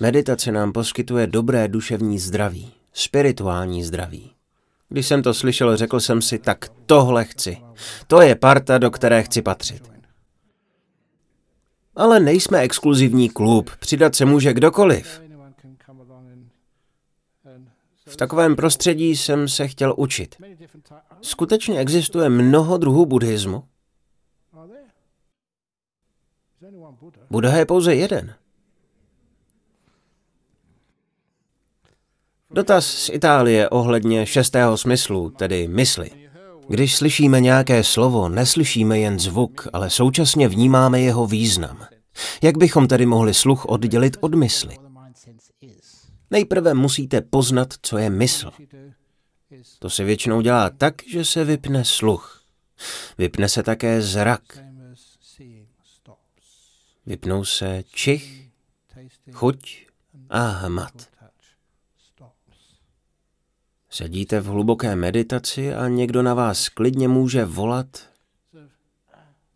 Meditace 0.00 0.52
nám 0.52 0.72
poskytuje 0.72 1.26
dobré 1.26 1.68
duševní 1.68 2.18
zdraví, 2.18 2.72
spirituální 2.92 3.84
zdraví. 3.84 4.32
Když 4.92 5.06
jsem 5.06 5.22
to 5.22 5.34
slyšel, 5.34 5.76
řekl 5.76 6.00
jsem 6.00 6.22
si, 6.22 6.38
tak 6.38 6.68
tohle 6.86 7.24
chci. 7.24 7.58
To 8.06 8.20
je 8.20 8.34
parta, 8.34 8.78
do 8.78 8.90
které 8.90 9.22
chci 9.22 9.42
patřit. 9.42 9.90
Ale 11.96 12.20
nejsme 12.20 12.58
exkluzivní 12.58 13.28
klub, 13.28 13.70
přidat 13.76 14.14
se 14.14 14.24
může 14.24 14.52
kdokoliv. 14.52 15.20
V 18.06 18.16
takovém 18.16 18.56
prostředí 18.56 19.16
jsem 19.16 19.48
se 19.48 19.68
chtěl 19.68 19.94
učit. 19.96 20.36
Skutečně 21.22 21.78
existuje 21.78 22.28
mnoho 22.28 22.78
druhů 22.78 23.06
buddhismu? 23.06 23.64
Buddha 27.30 27.56
je 27.56 27.66
pouze 27.66 27.94
jeden. 27.94 28.34
Dotaz 32.52 32.86
z 32.86 33.08
Itálie 33.08 33.68
ohledně 33.68 34.26
šestého 34.26 34.76
smyslu, 34.76 35.30
tedy 35.30 35.68
mysli. 35.68 36.10
Když 36.68 36.96
slyšíme 36.96 37.40
nějaké 37.40 37.84
slovo, 37.84 38.28
neslyšíme 38.28 38.98
jen 38.98 39.18
zvuk, 39.18 39.68
ale 39.72 39.90
současně 39.90 40.48
vnímáme 40.48 41.00
jeho 41.00 41.26
význam. 41.26 41.86
Jak 42.42 42.58
bychom 42.58 42.88
tedy 42.88 43.06
mohli 43.06 43.34
sluch 43.34 43.64
oddělit 43.64 44.16
od 44.20 44.34
mysli? 44.34 44.76
Nejprve 46.30 46.74
musíte 46.74 47.20
poznat, 47.20 47.74
co 47.82 47.98
je 47.98 48.10
mysl. 48.10 48.50
To 49.78 49.90
se 49.90 50.04
většinou 50.04 50.40
dělá 50.40 50.70
tak, 50.70 50.94
že 51.06 51.24
se 51.24 51.44
vypne 51.44 51.84
sluch. 51.84 52.42
Vypne 53.18 53.48
se 53.48 53.62
také 53.62 54.02
zrak. 54.02 54.42
Vypnou 57.06 57.44
se 57.44 57.82
čich, 57.92 58.48
chuť 59.32 59.86
a 60.30 60.46
hmat. 60.48 61.09
Sedíte 63.90 64.40
v 64.40 64.46
hluboké 64.46 64.96
meditaci 64.96 65.74
a 65.74 65.88
někdo 65.88 66.22
na 66.22 66.34
vás 66.34 66.68
klidně 66.68 67.08
může 67.08 67.44
volat. 67.44 67.86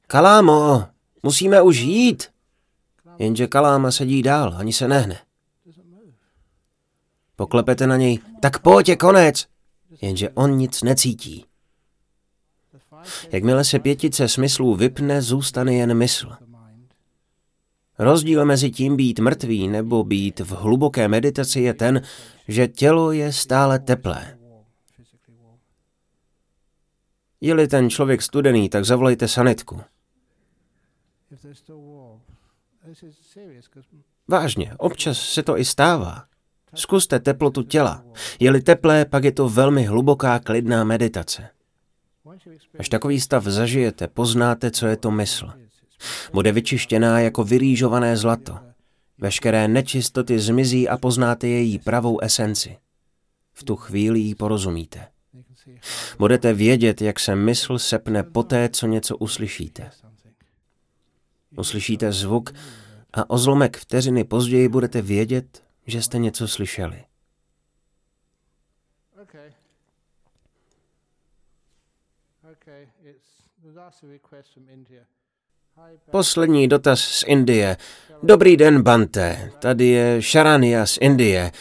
Kalámo, 0.07 0.85
musíme 1.22 1.62
už 1.62 1.76
jít. 1.78 2.24
Jenže 3.18 3.47
Kaláma 3.47 3.91
sedí 3.91 4.22
dál, 4.22 4.55
ani 4.57 4.72
se 4.72 4.89
nehne. 4.89 5.18
Poklepete 7.37 7.87
na 7.87 7.97
něj, 7.97 8.18
tak 8.43 8.59
pojď 8.59 8.89
je 8.89 8.97
konec. 8.97 9.47
Jenže 10.03 10.30
on 10.30 10.57
nic 10.57 10.82
necítí. 10.82 11.45
Jakmile 13.30 13.64
se 13.64 13.78
pětice 13.78 14.28
smyslů 14.28 14.74
vypne, 14.74 15.22
zůstane 15.22 15.74
jen 15.74 15.95
mysl. 15.95 16.32
Rozdíl 17.99 18.45
mezi 18.45 18.70
tím 18.70 18.97
být 18.97 19.18
mrtvý 19.18 19.68
nebo 19.68 20.05
být 20.05 20.40
v 20.40 20.51
hluboké 20.51 21.09
meditaci 21.09 21.61
je 21.61 21.74
ten, 21.74 22.03
že 22.49 22.68
tělo 22.68 23.12
je 23.12 23.32
stále 23.32 23.78
teplé. 23.78 24.38
Je-li 27.40 27.68
ten 27.68 27.90
člověk 27.90 28.22
studený, 28.22 28.68
tak 28.68 28.84
zavolejte 28.84 29.28
sanitku. 29.28 29.80
Vážně, 34.28 34.74
občas 34.78 35.18
se 35.18 35.42
to 35.42 35.59
i 35.59 35.64
stává. 35.64 36.24
Zkuste 36.74 37.20
teplotu 37.20 37.62
těla. 37.62 38.05
Je-li 38.40 38.62
teplé, 38.62 39.05
pak 39.05 39.24
je 39.24 39.32
to 39.32 39.49
velmi 39.49 39.84
hluboká, 39.84 40.38
klidná 40.38 40.84
meditace. 40.84 41.49
Až 42.78 42.88
takový 42.88 43.20
stav 43.20 43.45
zažijete, 43.45 44.09
poznáte, 44.09 44.70
co 44.70 44.86
je 44.86 44.97
to 44.97 45.11
mysl. 45.11 45.64
Bude 46.32 46.53
vyčištěná 46.53 47.20
jako 47.20 47.45
vyrýžované 47.45 48.16
zlato. 48.16 48.59
Veškeré 49.18 49.68
nečistoty 49.68 50.38
zmizí 50.38 50.88
a 50.88 50.97
poznáte 50.97 51.49
její 51.49 51.78
pravou 51.78 52.20
esenci. 52.20 52.76
V 53.53 53.64
tu 53.64 53.76
chvíli 53.76 54.20
ji 54.20 54.34
porozumíte. 54.34 55.09
Budete 56.18 56.53
vědět, 56.53 57.03
jak 57.03 57.20
se 57.20 57.34
mysl 57.34 57.78
sepne 57.78 58.22
poté, 58.22 58.68
co 58.68 58.86
něco 58.86 59.16
uslyšíte. 59.16 59.90
Uslyšíte 61.57 62.12
zvuk 62.12 62.53
a 63.12 63.30
o 63.30 63.38
zlomek 63.38 63.76
vteřiny 63.76 64.24
později 64.24 64.68
budete 64.68 65.03
vědět, 65.03 65.64
že 65.86 66.03
jste 66.03 66.18
něco 66.18 66.49
slyšeli. 66.49 67.05
Poslední 76.11 76.68
dotaz 76.68 77.01
z 77.01 77.25
Indie. 77.27 77.77
Dobrý 78.22 78.57
den, 78.57 78.83
Bante. 78.83 79.53
Tady 79.59 79.87
je 79.87 80.22
Sharania 80.22 80.87
z 80.87 80.99
Indie. 81.01 81.53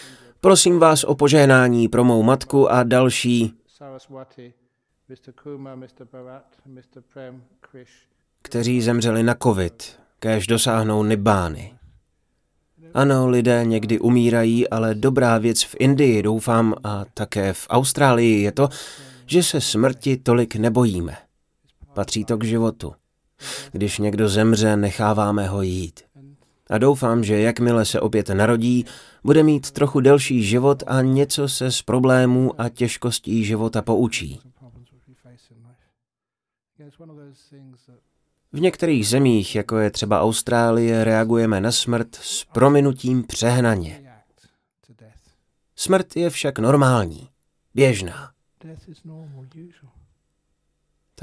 Prosím 0.42 0.80
vás 0.80 1.04
o 1.04 1.16
požehnání 1.16 1.88
pro 1.88 2.04
mou 2.04 2.24
matku 2.24 2.72
a 2.72 2.84
další, 2.84 3.54
kteří 8.42 8.82
zemřeli 8.82 9.24
na 9.24 9.36
covid, 9.44 10.00
kéž 10.20 10.48
dosáhnou 10.48 11.04
nibány. 11.04 11.74
Ano, 12.94 13.30
lidé 13.30 13.66
někdy 13.66 14.00
umírají, 14.00 14.70
ale 14.70 14.96
dobrá 14.96 15.38
věc 15.38 15.64
v 15.64 15.76
Indii, 15.80 16.24
doufám, 16.24 16.74
a 16.84 17.06
také 17.14 17.54
v 17.54 17.68
Austrálii 17.70 18.42
je 18.42 18.52
to, 18.52 18.70
že 19.26 19.44
se 19.44 19.62
smrti 19.62 20.18
tolik 20.18 20.56
nebojíme. 20.56 21.18
Patří 21.94 22.26
to 22.26 22.38
k 22.38 22.44
životu. 22.44 22.94
Když 23.72 23.98
někdo 23.98 24.30
zemře, 24.30 24.78
necháváme 24.78 25.48
ho 25.48 25.62
jít. 25.62 26.02
A 26.70 26.78
doufám, 26.78 27.24
že 27.24 27.40
jakmile 27.40 27.86
se 27.86 28.00
opět 28.00 28.30
narodí, 28.30 28.86
bude 29.24 29.44
mít 29.44 29.72
trochu 29.72 30.00
delší 30.00 30.44
život 30.44 30.84
a 30.88 31.02
něco 31.02 31.50
se 31.50 31.72
z 31.72 31.82
problémů 31.82 32.62
a 32.62 32.70
těžkostí 32.70 33.46
života 33.46 33.82
poučí. 33.82 34.40
V 38.54 38.60
některých 38.60 39.08
zemích, 39.08 39.56
jako 39.56 39.78
je 39.78 39.92
třeba 39.92 40.22
Austrálie, 40.22 41.04
reagujeme 41.04 41.62
na 41.62 41.72
smrt 41.72 42.16
s 42.16 42.44
prominutím 42.44 43.24
přehnaně. 43.24 44.14
Smrt 45.76 46.16
je 46.16 46.30
však 46.30 46.60
normální, 46.60 47.30
běžná. 47.74 48.32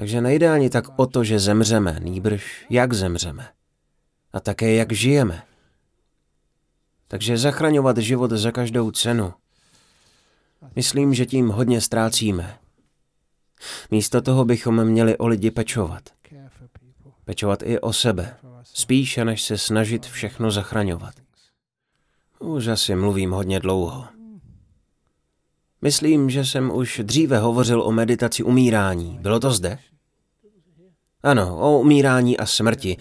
Takže 0.00 0.20
nejde 0.20 0.50
ani 0.50 0.70
tak 0.70 0.98
o 0.98 1.06
to, 1.06 1.24
že 1.24 1.38
zemřeme, 1.38 2.00
nýbrž 2.00 2.66
jak 2.70 2.92
zemřeme. 2.92 3.48
A 4.32 4.40
také 4.40 4.74
jak 4.74 4.92
žijeme. 4.92 5.42
Takže 7.08 7.38
zachraňovat 7.38 7.98
život 7.98 8.30
za 8.30 8.50
každou 8.50 8.90
cenu. 8.90 9.34
Myslím, 10.76 11.14
že 11.14 11.26
tím 11.26 11.48
hodně 11.48 11.80
ztrácíme. 11.80 12.58
Místo 13.90 14.22
toho 14.22 14.44
bychom 14.44 14.84
měli 14.84 15.18
o 15.18 15.26
lidi 15.26 15.50
pečovat. 15.50 16.02
Pečovat 17.24 17.62
i 17.62 17.80
o 17.80 17.92
sebe, 17.92 18.36
spíše 18.64 19.24
než 19.24 19.42
se 19.42 19.58
snažit 19.58 20.06
všechno 20.06 20.50
zachraňovat. 20.50 21.14
Už 22.38 22.66
asi 22.66 22.94
mluvím 22.94 23.30
hodně 23.30 23.60
dlouho. 23.60 24.04
Myslím, 25.82 26.30
že 26.30 26.44
jsem 26.44 26.70
už 26.70 27.00
dříve 27.04 27.38
hovořil 27.38 27.82
o 27.82 27.92
meditaci 27.92 28.42
umírání. 28.42 29.18
Bylo 29.20 29.40
to 29.40 29.50
zde? 29.50 29.78
Ano, 31.22 31.58
o 31.58 31.80
umírání 31.80 32.36
a 32.36 32.46
smrti. 32.46 32.96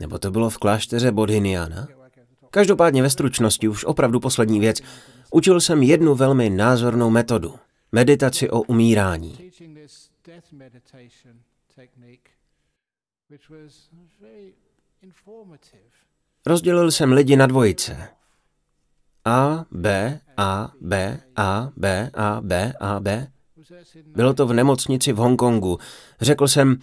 Nebo 0.00 0.18
to 0.18 0.30
bylo 0.30 0.50
v 0.50 0.58
klášteře 0.58 1.12
Bodhiniana? 1.12 1.88
Každopádně 2.50 3.02
ve 3.02 3.10
stručnosti 3.10 3.68
už 3.68 3.84
opravdu 3.84 4.20
poslední 4.20 4.60
věc. 4.60 4.80
Učil 5.30 5.60
jsem 5.60 5.82
jednu 5.82 6.14
velmi 6.14 6.50
názornou 6.50 7.10
metodu. 7.10 7.54
Meditaci 7.92 8.50
o 8.50 8.62
umírání. 8.62 9.50
Rozdělil 16.46 16.90
jsem 16.90 17.12
lidi 17.12 17.36
na 17.36 17.46
dvojice. 17.46 18.08
A, 19.24 19.64
B, 19.70 20.20
A, 20.36 20.72
B, 20.80 21.20
A, 21.36 21.72
B, 21.76 22.10
A, 22.14 22.40
B, 22.40 22.72
A, 22.80 23.00
B. 23.00 23.26
Bylo 24.06 24.34
to 24.34 24.46
v 24.46 24.52
nemocnici 24.52 25.12
v 25.12 25.16
Hongkongu. 25.16 25.78
Řekl 26.20 26.48
jsem, 26.48 26.76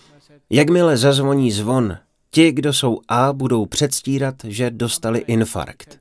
jakmile 0.49 0.97
zazvoní 0.97 1.51
zvon, 1.51 1.97
ti, 2.31 2.51
kdo 2.51 2.73
jsou 2.73 2.99
A, 3.07 3.33
budou 3.33 3.65
předstírat, 3.65 4.35
že 4.43 4.71
dostali 4.71 5.19
infarkt. 5.19 5.99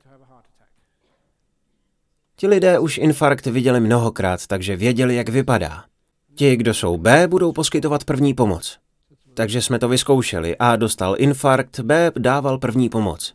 Ti 2.35 2.47
lidé 2.47 2.79
už 2.79 2.97
infarkt 2.97 3.45
viděli 3.45 3.79
mnohokrát, 3.79 4.47
takže 4.47 4.75
věděli, 4.75 5.15
jak 5.15 5.29
vypadá. 5.29 5.83
Ti, 6.35 6.55
kdo 6.55 6.73
jsou 6.73 6.97
B, 6.97 7.27
budou 7.27 7.51
poskytovat 7.51 8.03
první 8.03 8.33
pomoc. 8.33 8.77
Takže 9.33 9.61
jsme 9.61 9.79
to 9.79 9.89
vyzkoušeli. 9.89 10.57
A 10.57 10.75
dostal 10.75 11.15
infarkt, 11.17 11.79
B 11.79 12.11
dával 12.17 12.57
první 12.57 12.89
pomoc. 12.89 13.33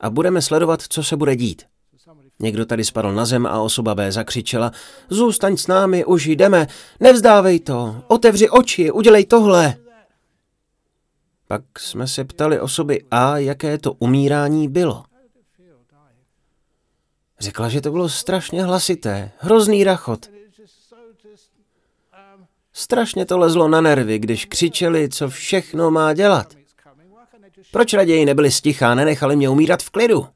A 0.00 0.10
budeme 0.10 0.42
sledovat, 0.42 0.82
co 0.88 1.04
se 1.04 1.16
bude 1.16 1.36
dít. 1.36 1.62
Někdo 2.38 2.66
tady 2.66 2.84
spadl 2.84 3.12
na 3.12 3.24
zem 3.24 3.46
a 3.46 3.60
osoba 3.60 3.94
B 3.94 4.12
zakřičela, 4.12 4.72
zůstaň 5.08 5.56
s 5.56 5.66
námi, 5.66 6.04
už 6.04 6.26
jdeme, 6.26 6.66
nevzdávej 7.00 7.60
to, 7.60 8.02
otevři 8.08 8.50
oči, 8.50 8.90
udělej 8.90 9.24
tohle. 9.24 9.76
Pak 11.48 11.62
jsme 11.78 12.08
se 12.08 12.24
ptali 12.24 12.60
osoby 12.60 13.04
A, 13.10 13.38
jaké 13.38 13.78
to 13.78 13.92
umírání 13.92 14.68
bylo. 14.68 15.04
Řekla, 17.40 17.68
že 17.68 17.80
to 17.80 17.90
bylo 17.90 18.08
strašně 18.08 18.64
hlasité, 18.64 19.30
hrozný 19.38 19.84
rachot. 19.84 20.26
Strašně 22.72 23.26
to 23.26 23.38
lezlo 23.38 23.68
na 23.68 23.80
nervy, 23.80 24.18
když 24.18 24.44
křičeli, 24.44 25.08
co 25.08 25.28
všechno 25.28 25.90
má 25.90 26.12
dělat. 26.12 26.54
Proč 27.70 27.94
raději 27.94 28.24
nebyli 28.24 28.50
stichá 28.50 28.94
nenechali 28.94 29.36
mě 29.36 29.48
umírat 29.48 29.82
v 29.82 29.90
klidu? 29.90 30.26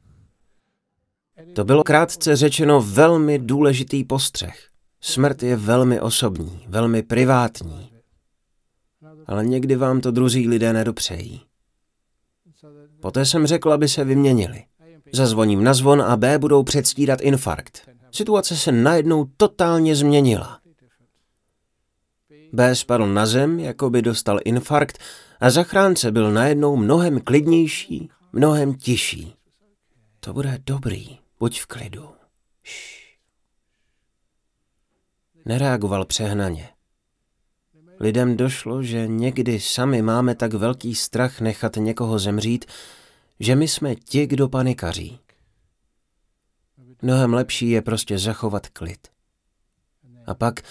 To 1.58 1.64
bylo 1.64 1.84
krátce 1.84 2.36
řečeno 2.36 2.80
velmi 2.82 3.38
důležitý 3.38 4.04
postřeh. 4.04 4.68
Smrt 5.00 5.42
je 5.42 5.56
velmi 5.56 6.00
osobní, 6.00 6.64
velmi 6.68 7.02
privátní. 7.02 7.90
Ale 9.26 9.44
někdy 9.44 9.76
vám 9.76 10.00
to 10.00 10.10
druzí 10.10 10.48
lidé 10.48 10.72
nedopřejí. 10.72 11.40
Poté 13.00 13.26
jsem 13.26 13.46
řekl, 13.46 13.72
aby 13.72 13.88
se 13.88 14.04
vyměnili. 14.04 14.64
Zazvoním 15.12 15.64
na 15.64 15.74
zvon 15.74 16.02
a 16.02 16.16
B 16.16 16.38
budou 16.38 16.62
předstírat 16.62 17.20
infarkt. 17.20 17.88
Situace 18.10 18.56
se 18.56 18.72
najednou 18.72 19.26
totálně 19.36 19.96
změnila. 19.96 20.60
B 22.52 22.74
spadl 22.74 23.06
na 23.06 23.26
zem, 23.26 23.60
jako 23.60 23.90
by 23.90 24.02
dostal 24.02 24.40
infarkt 24.44 24.98
a 25.40 25.50
zachránce 25.50 26.12
byl 26.12 26.32
najednou 26.32 26.76
mnohem 26.76 27.20
klidnější, 27.20 28.10
mnohem 28.32 28.74
tišší. 28.74 29.34
To 30.20 30.32
bude 30.32 30.58
dobrý, 30.66 31.18
buď 31.38 31.60
v 31.60 31.66
klidu. 31.66 32.14
Šš. 32.62 33.18
Nereagoval 35.44 36.04
přehnaně. 36.04 36.68
Lidem 38.00 38.36
došlo, 38.36 38.82
že 38.82 39.06
někdy 39.06 39.60
sami 39.60 40.02
máme 40.02 40.34
tak 40.34 40.54
velký 40.54 40.94
strach 40.94 41.40
nechat 41.40 41.76
někoho 41.76 42.18
zemřít, 42.18 42.64
že 43.40 43.56
my 43.56 43.68
jsme 43.68 43.94
ti, 43.94 44.26
kdo 44.26 44.48
panikaří. 44.48 45.20
Mnohem 47.02 47.34
lepší 47.34 47.70
je 47.70 47.82
prostě 47.82 48.18
zachovat 48.18 48.68
klid. 48.68 49.08
A 50.26 50.34
pak 50.34 50.62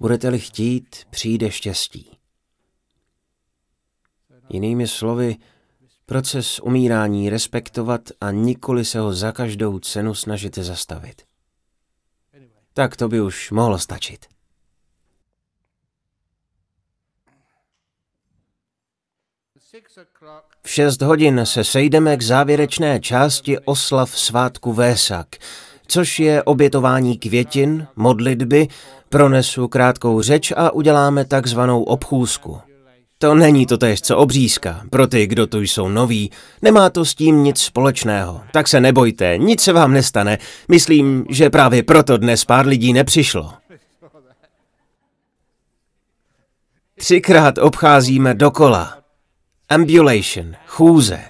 Budete-li 0.00 0.38
chtít, 0.38 0.96
přijde 1.10 1.50
štěstí. 1.50 2.18
Jinými 4.48 4.88
slovy, 4.88 5.36
proces 6.10 6.60
umírání 6.60 7.30
respektovat 7.30 8.00
a 8.20 8.30
nikoli 8.30 8.84
se 8.84 8.98
ho 8.98 9.12
za 9.12 9.32
každou 9.32 9.78
cenu 9.78 10.14
snažit 10.14 10.58
zastavit. 10.58 11.22
Tak 12.74 12.96
to 12.96 13.08
by 13.08 13.20
už 13.20 13.50
mohlo 13.50 13.78
stačit. 13.78 14.26
V 20.62 20.70
šest 20.70 21.02
hodin 21.02 21.40
se 21.44 21.64
sejdeme 21.64 22.16
k 22.16 22.22
závěrečné 22.22 23.00
části 23.00 23.58
oslav 23.58 24.18
svátku 24.18 24.72
Vésak, 24.72 25.28
což 25.86 26.20
je 26.20 26.42
obětování 26.42 27.18
květin, 27.18 27.86
modlitby 27.96 28.68
Pronesu 29.08 29.68
krátkou 29.68 30.22
řeč 30.22 30.52
a 30.56 30.70
uděláme 30.70 31.24
takzvanou 31.24 31.82
obchůzku. 31.82 32.69
To 33.22 33.34
není 33.34 33.66
to 33.66 33.78
tež, 33.78 34.02
co 34.02 34.16
obřízka. 34.16 34.82
Pro 34.90 35.06
ty, 35.06 35.26
kdo 35.26 35.46
tu 35.46 35.60
jsou 35.60 35.88
noví, 35.88 36.30
nemá 36.62 36.90
to 36.90 37.04
s 37.04 37.14
tím 37.14 37.42
nic 37.44 37.60
společného. 37.60 38.42
Tak 38.52 38.68
se 38.68 38.80
nebojte, 38.80 39.38
nic 39.38 39.60
se 39.60 39.72
vám 39.72 39.92
nestane. 39.92 40.38
Myslím, 40.68 41.24
že 41.28 41.50
právě 41.50 41.82
proto 41.82 42.16
dnes 42.16 42.44
pár 42.44 42.66
lidí 42.66 42.92
nepřišlo. 42.92 43.52
Třikrát 46.98 47.58
obcházíme 47.58 48.34
dokola. 48.34 48.98
Ambulation, 49.68 50.54
chůze. 50.66 51.29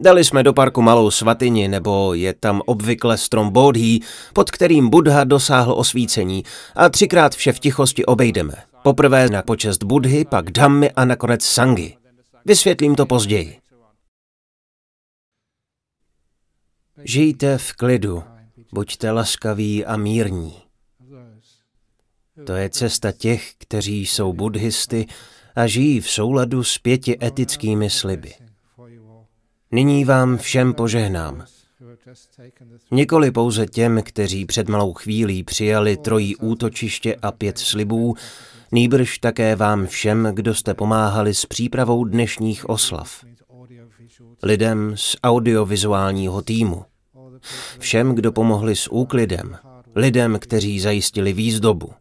Dali 0.00 0.24
jsme 0.24 0.42
do 0.42 0.52
parku 0.52 0.82
malou 0.82 1.10
svatyni, 1.10 1.68
nebo 1.68 2.14
je 2.14 2.34
tam 2.34 2.62
obvykle 2.66 3.18
strom 3.18 3.50
Bodhi, 3.50 4.00
pod 4.32 4.50
kterým 4.50 4.90
Buddha 4.90 5.24
dosáhl 5.24 5.72
osvícení 5.72 6.42
a 6.74 6.88
třikrát 6.88 7.34
vše 7.34 7.52
v 7.52 7.58
tichosti 7.58 8.04
obejdeme. 8.04 8.54
Poprvé 8.82 9.28
na 9.28 9.42
počest 9.42 9.82
Budhy, 9.82 10.24
pak 10.24 10.50
Dhammy 10.50 10.90
a 10.90 11.04
nakonec 11.04 11.44
Sangy. 11.44 11.96
Vysvětlím 12.44 12.94
to 12.94 13.06
později. 13.06 13.58
Žijte 17.04 17.58
v 17.58 17.72
klidu, 17.72 18.24
buďte 18.72 19.10
laskaví 19.10 19.84
a 19.84 19.96
mírní. 19.96 20.54
To 22.46 22.52
je 22.52 22.70
cesta 22.70 23.12
těch, 23.12 23.54
kteří 23.58 24.06
jsou 24.06 24.32
buddhisty 24.32 25.06
a 25.56 25.66
žijí 25.66 26.00
v 26.00 26.10
souladu 26.10 26.64
s 26.64 26.78
pěti 26.78 27.18
etickými 27.22 27.90
sliby. 27.90 28.45
Nyní 29.72 30.04
vám 30.04 30.36
všem 30.36 30.74
požehnám. 30.74 31.44
Nikoli 32.90 33.30
pouze 33.30 33.66
těm, 33.66 34.02
kteří 34.02 34.44
před 34.44 34.68
malou 34.68 34.92
chvílí 34.92 35.42
přijali 35.42 35.96
trojí 35.96 36.36
útočiště 36.36 37.16
a 37.22 37.32
pět 37.32 37.58
slibů, 37.58 38.14
nýbrž 38.72 39.18
také 39.18 39.56
vám 39.56 39.86
všem, 39.86 40.28
kdo 40.34 40.54
jste 40.54 40.74
pomáhali 40.74 41.34
s 41.34 41.46
přípravou 41.46 42.04
dnešních 42.04 42.68
oslav. 42.68 43.24
Lidem 44.42 44.92
z 44.94 45.16
audiovizuálního 45.22 46.42
týmu. 46.42 46.84
Všem, 47.78 48.14
kdo 48.14 48.32
pomohli 48.32 48.76
s 48.76 48.92
úklidem. 48.92 49.56
Lidem, 49.94 50.38
kteří 50.38 50.80
zajistili 50.80 51.32
výzdobu. 51.32 51.92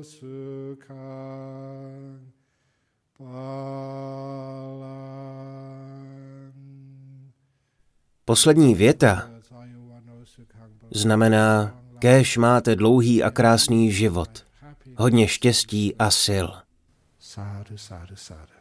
Sukhang 0.04 2.20
Poslední 8.28 8.74
věta 8.74 9.30
znamená, 10.90 11.78
kéž 11.98 12.36
máte 12.36 12.76
dlouhý 12.76 13.22
a 13.22 13.30
krásný 13.30 13.92
život, 13.92 14.46
hodně 14.96 15.28
štěstí 15.28 15.96
a 15.98 16.10
sil. 16.24 16.46
Sádu, 17.20 17.78
sádu, 17.78 18.16
sádu. 18.16 18.55